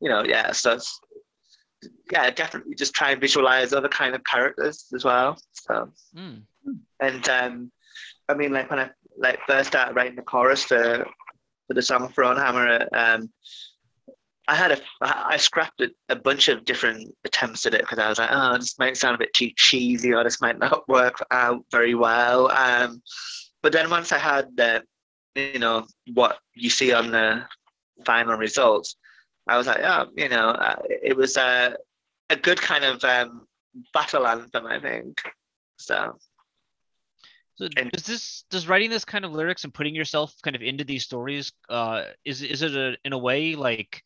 you 0.00 0.08
know, 0.08 0.24
yeah, 0.24 0.52
so 0.52 0.72
it's, 0.72 1.00
yeah, 2.10 2.30
definitely 2.30 2.74
just 2.74 2.94
try 2.94 3.10
and 3.12 3.20
visualize 3.20 3.72
other 3.72 3.88
kind 3.88 4.14
of 4.14 4.24
characters 4.24 4.86
as 4.94 5.04
well. 5.04 5.38
So, 5.52 5.90
mm. 6.16 6.42
and 7.00 7.28
um, 7.28 7.72
I 8.28 8.34
mean, 8.34 8.52
like 8.52 8.70
when 8.70 8.80
I 8.80 8.90
like 9.16 9.38
first 9.46 9.68
started 9.68 9.94
writing 9.94 10.16
the 10.16 10.22
chorus 10.22 10.64
for 10.64 11.06
for 11.66 11.74
the 11.74 11.82
song 11.82 12.08
Thronehammer 12.08 12.88
um, 12.92 13.30
I 14.46 14.54
had 14.54 14.72
a 14.72 14.78
I 15.00 15.36
scrapped 15.36 15.80
a, 15.80 15.90
a 16.08 16.16
bunch 16.16 16.48
of 16.48 16.64
different 16.64 17.14
attempts 17.24 17.64
at 17.66 17.74
it 17.74 17.80
because 17.80 17.98
I 17.98 18.08
was 18.08 18.18
like, 18.18 18.30
oh, 18.30 18.58
this 18.58 18.78
might 18.78 18.96
sound 18.96 19.14
a 19.14 19.18
bit 19.18 19.32
too 19.32 19.50
cheesy, 19.56 20.12
or 20.12 20.22
this 20.22 20.40
might 20.40 20.58
not 20.58 20.86
work 20.88 21.16
out 21.30 21.64
very 21.70 21.94
well. 21.94 22.50
Um, 22.50 23.02
but 23.62 23.72
then 23.72 23.88
once 23.88 24.12
I 24.12 24.18
had 24.18 24.54
the, 24.56 24.82
you 25.34 25.58
know, 25.58 25.86
what 26.12 26.38
you 26.54 26.68
see 26.68 26.92
on 26.92 27.10
the 27.10 27.44
final 28.04 28.36
results, 28.36 28.96
I 29.48 29.56
was 29.56 29.66
like, 29.66 29.80
oh, 29.82 30.08
you 30.16 30.28
know, 30.28 30.50
uh, 30.50 30.76
it 30.88 31.16
was 31.16 31.36
a 31.36 31.76
a 32.28 32.36
good 32.36 32.60
kind 32.60 32.84
of 32.84 33.02
um, 33.04 33.46
battle 33.92 34.26
anthem, 34.26 34.66
I 34.66 34.80
think. 34.80 35.20
So. 35.78 36.18
So 37.56 37.68
and, 37.76 37.88
does 37.92 38.02
this 38.02 38.44
does 38.50 38.66
writing 38.66 38.90
this 38.90 39.04
kind 39.04 39.24
of 39.24 39.32
lyrics 39.32 39.62
and 39.62 39.72
putting 39.72 39.94
yourself 39.94 40.34
kind 40.42 40.56
of 40.56 40.62
into 40.62 40.82
these 40.82 41.04
stories 41.04 41.52
uh 41.68 42.02
is 42.24 42.42
is 42.42 42.62
it 42.62 42.74
a, 42.74 42.96
in 43.04 43.12
a 43.12 43.18
way 43.18 43.54
like 43.54 44.02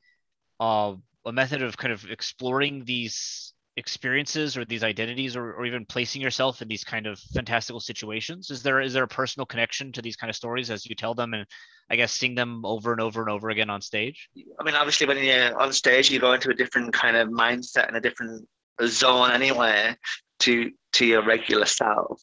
uh, 0.61 0.95
a 1.27 1.33
method 1.33 1.63
of 1.63 1.77
kind 1.77 1.93
of 1.93 2.05
exploring 2.11 2.85
these 2.85 3.53
experiences 3.79 4.57
or 4.57 4.65
these 4.65 4.83
identities 4.83 5.37
or, 5.37 5.53
or 5.53 5.65
even 5.65 5.87
placing 5.87 6.21
yourself 6.21 6.61
in 6.61 6.69
these 6.69 6.83
kind 6.83 7.07
of 7.07 7.19
fantastical 7.33 7.79
situations? 7.79 8.51
Is 8.51 8.63
there 8.63 8.81
is 8.81 8.93
there 8.93 9.05
a 9.05 9.09
personal 9.09 9.47
connection 9.47 9.93
to 9.93 10.03
these 10.03 10.17
kind 10.17 10.29
of 10.29 10.37
stories 10.37 10.69
as 10.71 10.85
you 10.85 10.97
tell 10.97 11.15
them 11.15 11.33
and 11.33 11.47
i 11.89 11.97
guess 11.97 12.13
sing 12.13 12.35
them 12.35 12.65
over 12.67 12.93
and 12.93 13.01
over 13.01 13.21
and 13.23 13.31
over 13.31 13.51
again 13.51 13.71
on 13.71 13.81
stage? 13.81 14.29
I 14.61 14.65
mean 14.65 14.75
obviously 14.75 15.07
when 15.07 15.23
you're 15.23 15.59
on 15.59 15.73
stage 15.73 16.11
you 16.11 16.19
go 16.19 16.33
into 16.33 16.51
a 16.51 16.55
different 16.55 16.93
kind 16.93 17.17
of 17.17 17.29
mindset 17.29 17.87
and 17.87 17.97
a 17.97 18.01
different 18.01 18.47
zone 18.85 19.31
anyway 19.31 19.95
to 20.41 20.73
to 20.95 21.07
your 21.07 21.25
regular 21.25 21.67
self. 21.67 22.21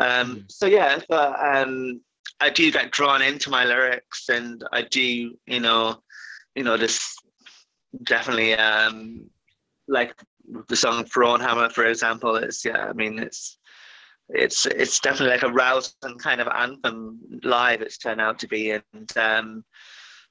Um, 0.00 0.36
mm. 0.36 0.44
so 0.48 0.66
yeah 0.66 1.00
but 1.08 1.34
um, 1.44 2.00
i 2.38 2.48
do 2.48 2.70
get 2.70 2.92
drawn 2.92 3.22
into 3.22 3.50
my 3.50 3.64
lyrics 3.64 4.28
and 4.28 4.62
i 4.72 4.82
do 4.82 5.34
you 5.46 5.60
know 5.60 5.96
you 6.54 6.62
know 6.62 6.76
this 6.76 7.16
definitely 8.04 8.54
um 8.54 9.30
like 9.88 10.14
the 10.68 10.76
song 10.76 11.04
Thronehammer, 11.04 11.70
for 11.72 11.86
example, 11.86 12.36
is 12.36 12.64
yeah. 12.64 12.86
I 12.88 12.92
mean, 12.92 13.18
it's 13.18 13.58
it's 14.28 14.66
it's 14.66 15.00
definitely 15.00 15.34
like 15.34 15.42
a 15.42 15.52
rousing 15.52 16.18
kind 16.18 16.40
of 16.40 16.48
anthem 16.48 17.20
live. 17.42 17.82
It's 17.82 17.98
turned 17.98 18.20
out 18.20 18.38
to 18.40 18.48
be, 18.48 18.72
and 18.72 19.16
um, 19.16 19.64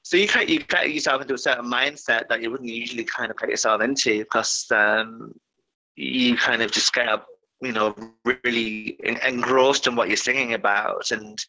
so 0.01 0.18
you 0.18 0.28
kind 0.28 0.49
you 0.49 0.59
get 0.59 0.93
yourself 0.93 1.22
into 1.22 1.34
a 1.34 1.38
certain 1.38 1.66
mindset 1.66 2.28
that 2.30 2.41
you 2.41 2.51
wouldn't 2.51 2.70
usually 2.70 3.05
kind 3.05 3.32
of 3.32 3.38
get 3.38 3.49
yourself 3.49 3.82
into 3.82 4.20
because 4.20 4.66
um, 4.72 5.34
you 5.95 6.36
kind 6.38 6.61
of 6.61 6.72
just 6.72 6.93
get 6.93 7.07
up, 7.07 7.26
you 7.61 7.72
know, 7.72 7.95
really 8.43 8.97
engrossed 9.26 9.88
in 9.88 9.95
what 9.95 10.07
you're 10.07 10.18
singing 10.18 10.53
about, 10.53 11.11
and 11.11 11.43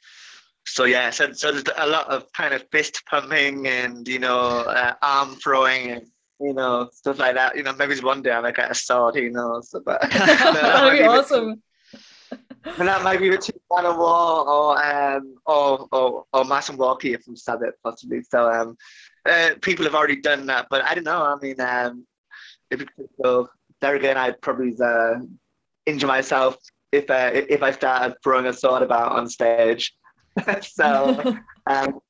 so 0.67 0.85
yeah, 0.85 1.11
so 1.11 1.33
so 1.33 1.53
there's 1.53 1.65
a 1.77 1.87
lot 1.87 2.09
of 2.09 2.31
kind 2.33 2.53
of 2.53 2.65
fist 2.71 3.03
pumping 3.09 3.67
and 3.67 4.07
you 4.07 4.19
know 4.19 4.39
uh, 4.39 4.95
arm 5.03 5.37
throwing 5.37 5.91
and 5.93 6.07
you 6.41 6.53
know, 6.53 6.89
stuff 6.93 7.19
like 7.19 7.35
that. 7.35 7.57
You 7.57 7.63
know, 7.63 7.73
maybe 7.73 7.99
one 8.01 8.23
day 8.23 8.31
I 8.31 8.41
might 8.41 8.57
get 8.57 8.71
a 8.71 8.75
sword, 8.75 9.17
who 9.17 9.31
knows? 9.31 9.75
But 9.85 10.01
that'd 10.11 10.99
be 10.99 11.05
awesome. 11.05 11.63
and 12.31 12.89
that 12.89 13.03
might 13.03 13.21
be 13.21 13.31
the 13.31 13.39
two 13.39 13.53
Man 13.71 13.85
War 13.97 14.49
or 14.49 14.85
um 14.85 15.37
or 15.47 15.89
or 15.93 16.25
or 16.33 16.45
Martin 16.45 16.77
Walkyier 16.77 17.23
from 17.23 17.37
Sabbat 17.37 17.75
possibly. 17.83 18.23
So 18.23 18.51
um 18.51 18.77
uh, 19.25 19.51
people 19.63 19.85
have 19.85 19.95
already 19.95 20.21
done 20.21 20.47
that, 20.47 20.67
but 20.71 20.85
I 20.85 20.95
don't 20.95 21.05
know. 21.05 21.23
I 21.23 21.37
mean 21.41 21.61
um 21.61 22.07
if 22.71 22.85
so 23.23 23.49
there 23.81 23.95
again 23.95 24.17
I'd 24.17 24.41
probably 24.41 24.75
uh, 24.83 25.21
injure 25.87 26.07
myself 26.07 26.57
if 26.93 27.09
uh, 27.11 27.31
if 27.33 27.63
I 27.63 27.71
started 27.71 28.17
throwing 28.23 28.47
a 28.47 28.53
sword 28.53 28.83
about 28.83 29.13
on 29.13 29.29
stage. 29.29 29.95
so 30.63 31.39
um 31.67 32.01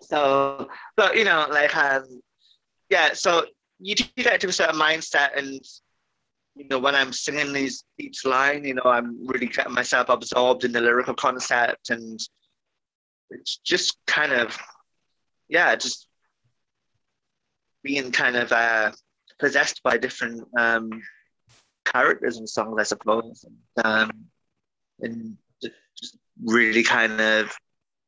so 0.00 0.68
but 0.96 1.16
you 1.16 1.24
know 1.24 1.46
like 1.50 1.76
um 1.76 2.04
yeah, 2.90 3.12
so 3.14 3.46
you 3.78 3.94
do 3.94 4.04
get 4.16 4.40
to 4.40 4.48
a 4.48 4.52
certain 4.52 4.78
mindset, 4.78 5.38
and 5.38 5.60
you 6.56 6.66
know, 6.68 6.80
when 6.80 6.96
I'm 6.96 7.12
singing 7.12 7.52
these 7.52 7.84
each 7.98 8.26
line, 8.26 8.64
you 8.64 8.74
know, 8.74 8.82
I'm 8.84 9.26
really 9.26 9.46
getting 9.46 9.72
myself 9.72 10.08
absorbed 10.08 10.64
in 10.64 10.72
the 10.72 10.80
lyrical 10.80 11.14
concept, 11.14 11.90
and 11.90 12.20
it's 13.30 13.58
just 13.58 13.96
kind 14.06 14.32
of, 14.32 14.58
yeah, 15.48 15.76
just 15.76 16.08
being 17.82 18.10
kind 18.10 18.36
of 18.36 18.50
uh, 18.52 18.90
possessed 19.38 19.80
by 19.84 19.96
different 19.96 20.42
um, 20.58 20.90
characters 21.84 22.38
and 22.38 22.48
songs, 22.48 22.76
I 22.78 22.82
suppose, 22.82 23.44
um, 23.84 24.10
and 25.00 25.36
just 25.96 26.18
really 26.44 26.82
kind 26.82 27.20
of, 27.20 27.56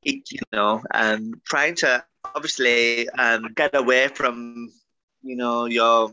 you 0.03 0.23
know, 0.53 0.83
and 0.93 1.35
trying 1.45 1.75
to 1.77 2.05
obviously 2.35 3.09
um, 3.11 3.53
get 3.55 3.75
away 3.75 4.09
from 4.09 4.69
you 5.23 5.37
know 5.37 5.67
your 5.67 6.13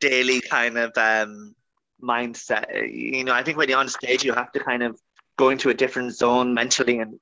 daily 0.00 0.40
kind 0.40 0.78
of 0.78 0.92
um, 0.96 1.54
mindset. 2.02 2.92
You 2.92 3.24
know, 3.24 3.32
I 3.32 3.42
think 3.42 3.58
when 3.58 3.68
you're 3.68 3.78
on 3.78 3.88
stage, 3.88 4.24
you 4.24 4.32
have 4.32 4.52
to 4.52 4.60
kind 4.60 4.82
of 4.82 5.00
go 5.36 5.50
into 5.50 5.70
a 5.70 5.74
different 5.74 6.14
zone 6.14 6.54
mentally 6.54 6.98
and 6.98 7.18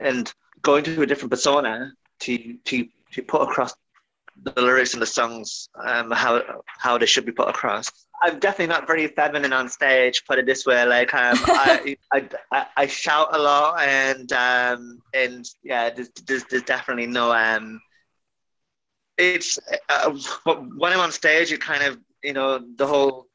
and 0.00 0.32
going 0.62 0.84
to 0.84 1.02
a 1.02 1.06
different 1.06 1.30
persona 1.30 1.92
to 2.20 2.56
to 2.64 2.86
to 3.12 3.22
put 3.22 3.42
across 3.42 3.74
the 4.42 4.60
lyrics 4.60 4.92
and 4.94 5.02
the 5.02 5.06
songs 5.06 5.68
um, 5.84 6.10
how 6.10 6.42
how 6.66 6.98
they 6.98 7.06
should 7.06 7.24
be 7.24 7.32
put 7.32 7.48
across. 7.48 7.90
I'm 8.22 8.38
definitely 8.38 8.72
not 8.72 8.86
very 8.86 9.06
feminine 9.08 9.52
on 9.52 9.68
stage. 9.68 10.24
Put 10.26 10.38
it 10.38 10.46
this 10.46 10.64
way, 10.66 10.84
like 10.86 11.12
um, 11.14 11.36
I, 11.46 11.96
I, 12.12 12.28
I, 12.52 12.66
I 12.76 12.86
shout 12.86 13.28
a 13.32 13.38
lot 13.38 13.80
and 13.80 14.32
um, 14.32 15.02
and 15.12 15.44
yeah, 15.62 15.90
there's, 15.90 16.08
there's, 16.26 16.44
there's 16.44 16.62
definitely 16.62 17.06
no 17.06 17.32
um. 17.32 17.80
It's 19.16 19.58
uh, 19.88 20.10
when 20.76 20.92
I'm 20.92 21.00
on 21.00 21.12
stage, 21.12 21.52
it 21.52 21.60
kind 21.60 21.82
of 21.84 21.98
you 22.22 22.32
know 22.32 22.60
the 22.76 22.86
whole 22.86 23.26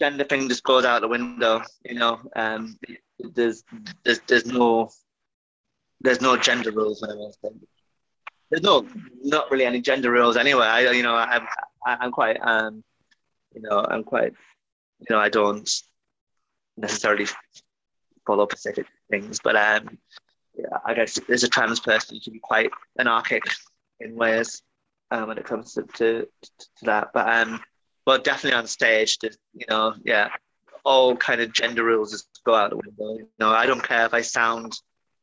gender 0.00 0.24
thing 0.24 0.48
just 0.48 0.64
goes 0.64 0.84
out 0.84 1.02
the 1.02 1.08
window. 1.08 1.62
You 1.84 1.94
know, 1.96 2.20
um, 2.34 2.78
there's 3.18 3.62
there's 4.04 4.20
there's 4.26 4.46
no 4.46 4.90
there's 6.00 6.20
no 6.20 6.36
gender 6.36 6.72
rules 6.72 7.02
when 7.02 7.10
I'm 7.10 7.18
on 7.18 7.32
stage 7.32 7.52
there's 8.50 8.62
no 8.62 8.86
not 9.22 9.50
really 9.50 9.64
any 9.64 9.80
gender 9.80 10.10
rules 10.10 10.36
anyway. 10.36 10.66
I 10.66 10.90
you 10.90 11.02
know 11.02 11.14
I'm 11.14 11.46
I'm 11.86 12.10
quite 12.10 12.38
um 12.42 12.82
you 13.54 13.62
know 13.62 13.84
I'm 13.88 14.04
quite 14.04 14.32
you 14.98 15.06
know 15.10 15.18
I 15.18 15.28
don't 15.28 15.70
necessarily 16.76 17.26
follow 18.26 18.46
specific 18.46 18.86
things, 19.10 19.40
but 19.42 19.56
um 19.56 19.98
yeah 20.56 20.78
I 20.84 20.94
guess 20.94 21.18
as 21.28 21.44
a 21.44 21.48
trans 21.48 21.80
person 21.80 22.16
you 22.16 22.20
can 22.20 22.32
be 22.32 22.40
quite 22.40 22.70
anarchic 22.98 23.44
in 24.00 24.16
ways 24.16 24.62
um, 25.10 25.28
when 25.28 25.38
it 25.38 25.44
comes 25.44 25.74
to, 25.74 25.82
to, 25.82 26.26
to 26.42 26.84
that. 26.84 27.10
But 27.14 27.28
um 27.28 27.60
but 28.04 28.24
definitely 28.24 28.58
on 28.58 28.66
stage, 28.66 29.18
you 29.22 29.66
know 29.68 29.94
yeah 30.04 30.28
all 30.82 31.14
kind 31.16 31.42
of 31.42 31.52
gender 31.52 31.84
rules 31.84 32.10
just 32.10 32.40
go 32.44 32.54
out 32.54 32.70
the 32.70 32.76
window. 32.76 33.18
You 33.18 33.28
know 33.38 33.50
I 33.50 33.66
don't 33.66 33.82
care 33.82 34.06
if 34.06 34.14
I 34.14 34.22
sound 34.22 34.72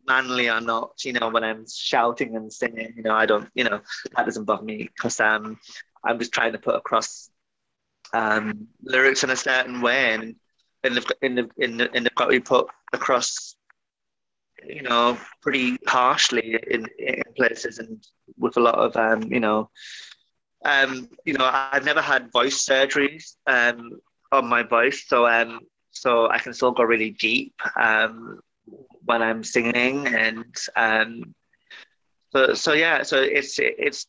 manly 0.07 0.49
or 0.49 0.61
not, 0.61 1.03
you 1.03 1.13
know, 1.13 1.29
when 1.29 1.43
I'm 1.43 1.65
shouting 1.69 2.35
and 2.35 2.51
singing, 2.51 2.93
you 2.95 3.03
know, 3.03 3.13
I 3.13 3.25
don't, 3.25 3.49
you 3.53 3.63
know, 3.63 3.81
that 4.15 4.25
doesn't 4.25 4.45
bother 4.45 4.63
me 4.63 4.89
because 4.95 5.19
um, 5.19 5.59
I'm 6.03 6.19
just 6.19 6.33
trying 6.33 6.53
to 6.53 6.59
put 6.59 6.75
across 6.75 7.29
um, 8.13 8.67
lyrics 8.83 9.23
in 9.23 9.29
a 9.29 9.35
certain 9.35 9.81
way, 9.81 10.13
and 10.13 10.35
in 10.83 10.93
the 10.95 11.15
in 11.21 11.35
the 11.35 11.49
in 11.57 11.77
the 11.77 11.95
in 11.95 12.03
the 12.03 12.09
got 12.15 12.29
be 12.29 12.39
put 12.39 12.67
across, 12.93 13.55
you 14.65 14.81
know, 14.83 15.17
pretty 15.41 15.77
harshly 15.87 16.57
in 16.69 16.87
in 16.97 17.23
places 17.35 17.79
and 17.79 18.03
with 18.37 18.57
a 18.57 18.61
lot 18.61 18.75
of 18.75 18.95
um, 18.95 19.23
you 19.31 19.39
know, 19.39 19.69
um, 20.65 21.09
you 21.25 21.33
know, 21.33 21.45
I've 21.45 21.85
never 21.85 22.01
had 22.01 22.31
voice 22.31 22.65
surgeries 22.65 23.35
um 23.47 23.99
on 24.31 24.47
my 24.47 24.63
voice, 24.63 25.05
so 25.07 25.27
um, 25.27 25.59
so 25.91 26.29
I 26.29 26.39
can 26.39 26.53
still 26.53 26.71
go 26.71 26.83
really 26.83 27.11
deep 27.11 27.53
um 27.79 28.39
when 29.07 29.21
I'm 29.21 29.43
singing, 29.43 30.07
and 30.07 30.55
um, 30.75 31.33
so 32.31 32.53
so 32.53 32.73
yeah, 32.73 33.03
so 33.03 33.21
it's 33.21 33.57
it's 33.57 34.05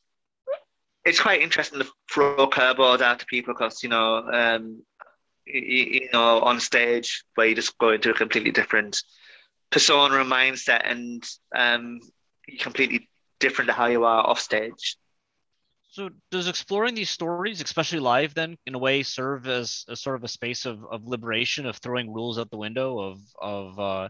it's 1.05 1.21
quite 1.21 1.41
interesting 1.41 1.79
to 1.79 1.87
throw 2.13 2.49
curveballs 2.49 3.01
out 3.01 3.21
to 3.21 3.27
people 3.27 3.55
because 3.55 3.83
you 3.83 3.89
know 3.89 4.19
um, 4.31 4.83
you, 5.47 5.61
you, 5.63 6.09
know 6.13 6.41
on 6.41 6.61
stage 6.61 7.25
where 7.37 7.47
you 7.47 7.55
just 7.55 7.79
go 7.79 7.91
into 7.91 8.11
a 8.11 8.15
completely 8.15 8.51
different 8.51 9.01
persona 9.71 10.21
and 10.21 10.31
mindset, 10.31 10.83
and 10.85 11.25
um, 11.57 12.01
you're 12.47 12.59
completely 12.59 13.09
different 13.39 13.69
to 13.69 13.75
how 13.75 13.87
you 13.87 14.05
are 14.05 14.27
off 14.27 14.41
stage. 14.41 14.97
So 15.91 16.11
does 16.31 16.49
exploring 16.49 16.95
these 16.95 17.09
stories, 17.09 17.63
especially 17.63 18.01
live, 18.01 18.35
then 18.35 18.59
in 18.67 18.75
a 18.75 18.79
way 18.79 19.03
serve 19.03 19.49
as 19.49 19.85
a 19.89 19.97
sort 19.97 20.17
of 20.17 20.25
a 20.25 20.29
space 20.29 20.67
of, 20.67 20.85
of 20.85 21.07
liberation, 21.07 21.65
of 21.67 21.77
throwing 21.77 22.13
rules 22.13 22.39
out 22.39 22.51
the 22.51 22.59
window, 22.59 22.99
of 22.99 23.21
of 23.41 23.79
uh, 23.79 24.09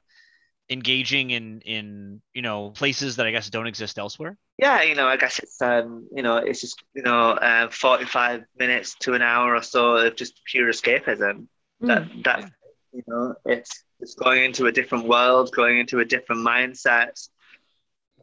engaging 0.71 1.31
in 1.31 1.61
in 1.63 2.21
you 2.35 2.43
know 2.43 2.71
places 2.71 3.17
that 3.17 3.27
I 3.27 3.31
guess 3.31 3.51
don't 3.51 3.67
exist 3.67 3.99
elsewhere? 3.99 4.37
Yeah, 4.59 4.83
you 4.83 4.95
know, 4.95 5.07
I 5.07 5.17
guess 5.17 5.39
it's 5.39 5.61
um, 5.63 6.09
you 6.15 6.23
know, 6.23 6.37
it's 6.37 6.61
just 6.61 6.83
you 6.95 7.03
know, 7.03 7.31
uh, 7.31 7.71
forty 7.71 8.05
five 8.05 8.45
minutes 8.59 8.97
to 9.01 9.15
an 9.15 9.23
hour 9.23 9.55
or 9.55 9.63
so 9.63 9.97
of 9.97 10.17
just 10.17 10.41
pure 10.45 10.69
escapism. 10.69 11.47
Mm. 11.83 11.87
That 11.87 12.09
that 12.25 12.51
you 12.93 13.03
know, 13.07 13.35
it's 13.45 13.85
it's 14.01 14.15
going 14.15 14.45
into 14.45 14.67
a 14.67 14.73
different 14.73 15.07
world, 15.07 15.51
going 15.55 15.79
into 15.79 16.01
a 16.01 16.05
different 16.05 16.47
mindset, 16.47 17.29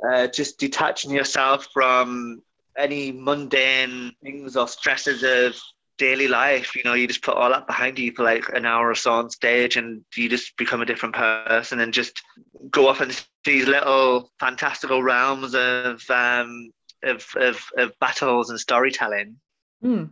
uh, 0.08 0.28
just 0.28 0.60
detaching 0.60 1.12
yourself 1.12 1.68
from 1.74 2.42
any 2.78 3.12
mundane 3.12 4.12
things 4.22 4.58
or 4.58 4.68
stresses 4.68 5.24
of 5.24 5.56
daily 5.98 6.28
life. 6.28 6.76
You 6.76 6.84
know, 6.84 6.94
you 6.94 7.08
just 7.08 7.24
put 7.24 7.36
all 7.36 7.50
that 7.50 7.68
behind 7.68 8.00
you 8.00 8.12
for 8.14 8.24
like 8.24 8.50
an 8.50 8.66
hour 8.66 8.90
or 8.90 8.96
so 8.96 9.14
on 9.14 9.30
stage, 9.30 9.78
and 9.78 10.04
you 10.16 10.30
just 10.30 10.56
become 10.58 10.82
a 10.82 10.86
different 10.86 11.16
person 11.16 11.80
and 11.80 11.94
just 11.94 12.22
go 12.70 12.88
off 12.88 13.02
into 13.02 13.24
these 13.44 13.68
little 13.68 14.32
fantastical 14.40 15.04
realms 15.04 15.56
of 15.56 16.02
um, 16.10 16.72
of, 17.04 17.26
of, 17.36 17.64
of 17.78 17.92
battles 18.00 18.50
and 18.50 18.60
storytelling. 18.60 19.38
Mm 19.84 20.10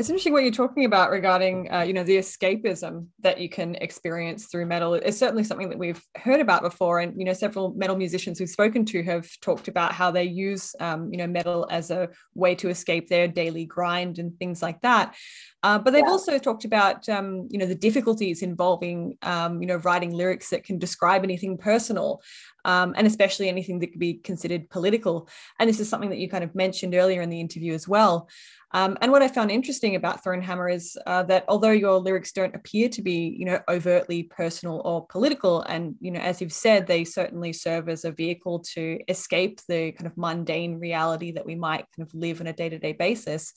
it's 0.00 0.08
interesting 0.08 0.32
what 0.32 0.42
you're 0.42 0.50
talking 0.50 0.86
about 0.86 1.10
regarding 1.10 1.70
uh, 1.70 1.82
you 1.82 1.92
know 1.92 2.02
the 2.02 2.16
escapism 2.16 3.08
that 3.18 3.38
you 3.38 3.50
can 3.50 3.74
experience 3.74 4.46
through 4.46 4.64
metal. 4.64 4.94
It's 4.94 5.18
certainly 5.18 5.44
something 5.44 5.68
that 5.68 5.78
we've 5.78 6.02
heard 6.16 6.40
about 6.40 6.62
before 6.62 7.00
and 7.00 7.12
you 7.18 7.26
know 7.26 7.34
several 7.34 7.74
metal 7.74 7.96
musicians 7.96 8.40
we've 8.40 8.48
spoken 8.48 8.86
to 8.86 9.02
have 9.02 9.28
talked 9.42 9.68
about 9.68 9.92
how 9.92 10.10
they 10.10 10.24
use 10.24 10.74
um, 10.80 11.12
you 11.12 11.18
know 11.18 11.26
metal 11.26 11.68
as 11.70 11.90
a 11.90 12.08
way 12.34 12.54
to 12.54 12.70
escape 12.70 13.08
their 13.08 13.28
daily 13.28 13.66
grind 13.66 14.18
and 14.18 14.38
things 14.38 14.62
like 14.62 14.80
that. 14.80 15.14
Uh, 15.62 15.78
but 15.78 15.90
they've 15.90 16.04
yeah. 16.06 16.10
also 16.10 16.38
talked 16.38 16.64
about 16.64 17.06
um, 17.10 17.46
you 17.50 17.58
know 17.58 17.66
the 17.66 17.74
difficulties 17.74 18.40
involving 18.40 19.18
um, 19.20 19.60
you 19.60 19.68
know 19.68 19.76
writing 19.76 20.12
lyrics 20.12 20.48
that 20.48 20.64
can 20.64 20.78
describe 20.78 21.24
anything 21.24 21.58
personal 21.58 22.22
um, 22.64 22.94
and 22.96 23.06
especially 23.06 23.48
anything 23.48 23.78
that 23.78 23.88
could 23.88 24.00
be 24.00 24.14
considered 24.14 24.70
political. 24.70 25.28
And 25.58 25.68
this 25.68 25.80
is 25.80 25.88
something 25.88 26.10
that 26.10 26.18
you 26.18 26.28
kind 26.28 26.44
of 26.44 26.54
mentioned 26.54 26.94
earlier 26.94 27.22
in 27.22 27.30
the 27.30 27.40
interview 27.40 27.74
as 27.74 27.86
well. 27.88 28.28
Um, 28.72 28.96
and 29.00 29.10
what 29.10 29.22
I 29.22 29.28
found 29.28 29.50
interesting 29.50 29.96
about 29.96 30.22
Thronehammer 30.22 30.72
is 30.72 30.96
uh, 31.06 31.24
that 31.24 31.44
although 31.48 31.72
your 31.72 31.98
lyrics 31.98 32.30
don't 32.30 32.54
appear 32.54 32.88
to 32.90 33.02
be, 33.02 33.34
you 33.36 33.44
know, 33.44 33.58
overtly 33.68 34.22
personal 34.24 34.80
or 34.84 35.06
political, 35.06 35.62
and 35.62 35.96
you 36.00 36.12
know, 36.12 36.20
as 36.20 36.40
you've 36.40 36.52
said, 36.52 36.86
they 36.86 37.04
certainly 37.04 37.52
serve 37.52 37.88
as 37.88 38.04
a 38.04 38.12
vehicle 38.12 38.60
to 38.74 39.00
escape 39.08 39.60
the 39.68 39.92
kind 39.92 40.06
of 40.06 40.16
mundane 40.16 40.78
reality 40.78 41.32
that 41.32 41.46
we 41.46 41.56
might 41.56 41.84
kind 41.96 42.06
of 42.06 42.14
live 42.14 42.40
on 42.40 42.46
a 42.46 42.52
day-to-day 42.52 42.92
basis. 42.92 43.54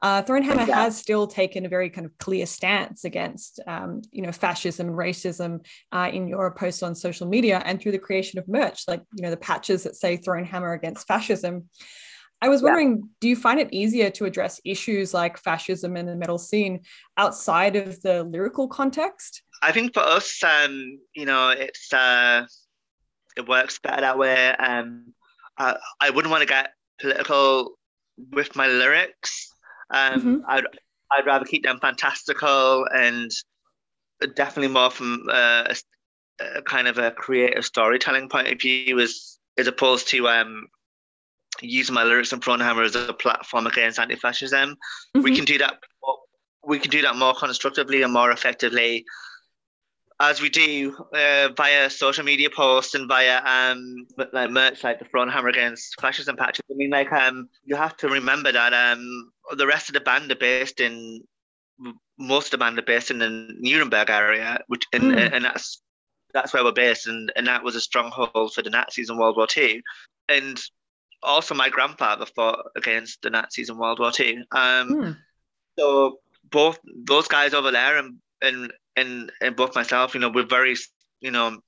Uh, 0.00 0.22
Thronehammer 0.22 0.66
yeah. 0.68 0.84
has 0.84 0.96
still 0.96 1.26
taken 1.26 1.66
a 1.66 1.68
very 1.68 1.90
kind 1.90 2.06
of 2.06 2.16
clear 2.18 2.46
stance 2.46 3.04
against, 3.04 3.58
um, 3.66 4.02
you 4.12 4.22
know, 4.22 4.30
fascism 4.30 4.88
and 4.88 4.96
racism 4.96 5.64
uh, 5.90 6.08
in 6.12 6.28
your 6.28 6.52
posts 6.52 6.84
on 6.84 6.94
social 6.94 7.26
media 7.26 7.60
and 7.64 7.80
through 7.80 7.92
the 7.92 7.98
creation 7.98 8.38
of 8.38 8.46
merch, 8.46 8.84
like 8.86 9.02
you 9.14 9.22
know 9.22 9.30
the 9.30 9.36
patches 9.36 9.82
that 9.82 9.96
say 9.96 10.16
Thronehammer 10.16 10.74
against 10.74 11.08
fascism. 11.08 11.68
I 12.40 12.48
was 12.48 12.62
wondering, 12.62 12.98
yeah. 12.98 13.04
do 13.20 13.28
you 13.28 13.36
find 13.36 13.58
it 13.58 13.68
easier 13.72 14.10
to 14.10 14.24
address 14.24 14.60
issues 14.64 15.12
like 15.12 15.38
fascism 15.38 15.96
in 15.96 16.06
the 16.06 16.14
metal 16.14 16.38
scene 16.38 16.82
outside 17.16 17.74
of 17.74 18.00
the 18.02 18.22
lyrical 18.22 18.68
context? 18.68 19.42
I 19.60 19.72
think 19.72 19.94
for 19.94 20.04
us, 20.04 20.40
um, 20.44 21.00
you 21.14 21.26
know, 21.26 21.50
it's 21.50 21.92
uh, 21.92 22.46
it 23.36 23.48
works 23.48 23.80
better 23.80 24.02
that 24.02 24.18
way. 24.18 24.50
Um, 24.50 25.14
I, 25.58 25.76
I 26.00 26.10
wouldn't 26.10 26.30
want 26.30 26.42
to 26.42 26.48
get 26.48 26.72
political 27.00 27.76
with 28.30 28.54
my 28.54 28.68
lyrics. 28.68 29.52
Um, 29.90 30.20
mm-hmm. 30.20 30.36
I'd 30.46 30.64
I'd 31.10 31.26
rather 31.26 31.44
keep 31.44 31.62
them 31.62 31.80
fantastical 31.80 32.86
and 32.92 33.30
definitely 34.34 34.72
more 34.72 34.90
from 34.90 35.26
uh, 35.30 35.72
a, 36.40 36.58
a, 36.58 36.62
kind 36.62 36.88
of 36.88 36.98
a 36.98 37.10
creative 37.10 37.64
storytelling 37.64 38.28
point 38.28 38.48
of 38.48 38.60
view, 38.60 38.98
as 39.00 39.38
as 39.56 39.66
opposed 39.66 40.08
to 40.08 40.28
um, 40.28 40.66
using 41.60 41.94
my 41.94 42.04
lyrics 42.04 42.32
and 42.32 42.42
Thronehammer 42.42 42.84
as 42.84 42.94
a 42.94 43.12
platform 43.12 43.66
against 43.66 43.98
anti-fascism. 43.98 44.70
Mm-hmm. 44.70 45.22
We 45.22 45.34
can 45.34 45.44
do 45.44 45.58
that. 45.58 45.78
We 46.66 46.78
can 46.78 46.90
do 46.90 47.02
that 47.02 47.16
more 47.16 47.34
constructively 47.34 48.02
and 48.02 48.12
more 48.12 48.30
effectively 48.30 49.04
as 50.20 50.40
we 50.40 50.48
do 50.48 50.96
uh, 51.14 51.48
via 51.56 51.88
social 51.88 52.24
media 52.24 52.50
posts 52.50 52.94
and 52.94 53.08
via 53.08 53.40
um 53.44 54.06
like 54.32 54.50
merch 54.50 54.82
like 54.82 54.98
the 54.98 55.04
Thronehammer 55.04 55.50
against 55.50 56.00
fascism 56.00 56.36
patches. 56.36 56.64
I 56.70 56.74
mean, 56.74 56.90
like 56.90 57.12
um, 57.12 57.48
you 57.64 57.76
have 57.76 57.96
to 57.98 58.08
remember 58.08 58.50
that 58.50 58.72
um 58.74 59.30
the 59.56 59.66
rest 59.66 59.88
of 59.88 59.94
the 59.94 60.00
band 60.00 60.30
are 60.32 60.36
based 60.36 60.80
in 60.80 61.22
most 62.18 62.46
of 62.46 62.50
the 62.52 62.58
band 62.58 62.78
are 62.78 62.82
based 62.82 63.10
in 63.10 63.18
the 63.18 63.54
Nuremberg 63.60 64.10
area, 64.10 64.60
which 64.66 64.84
and, 64.92 65.04
mm. 65.04 65.32
and 65.32 65.44
that's 65.44 65.80
that's 66.34 66.52
where 66.52 66.64
we're 66.64 66.72
based, 66.72 67.06
and, 67.06 67.32
and 67.36 67.46
that 67.46 67.64
was 67.64 67.76
a 67.76 67.80
stronghold 67.80 68.52
for 68.52 68.62
the 68.62 68.70
Nazis 68.70 69.10
in 69.10 69.18
World 69.18 69.36
War 69.36 69.46
Two, 69.46 69.80
and 70.28 70.60
also 71.22 71.54
my 71.54 71.68
grandfather 71.68 72.26
fought 72.26 72.66
against 72.76 73.22
the 73.22 73.30
Nazis 73.30 73.70
in 73.70 73.78
World 73.78 74.00
War 74.00 74.10
Two. 74.10 74.42
Um, 74.50 74.90
mm. 74.90 75.16
so 75.78 76.18
both 76.50 76.78
those 76.84 77.28
guys 77.28 77.54
over 77.54 77.70
there 77.70 77.98
and 77.98 78.16
and 78.42 78.72
and 78.98 79.32
and 79.40 79.56
both 79.56 79.74
myself, 79.76 80.14
you 80.14 80.20
know, 80.20 80.30
we're 80.30 80.46
very, 80.46 80.76
you 81.20 81.30
know, 81.30 81.58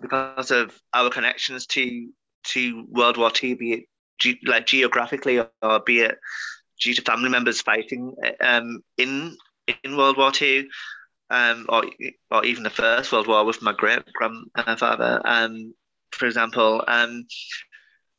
because 0.00 0.50
of 0.50 0.78
our 0.94 1.10
connections 1.10 1.66
to 1.68 2.10
to 2.44 2.86
World 2.90 3.16
War 3.18 3.32
II, 3.42 3.54
be 3.54 3.72
it 3.72 3.84
ge- 4.20 4.46
like 4.46 4.66
geographically 4.66 5.38
or, 5.38 5.50
or, 5.62 5.80
be 5.80 6.00
it 6.00 6.18
due 6.82 6.94
to 6.94 7.02
family 7.02 7.30
members 7.30 7.62
fighting 7.62 8.14
um, 8.40 8.80
in 8.98 9.36
in 9.84 9.96
World 9.96 10.16
War 10.18 10.32
Two. 10.32 10.68
um, 11.30 11.66
or 11.68 11.84
or 12.30 12.44
even 12.44 12.62
the 12.64 12.70
First 12.70 13.12
World 13.12 13.28
War 13.28 13.44
with 13.44 13.62
my 13.62 13.72
great 13.72 14.02
grandfather, 14.14 15.20
um, 15.24 15.74
for 16.12 16.26
example. 16.26 16.84
Um, 16.88 17.26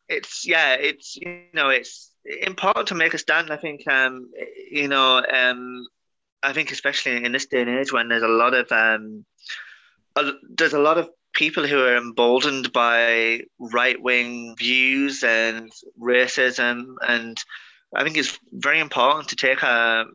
it's 0.08 0.48
yeah, 0.48 0.76
it's 0.76 1.18
you 1.18 1.44
know, 1.54 1.70
it's 1.70 2.12
important 2.26 2.88
to 2.90 2.96
make 2.96 3.14
a 3.14 3.18
stand. 3.18 3.52
I 3.52 3.58
think 3.58 3.88
um, 3.88 4.30
you 4.72 4.88
know, 4.88 5.24
um, 5.32 5.86
I 6.42 6.54
think 6.54 6.72
especially 6.72 7.24
in 7.24 7.32
this 7.32 7.46
day 7.46 7.62
and 7.62 7.70
age 7.70 7.92
when 7.92 8.08
there's 8.08 8.24
a 8.24 8.28
lot 8.28 8.54
of 8.54 8.72
um, 8.72 9.26
a, 10.16 10.32
there's 10.50 10.74
a 10.74 10.80
lot 10.80 10.98
of 10.98 11.10
people 11.34 11.66
who 11.66 11.80
are 11.82 11.98
emboldened 11.98 12.72
by 12.74 13.42
right 13.60 14.02
wing 14.02 14.56
views 14.58 15.24
and 15.24 15.72
racism, 16.00 16.96
and 17.08 17.38
I 17.94 18.04
think 18.04 18.18
it's 18.18 18.40
very 18.52 18.80
important 18.80 19.30
to 19.30 19.36
take 19.36 19.62
a 19.64 20.06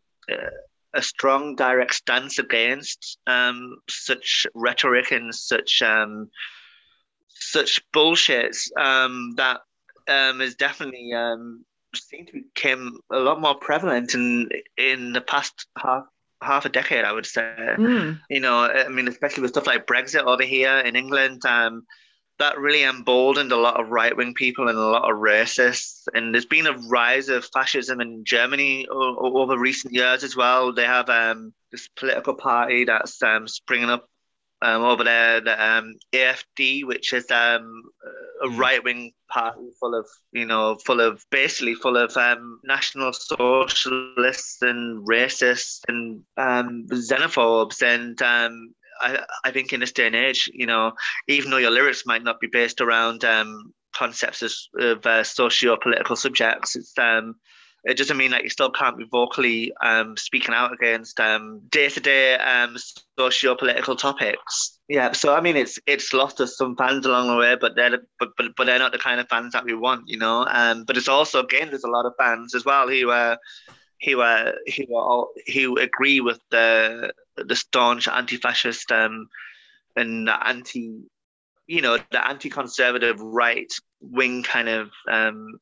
a 0.95 1.03
strong 1.03 1.57
direct 1.57 1.95
stance 1.95 2.39
against 2.39 3.19
um, 3.27 3.77
such 3.89 4.47
rhetoric 4.55 5.11
and 5.11 5.35
such 5.35 5.83
um, 5.83 6.31
such 7.29 7.83
bullshit 7.93 8.57
um, 8.79 9.35
that 9.37 9.61
um, 10.09 10.41
is 10.41 10.55
definitely 10.55 11.13
um, 11.13 11.65
seemed 11.95 12.29
to 12.29 12.43
become 12.55 12.99
a 13.13 13.19
lot 13.19 13.41
more 13.41 13.57
prevalent 13.57 14.15
in 14.15 14.49
in 14.77 15.13
the 15.13 15.21
past 15.21 15.67
half 15.77 16.05
half 16.43 16.65
a 16.65 16.69
decade, 16.69 17.05
I 17.05 17.13
would 17.13 17.27
say. 17.27 17.55
Mm. 17.59 18.21
You 18.31 18.41
know, 18.41 18.59
I 18.59 18.89
mean, 18.89 19.09
especially 19.09 19.43
with 19.43 19.53
stuff 19.53 19.67
like 19.67 19.87
Brexit 19.87 20.25
over 20.25 20.43
here 20.43 20.79
in 20.79 20.97
England. 20.97 21.45
Um, 21.47 21.85
that 22.39 22.59
really 22.59 22.83
emboldened 22.83 23.53
a 23.53 23.57
lot 23.57 23.81
of 23.81 23.91
right 23.91 24.17
wing 24.17 24.35
people 24.35 24.69
and 24.69 24.77
a 24.77 24.81
lot 24.81 25.09
of 25.09 25.19
racists. 25.19 26.03
And 26.15 26.35
there's 26.35 26.47
been 26.47 26.67
a 26.67 26.77
rise 26.89 27.29
of 27.29 27.45
fascism 27.53 28.01
in 28.01 28.25
Germany 28.25 28.87
o- 28.91 29.41
over 29.41 29.57
recent 29.57 29.95
years 29.95 30.25
as 30.25 30.35
well. 30.35 30.73
They 30.73 30.85
have 30.85 31.09
um, 31.09 31.53
this 31.71 31.89
political 31.97 32.35
party 32.35 32.85
that's 32.85 33.23
um, 33.23 33.47
springing 33.47 33.91
up 33.91 34.09
um, 34.65 34.83
over 34.83 35.05
there, 35.05 35.43
the 35.43 35.63
um, 35.63 35.95
AFD, 36.13 36.87
which 36.87 37.13
is 37.13 37.31
um, 37.31 37.83
a 38.43 38.49
hmm. 38.49 38.57
right 38.57 38.83
wing 38.83 39.13
party 39.31 39.69
full 39.79 39.95
of, 39.95 40.07
you 40.33 40.47
know, 40.47 40.79
full 40.87 41.01
of 41.01 41.23
basically 41.31 41.75
full 41.75 41.99
of 41.99 42.17
um, 42.17 42.61
national 42.65 43.13
socialists 43.13 44.63
and 44.63 45.07
racists 45.07 45.81
and 45.87 46.23
um, 46.39 46.87
xenophobes. 46.91 47.83
And 47.83 48.21
um, 48.23 48.73
I, 49.03 49.25
I 49.45 49.51
think 49.51 49.75
in 49.75 49.81
this 49.81 49.93
day 49.93 50.07
and 50.07 50.17
age, 50.17 50.51
you 50.53 50.67
know, 50.67 50.93
even 51.29 51.51
though 51.51 51.59
your 51.59 51.71
lyrics 51.71 52.07
might 52.07 52.25
not 52.25 52.41
be 52.41 52.49
based 52.51 52.81
around 52.81 53.23
um, 53.23 53.75
concepts 53.95 54.41
of, 54.41 54.53
of 54.81 55.07
uh, 55.07 55.25
socio-political 55.25 56.17
subjects, 56.17 56.75
it's 56.75 56.99
um, 56.99 57.35
it 57.85 57.99
doesn't 57.99 58.17
mean 58.17 58.31
that 58.31 58.45
you 58.45 58.51
still 58.51 58.71
can't 58.71 58.97
be 58.97 59.05
vocally 59.05 59.73
um, 59.83 60.17
speaking 60.17 60.55
out 60.55 60.73
against 60.73 61.21
um, 61.21 61.61
day-to-day 61.71 62.37
um, 62.37 62.77
socio-political 63.19 63.95
topics. 63.95 64.79
Yeah, 64.89 65.13
so 65.13 65.35
I 65.35 65.41
mean, 65.41 65.57
it's 65.57 65.79
it's 65.87 66.13
lost 66.13 66.41
us 66.41 66.57
some 66.57 66.77
fans 66.77 67.05
along 67.07 67.29
the 67.29 67.37
way, 67.37 67.57
but 67.61 67.77
they're 67.77 67.99
but 68.19 68.31
but, 68.37 68.57
but 68.57 68.65
they're 68.65 68.79
not 68.79 68.93
the 68.93 68.99
kind 68.99 69.21
of 69.21 69.29
fans 69.29 69.53
that 69.53 69.65
we 69.65 69.75
want, 69.75 70.09
you 70.09 70.19
know. 70.19 70.47
Um, 70.49 70.85
but 70.85 70.97
it's 70.97 71.09
also 71.09 71.43
again, 71.43 71.69
there's 71.69 71.85
a 71.85 71.91
lot 71.91 72.07
of 72.07 72.15
fans 72.19 72.55
as 72.55 72.65
well 72.65 72.89
who 72.89 73.11
uh, 73.11 73.37
who 74.05 74.21
uh, 74.21 74.53
who 74.77 74.97
are, 74.97 75.05
all, 75.05 75.31
who 75.53 75.79
agree 75.79 76.21
with 76.21 76.41
the 76.51 77.13
the 77.37 77.57
staunch 77.57 78.09
anti-fascist 78.09 78.93
um, 78.93 79.29
and 79.97 80.29
anti, 80.29 81.01
you 81.67 81.83
know, 81.83 81.99
the 82.11 82.27
anti-conservative 82.27 83.21
right 83.21 83.73
wing 84.01 84.43
kind 84.43 84.69
of 84.69 84.91
um, 85.11 85.59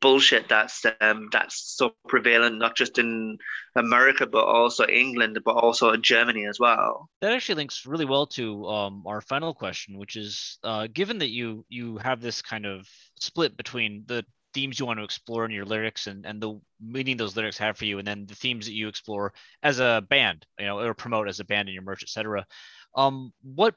bullshit 0.00 0.48
that's 0.48 0.84
um, 1.00 1.28
that's 1.32 1.74
so 1.76 1.94
prevalent 2.06 2.58
not 2.58 2.76
just 2.76 2.98
in 2.98 3.36
America 3.74 4.26
but 4.26 4.44
also 4.44 4.86
England 4.86 5.38
but 5.44 5.52
also 5.52 5.96
Germany 5.96 6.46
as 6.46 6.60
well. 6.60 7.08
That 7.20 7.32
actually 7.32 7.56
links 7.56 7.86
really 7.86 8.04
well 8.04 8.26
to 8.28 8.66
um, 8.66 9.04
our 9.06 9.20
final 9.20 9.54
question, 9.54 9.98
which 9.98 10.16
is 10.16 10.58
uh, 10.62 10.86
given 10.92 11.18
that 11.18 11.30
you 11.30 11.64
you 11.68 11.98
have 11.98 12.20
this 12.20 12.42
kind 12.42 12.66
of 12.66 12.86
split 13.18 13.56
between 13.56 14.04
the 14.06 14.24
themes 14.54 14.78
you 14.78 14.86
want 14.86 14.98
to 14.98 15.04
explore 15.04 15.44
in 15.44 15.50
your 15.50 15.64
lyrics 15.64 16.06
and, 16.06 16.26
and 16.26 16.40
the 16.40 16.60
meaning 16.80 17.16
those 17.16 17.36
lyrics 17.36 17.58
have 17.58 17.76
for 17.76 17.84
you 17.84 17.98
and 17.98 18.06
then 18.06 18.26
the 18.26 18.34
themes 18.34 18.66
that 18.66 18.74
you 18.74 18.88
explore 18.88 19.32
as 19.62 19.80
a 19.80 20.04
band 20.10 20.44
you 20.58 20.66
know 20.66 20.78
or 20.78 20.94
promote 20.94 21.28
as 21.28 21.40
a 21.40 21.44
band 21.44 21.68
in 21.68 21.74
your 21.74 21.82
merch 21.82 22.02
etc 22.02 22.46
um 22.94 23.32
what 23.42 23.74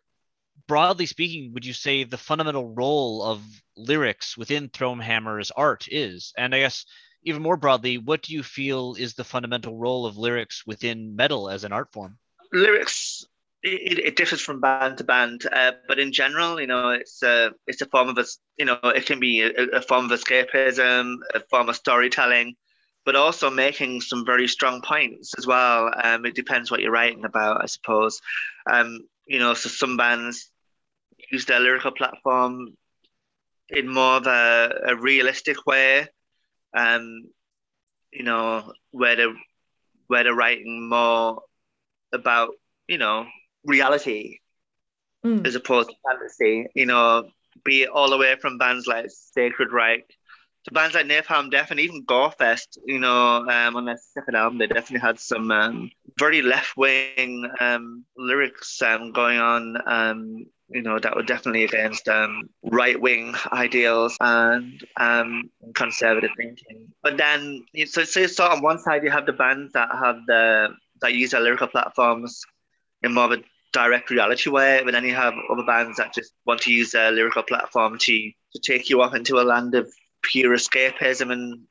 broadly 0.68 1.06
speaking 1.06 1.54
would 1.54 1.66
you 1.66 1.74
say 1.74 2.04
the 2.04 2.18
fundamental 2.18 2.74
role 2.74 3.24
of 3.24 3.42
lyrics 3.78 4.38
within 4.38 4.70
Thronehammer's 4.70 5.52
art 5.52 5.88
is 5.92 6.34
and 6.38 6.56
i 6.56 6.60
guess 6.60 6.86
even 7.24 7.42
more 7.42 7.58
broadly 7.58 7.98
what 7.98 8.22
do 8.22 8.34
you 8.34 8.44
feel 8.44 8.96
is 8.96 9.14
the 9.14 9.24
fundamental 9.24 9.78
role 9.78 10.06
of 10.06 10.18
lyrics 10.18 10.66
within 10.66 11.16
metal 11.16 11.50
as 11.50 11.64
an 11.64 11.72
art 11.72 11.92
form 11.92 12.18
lyrics 12.52 13.26
it, 13.66 14.00
it, 14.00 14.16
differs 14.16 14.42
from 14.42 14.62
band 14.62 15.00
to 15.00 15.04
band, 15.04 15.42
uh, 15.52 15.72
but 15.88 15.98
in 15.98 16.12
general, 16.12 16.62
you 16.62 16.68
know, 16.68 16.90
it's 16.90 17.24
a 17.24 17.52
it's 17.66 17.82
a 17.82 17.88
form 17.88 18.10
of 18.10 18.18
a 18.20 18.26
you 18.58 18.66
know 18.66 18.78
it 18.84 19.08
can 19.08 19.20
be 19.20 19.42
a, 19.42 19.50
a, 19.78 19.82
form 19.82 20.12
of 20.12 20.20
escapism, 20.20 21.16
a 21.34 21.40
form 21.40 21.68
of 21.68 21.76
storytelling, 21.76 22.56
but 23.06 23.16
also 23.16 23.50
making 23.50 24.02
some 24.02 24.24
very 24.24 24.48
strong 24.48 24.82
points 24.82 25.34
as 25.38 25.48
well. 25.48 25.92
Um, 26.04 26.26
it 26.26 26.36
depends 26.36 26.70
what 26.70 26.82
you're 26.82 26.92
writing 26.92 27.26
about, 27.26 27.64
I 27.64 27.66
suppose. 27.66 28.22
Um, 28.70 29.00
you 29.26 29.40
know, 29.40 29.54
so 29.54 29.70
some 29.70 29.98
bands 29.98 30.52
use 31.32 31.46
their 31.46 31.60
lyrical 31.60 31.92
platform 31.92 32.76
in 33.70 33.92
more 33.92 34.18
of 34.18 34.28
a, 34.28 34.74
a 34.88 34.96
realistic 34.96 35.66
way. 35.66 36.08
Um, 36.76 37.24
you 38.12 38.24
know, 38.24 38.72
where 38.92 39.16
they 39.16 39.28
where 40.08 40.24
they're 40.24 40.36
writing 40.36 40.88
more 40.88 41.42
about 42.14 42.52
you 42.88 42.98
know 42.98 43.26
reality 43.66 44.40
mm. 45.26 45.46
as 45.46 45.56
opposed 45.56 45.90
to 45.90 45.96
fantasy. 46.08 46.68
You 46.76 46.86
know, 46.86 47.30
be 47.64 47.84
it 47.84 47.90
all 47.90 48.10
the 48.10 48.18
way 48.18 48.36
from 48.40 48.58
bands 48.58 48.88
like 48.88 49.08
Sacred 49.10 49.72
Reich 49.72 50.06
to 50.66 50.72
bands 50.72 50.96
like 50.96 51.06
Napalm 51.06 51.52
Death 51.52 51.72
and 51.72 51.80
even 51.80 52.06
Gorefest. 52.06 52.78
You 52.86 53.00
know, 53.00 53.48
um, 53.48 53.76
on 53.76 53.86
their 53.86 54.00
second 54.14 54.36
album, 54.36 54.58
they 54.58 54.68
definitely 54.68 55.08
had 55.08 55.20
some 55.20 55.52
um, 55.52 55.92
very 56.20 56.42
left 56.42 56.76
wing 56.76 57.50
um, 57.60 58.04
lyrics 58.18 58.82
um, 58.82 59.12
going 59.12 59.40
on. 59.40 59.78
Um, 59.86 60.46
you 60.70 60.82
know, 60.82 60.98
that 60.98 61.16
were 61.16 61.22
definitely 61.22 61.64
against 61.64 62.08
um, 62.08 62.50
right 62.64 63.00
wing 63.00 63.36
ideals 63.52 64.18
and 64.20 64.84
conservative 65.76 66.32
thinking. 66.36 66.88
But 67.04 67.18
then, 67.18 67.64
so, 67.86 68.04
so, 68.04 68.26
so 68.26 68.46
on 68.46 68.64
one 68.64 68.80
side, 68.80 69.04
you 69.04 69.12
have 69.12 69.28
the 69.28 69.34
bands 69.34 69.74
that 69.74 69.90
have 69.92 70.18
the 70.26 70.70
that 71.02 71.14
use 71.14 71.32
their 71.32 71.42
lyrical 71.42 71.68
platforms 71.68 72.42
in 73.04 73.14
more 73.14 73.26
of 73.26 73.32
a 73.34 73.44
direct 73.74 74.10
reality 74.10 74.50
way, 74.50 74.82
but 74.84 74.92
then 74.92 75.04
you 75.04 75.14
have 75.14 75.36
other 75.52 75.64
bands 75.64 75.98
that 75.98 76.14
just 76.14 76.32
want 76.46 76.62
to 76.62 76.72
use 76.72 76.92
their 76.92 77.12
lyrical 77.12 77.44
platform 77.44 77.98
to 78.00 78.32
to 78.54 78.60
take 78.64 78.90
you 78.90 79.02
off 79.02 79.14
into 79.14 79.40
a 79.40 79.44
land 79.44 79.76
of 79.76 79.92
pure 80.32 80.56
escapism 80.56 81.32
and 81.32 81.62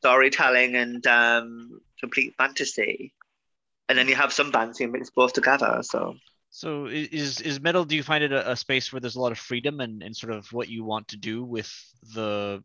storytelling 0.00 0.76
and 0.76 1.06
um, 1.06 1.80
complete 1.98 2.34
fantasy. 2.36 3.12
And 3.88 3.98
then 3.98 4.08
you 4.08 4.14
have 4.14 4.32
some 4.32 4.50
bands 4.50 4.78
who 4.78 4.88
mix 4.88 5.10
both 5.10 5.32
together. 5.32 5.80
So 5.82 6.14
so 6.50 6.86
is 6.86 7.40
is 7.40 7.60
metal? 7.60 7.84
Do 7.84 7.96
you 7.96 8.04
find 8.04 8.22
it 8.22 8.30
a, 8.30 8.52
a, 8.52 8.56
space 8.56 8.92
where 8.92 9.00
there's 9.00 9.16
a 9.16 9.20
lot 9.20 9.32
of 9.32 9.38
freedom 9.38 9.80
and, 9.80 10.04
and 10.04 10.16
sort 10.16 10.32
of 10.32 10.52
what 10.52 10.68
you 10.68 10.84
want 10.84 11.08
to 11.08 11.16
do 11.16 11.42
with 11.42 11.68
the 12.14 12.62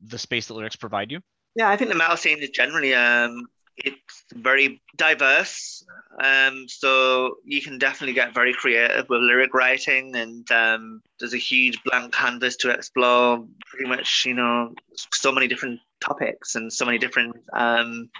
the 0.00 0.18
space 0.18 0.48
that 0.48 0.54
lyrics 0.54 0.74
provide 0.74 1.12
you? 1.12 1.20
Yeah, 1.54 1.70
I 1.70 1.76
think 1.76 1.90
the 1.90 1.96
metal 1.96 2.16
scene 2.16 2.38
is 2.38 2.50
generally 2.50 2.94
um, 2.94 3.46
it's 3.76 4.24
very 4.34 4.82
diverse. 4.96 5.84
Um, 6.22 6.66
so 6.68 7.36
you 7.44 7.62
can 7.62 7.78
definitely 7.78 8.14
get 8.14 8.34
very 8.34 8.52
creative 8.52 9.08
with 9.08 9.20
lyric 9.22 9.54
writing, 9.54 10.14
and 10.16 10.50
um, 10.52 11.02
there's 11.18 11.34
a 11.34 11.38
huge 11.38 11.82
blank 11.84 12.12
canvas 12.12 12.56
to 12.56 12.70
explore. 12.70 13.44
Pretty 13.66 13.88
much, 13.88 14.24
you 14.26 14.34
know, 14.34 14.74
so 15.12 15.32
many 15.32 15.48
different 15.48 15.80
topics 16.00 16.54
and 16.54 16.72
so 16.72 16.84
many 16.84 16.98
different 16.98 17.36
um, 17.52 18.10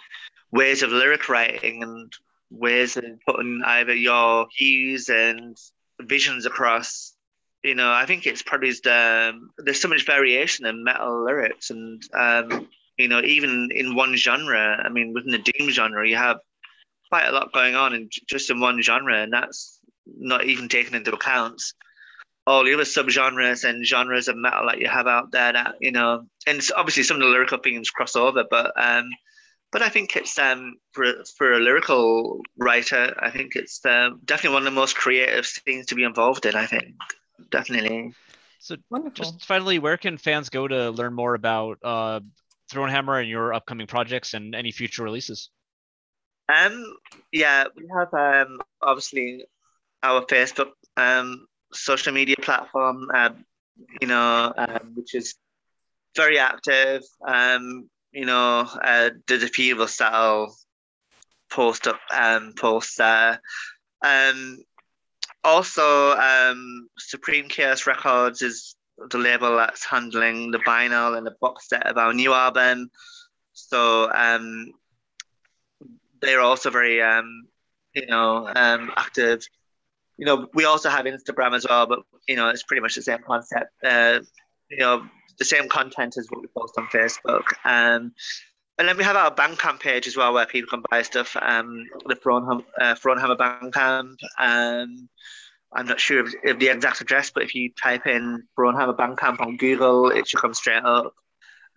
ways 0.52 0.82
of 0.82 0.90
lyric 0.90 1.28
writing 1.28 1.82
and 1.82 2.12
ways 2.50 2.96
of 2.96 3.04
putting 3.26 3.62
either 3.64 3.94
your 3.94 4.46
views 4.58 5.08
and 5.08 5.56
visions 6.00 6.46
across. 6.46 7.14
You 7.62 7.74
know, 7.74 7.92
I 7.92 8.06
think 8.06 8.26
it's 8.26 8.42
probably 8.42 8.72
the, 8.72 9.38
there's 9.58 9.80
so 9.80 9.88
much 9.88 10.04
variation 10.04 10.66
in 10.66 10.82
metal 10.82 11.24
lyrics, 11.24 11.70
and 11.70 12.02
um, 12.12 12.68
you 12.98 13.08
know, 13.08 13.20
even 13.22 13.70
in 13.74 13.94
one 13.94 14.16
genre, 14.16 14.82
I 14.84 14.88
mean, 14.88 15.12
within 15.12 15.32
the 15.32 15.38
doom 15.38 15.70
genre, 15.70 16.06
you 16.06 16.16
have 16.16 16.38
quite 17.08 17.26
a 17.26 17.32
lot 17.32 17.52
going 17.52 17.74
on 17.74 17.94
in 17.94 18.08
just 18.28 18.50
in 18.50 18.60
one 18.60 18.80
genre, 18.82 19.22
and 19.22 19.32
that's 19.32 19.78
not 20.06 20.44
even 20.44 20.68
taken 20.68 20.94
into 20.94 21.12
account 21.12 21.62
all 22.46 22.64
the 22.64 22.74
other 22.74 22.82
subgenres 22.82 23.68
and 23.68 23.86
genres 23.86 24.28
of 24.28 24.36
metal 24.36 24.66
that 24.66 24.80
you 24.80 24.88
have 24.88 25.06
out 25.06 25.30
there 25.30 25.52
that 25.52 25.74
you 25.80 25.92
know 25.92 26.24
and 26.46 26.60
obviously 26.76 27.02
some 27.02 27.16
of 27.16 27.22
the 27.22 27.28
lyrical 27.28 27.58
themes 27.58 27.90
cross 27.90 28.16
over 28.16 28.44
but 28.50 28.72
um 28.76 29.08
but 29.70 29.82
I 29.82 29.88
think 29.88 30.16
it's 30.16 30.38
um 30.38 30.74
for 30.92 31.06
for 31.36 31.52
a 31.52 31.60
lyrical 31.60 32.40
writer 32.58 33.14
I 33.20 33.30
think 33.30 33.54
it's 33.54 33.84
uh, 33.84 34.10
definitely 34.24 34.54
one 34.54 34.62
of 34.62 34.72
the 34.72 34.80
most 34.80 34.96
creative 34.96 35.46
things 35.46 35.86
to 35.86 35.94
be 35.94 36.04
involved 36.04 36.46
in 36.46 36.56
I 36.56 36.66
think 36.66 36.94
definitely 37.50 38.12
so 38.58 38.76
Wonderful. 38.90 39.24
just 39.24 39.44
finally 39.44 39.78
where 39.78 39.96
can 39.96 40.18
fans 40.18 40.48
go 40.48 40.66
to 40.66 40.90
learn 40.90 41.14
more 41.14 41.34
about 41.34 41.78
uh 41.84 42.20
Thronehammer 42.72 43.20
and 43.20 43.28
your 43.28 43.52
upcoming 43.52 43.86
projects 43.86 44.34
and 44.34 44.54
any 44.54 44.72
future 44.72 45.02
releases? 45.04 45.50
Um, 46.48 46.84
yeah, 47.30 47.64
we 47.76 47.86
have 47.96 48.12
um 48.14 48.60
obviously 48.80 49.44
our 50.02 50.22
Facebook 50.26 50.70
um 50.96 51.46
social 51.72 52.12
media 52.12 52.36
platform, 52.40 53.08
um, 53.14 53.44
you 54.00 54.08
know, 54.08 54.52
um, 54.56 54.92
which 54.94 55.14
is 55.14 55.34
very 56.16 56.38
active. 56.38 57.02
Um, 57.26 57.88
you 58.12 58.26
know, 58.26 58.68
uh, 58.82 59.10
there's 59.26 59.42
a 59.42 59.48
few 59.48 59.74
of 59.74 59.80
us 59.80 59.96
that'll 59.96 60.54
post 61.50 61.86
up 61.86 62.00
um 62.12 62.54
posts 62.58 62.96
there. 62.96 63.40
Um, 64.04 64.58
also, 65.44 66.12
um, 66.12 66.88
Supreme 66.98 67.48
Chaos 67.48 67.86
Records 67.86 68.42
is 68.42 68.76
the 69.10 69.18
label 69.18 69.56
that's 69.56 69.84
handling 69.84 70.50
the 70.50 70.58
vinyl 70.58 71.16
and 71.16 71.26
the 71.26 71.36
box 71.40 71.68
set 71.68 71.86
of 71.86 71.96
our 71.96 72.12
new 72.12 72.32
album. 72.32 72.90
So 73.52 74.10
um, 74.12 74.72
they're 76.20 76.40
also 76.40 76.70
very 76.70 77.02
um, 77.02 77.46
you 77.94 78.06
know 78.06 78.50
um, 78.54 78.92
active. 78.96 79.46
You 80.18 80.26
know, 80.26 80.48
we 80.54 80.64
also 80.64 80.88
have 80.88 81.06
Instagram 81.06 81.54
as 81.54 81.66
well, 81.68 81.86
but 81.86 82.00
you 82.28 82.36
know, 82.36 82.48
it's 82.48 82.62
pretty 82.62 82.80
much 82.80 82.94
the 82.94 83.02
same 83.02 83.20
concept. 83.26 83.72
Uh, 83.82 84.20
you 84.70 84.78
know, 84.78 85.04
the 85.38 85.44
same 85.44 85.68
content 85.68 86.16
as 86.16 86.28
what 86.30 86.40
we 86.40 86.48
post 86.56 86.74
on 86.78 86.86
Facebook. 86.86 87.52
Um, 87.64 88.12
and 88.78 88.88
then 88.88 88.96
we 88.96 89.04
have 89.04 89.16
our 89.16 89.34
Bandcamp 89.34 89.80
page 89.80 90.06
as 90.06 90.16
well, 90.16 90.32
where 90.32 90.46
people 90.46 90.70
can 90.70 90.82
buy 90.90 91.02
stuff. 91.02 91.36
Um, 91.40 91.86
the 92.06 92.16
Thronehammer, 92.16 92.64
uh, 92.80 92.94
Thronehammer 92.94 93.36
Bandcamp. 93.36 94.16
Um, 94.38 95.08
I'm 95.74 95.86
not 95.86 96.00
sure 96.00 96.20
of, 96.20 96.34
of, 96.44 96.58
the 96.58 96.68
exact 96.68 97.00
address, 97.00 97.30
but 97.30 97.42
if 97.42 97.54
you 97.54 97.70
type 97.82 98.06
in 98.06 98.42
Thronehammer 98.58 98.96
Bandcamp 98.96 99.40
on 99.40 99.56
Google, 99.56 100.10
it 100.10 100.28
should 100.28 100.40
come 100.40 100.54
straight 100.54 100.84
up. 100.84 101.14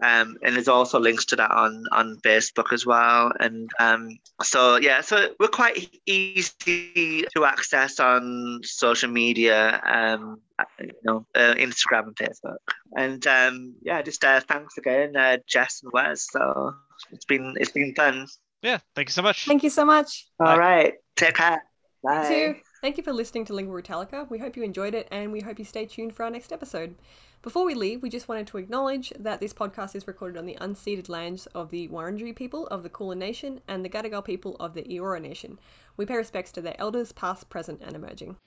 Um, 0.03 0.37
and 0.43 0.55
there's 0.55 0.67
also 0.67 0.99
links 0.99 1.23
to 1.25 1.37
that 1.37 1.51
on 1.51 1.85
on 1.91 2.17
Facebook 2.17 2.73
as 2.73 2.85
well. 2.85 3.31
And 3.39 3.69
um, 3.79 4.19
so 4.43 4.75
yeah, 4.75 5.01
so 5.01 5.29
we're 5.39 5.47
quite 5.47 5.89
easy 6.05 7.23
to 7.33 7.45
access 7.45 7.99
on 7.99 8.59
social 8.63 9.09
media, 9.09 9.81
um, 9.85 10.41
you 10.79 10.91
know, 11.03 11.25
uh, 11.33 11.55
Instagram 11.55 12.07
and 12.07 12.15
Facebook. 12.17 12.57
And 12.97 13.25
um, 13.25 13.75
yeah, 13.83 14.01
just 14.01 14.23
uh, 14.25 14.41
thanks 14.41 14.77
again, 14.77 15.15
uh, 15.15 15.37
Jess 15.47 15.81
and 15.83 15.93
Wes. 15.93 16.27
So 16.29 16.75
it's 17.11 17.25
been 17.25 17.55
it's 17.57 17.71
been 17.71 17.95
fun. 17.95 18.27
Yeah, 18.61 18.79
thank 18.95 19.09
you 19.09 19.13
so 19.13 19.21
much. 19.21 19.45
Thank 19.45 19.63
you 19.63 19.69
so 19.69 19.85
much. 19.85 20.27
All 20.41 20.47
Bye. 20.47 20.57
right, 20.57 20.93
take 21.15 21.35
care. 21.35 21.63
Bye. 22.03 22.61
Thank 22.85 22.97
you 22.97 23.03
for 23.03 23.13
listening 23.13 23.45
to 23.45 23.53
Lingüa 23.53 23.81
Brütallica. 23.81 24.29
We 24.29 24.37
hope 24.37 24.55
you 24.55 24.61
enjoyed 24.61 24.93
it 24.93 25.07
and 25.09 25.31
we 25.31 25.41
hope 25.41 25.57
you 25.57 25.65
stay 25.65 25.87
tuned 25.87 26.13
for 26.13 26.21
our 26.21 26.29
next 26.29 26.53
episode. 26.53 26.93
Before 27.41 27.65
we 27.65 27.73
leave, 27.73 28.03
we 28.03 28.11
just 28.11 28.27
wanted 28.27 28.45
to 28.45 28.59
acknowledge 28.59 29.11
that 29.17 29.39
this 29.39 29.55
podcast 29.55 29.95
is 29.95 30.05
recorded 30.05 30.37
on 30.37 30.45
the 30.45 30.55
unceded 30.61 31.09
lands 31.09 31.47
of 31.47 31.71
the 31.71 31.87
Wurundjeri 31.87 32.35
people 32.35 32.67
of 32.67 32.83
the 32.83 32.89
Kulin 32.89 33.17
Nation 33.17 33.59
and 33.67 33.83
the 33.83 33.89
Gadigal 33.89 34.23
people 34.23 34.55
of 34.59 34.75
the 34.75 34.83
Eora 34.83 35.19
Nation. 35.19 35.57
We 35.97 36.05
pay 36.05 36.15
respects 36.15 36.51
to 36.51 36.61
their 36.61 36.79
elders, 36.79 37.11
past, 37.11 37.49
present, 37.49 37.81
and 37.83 37.95
emerging. 37.95 38.37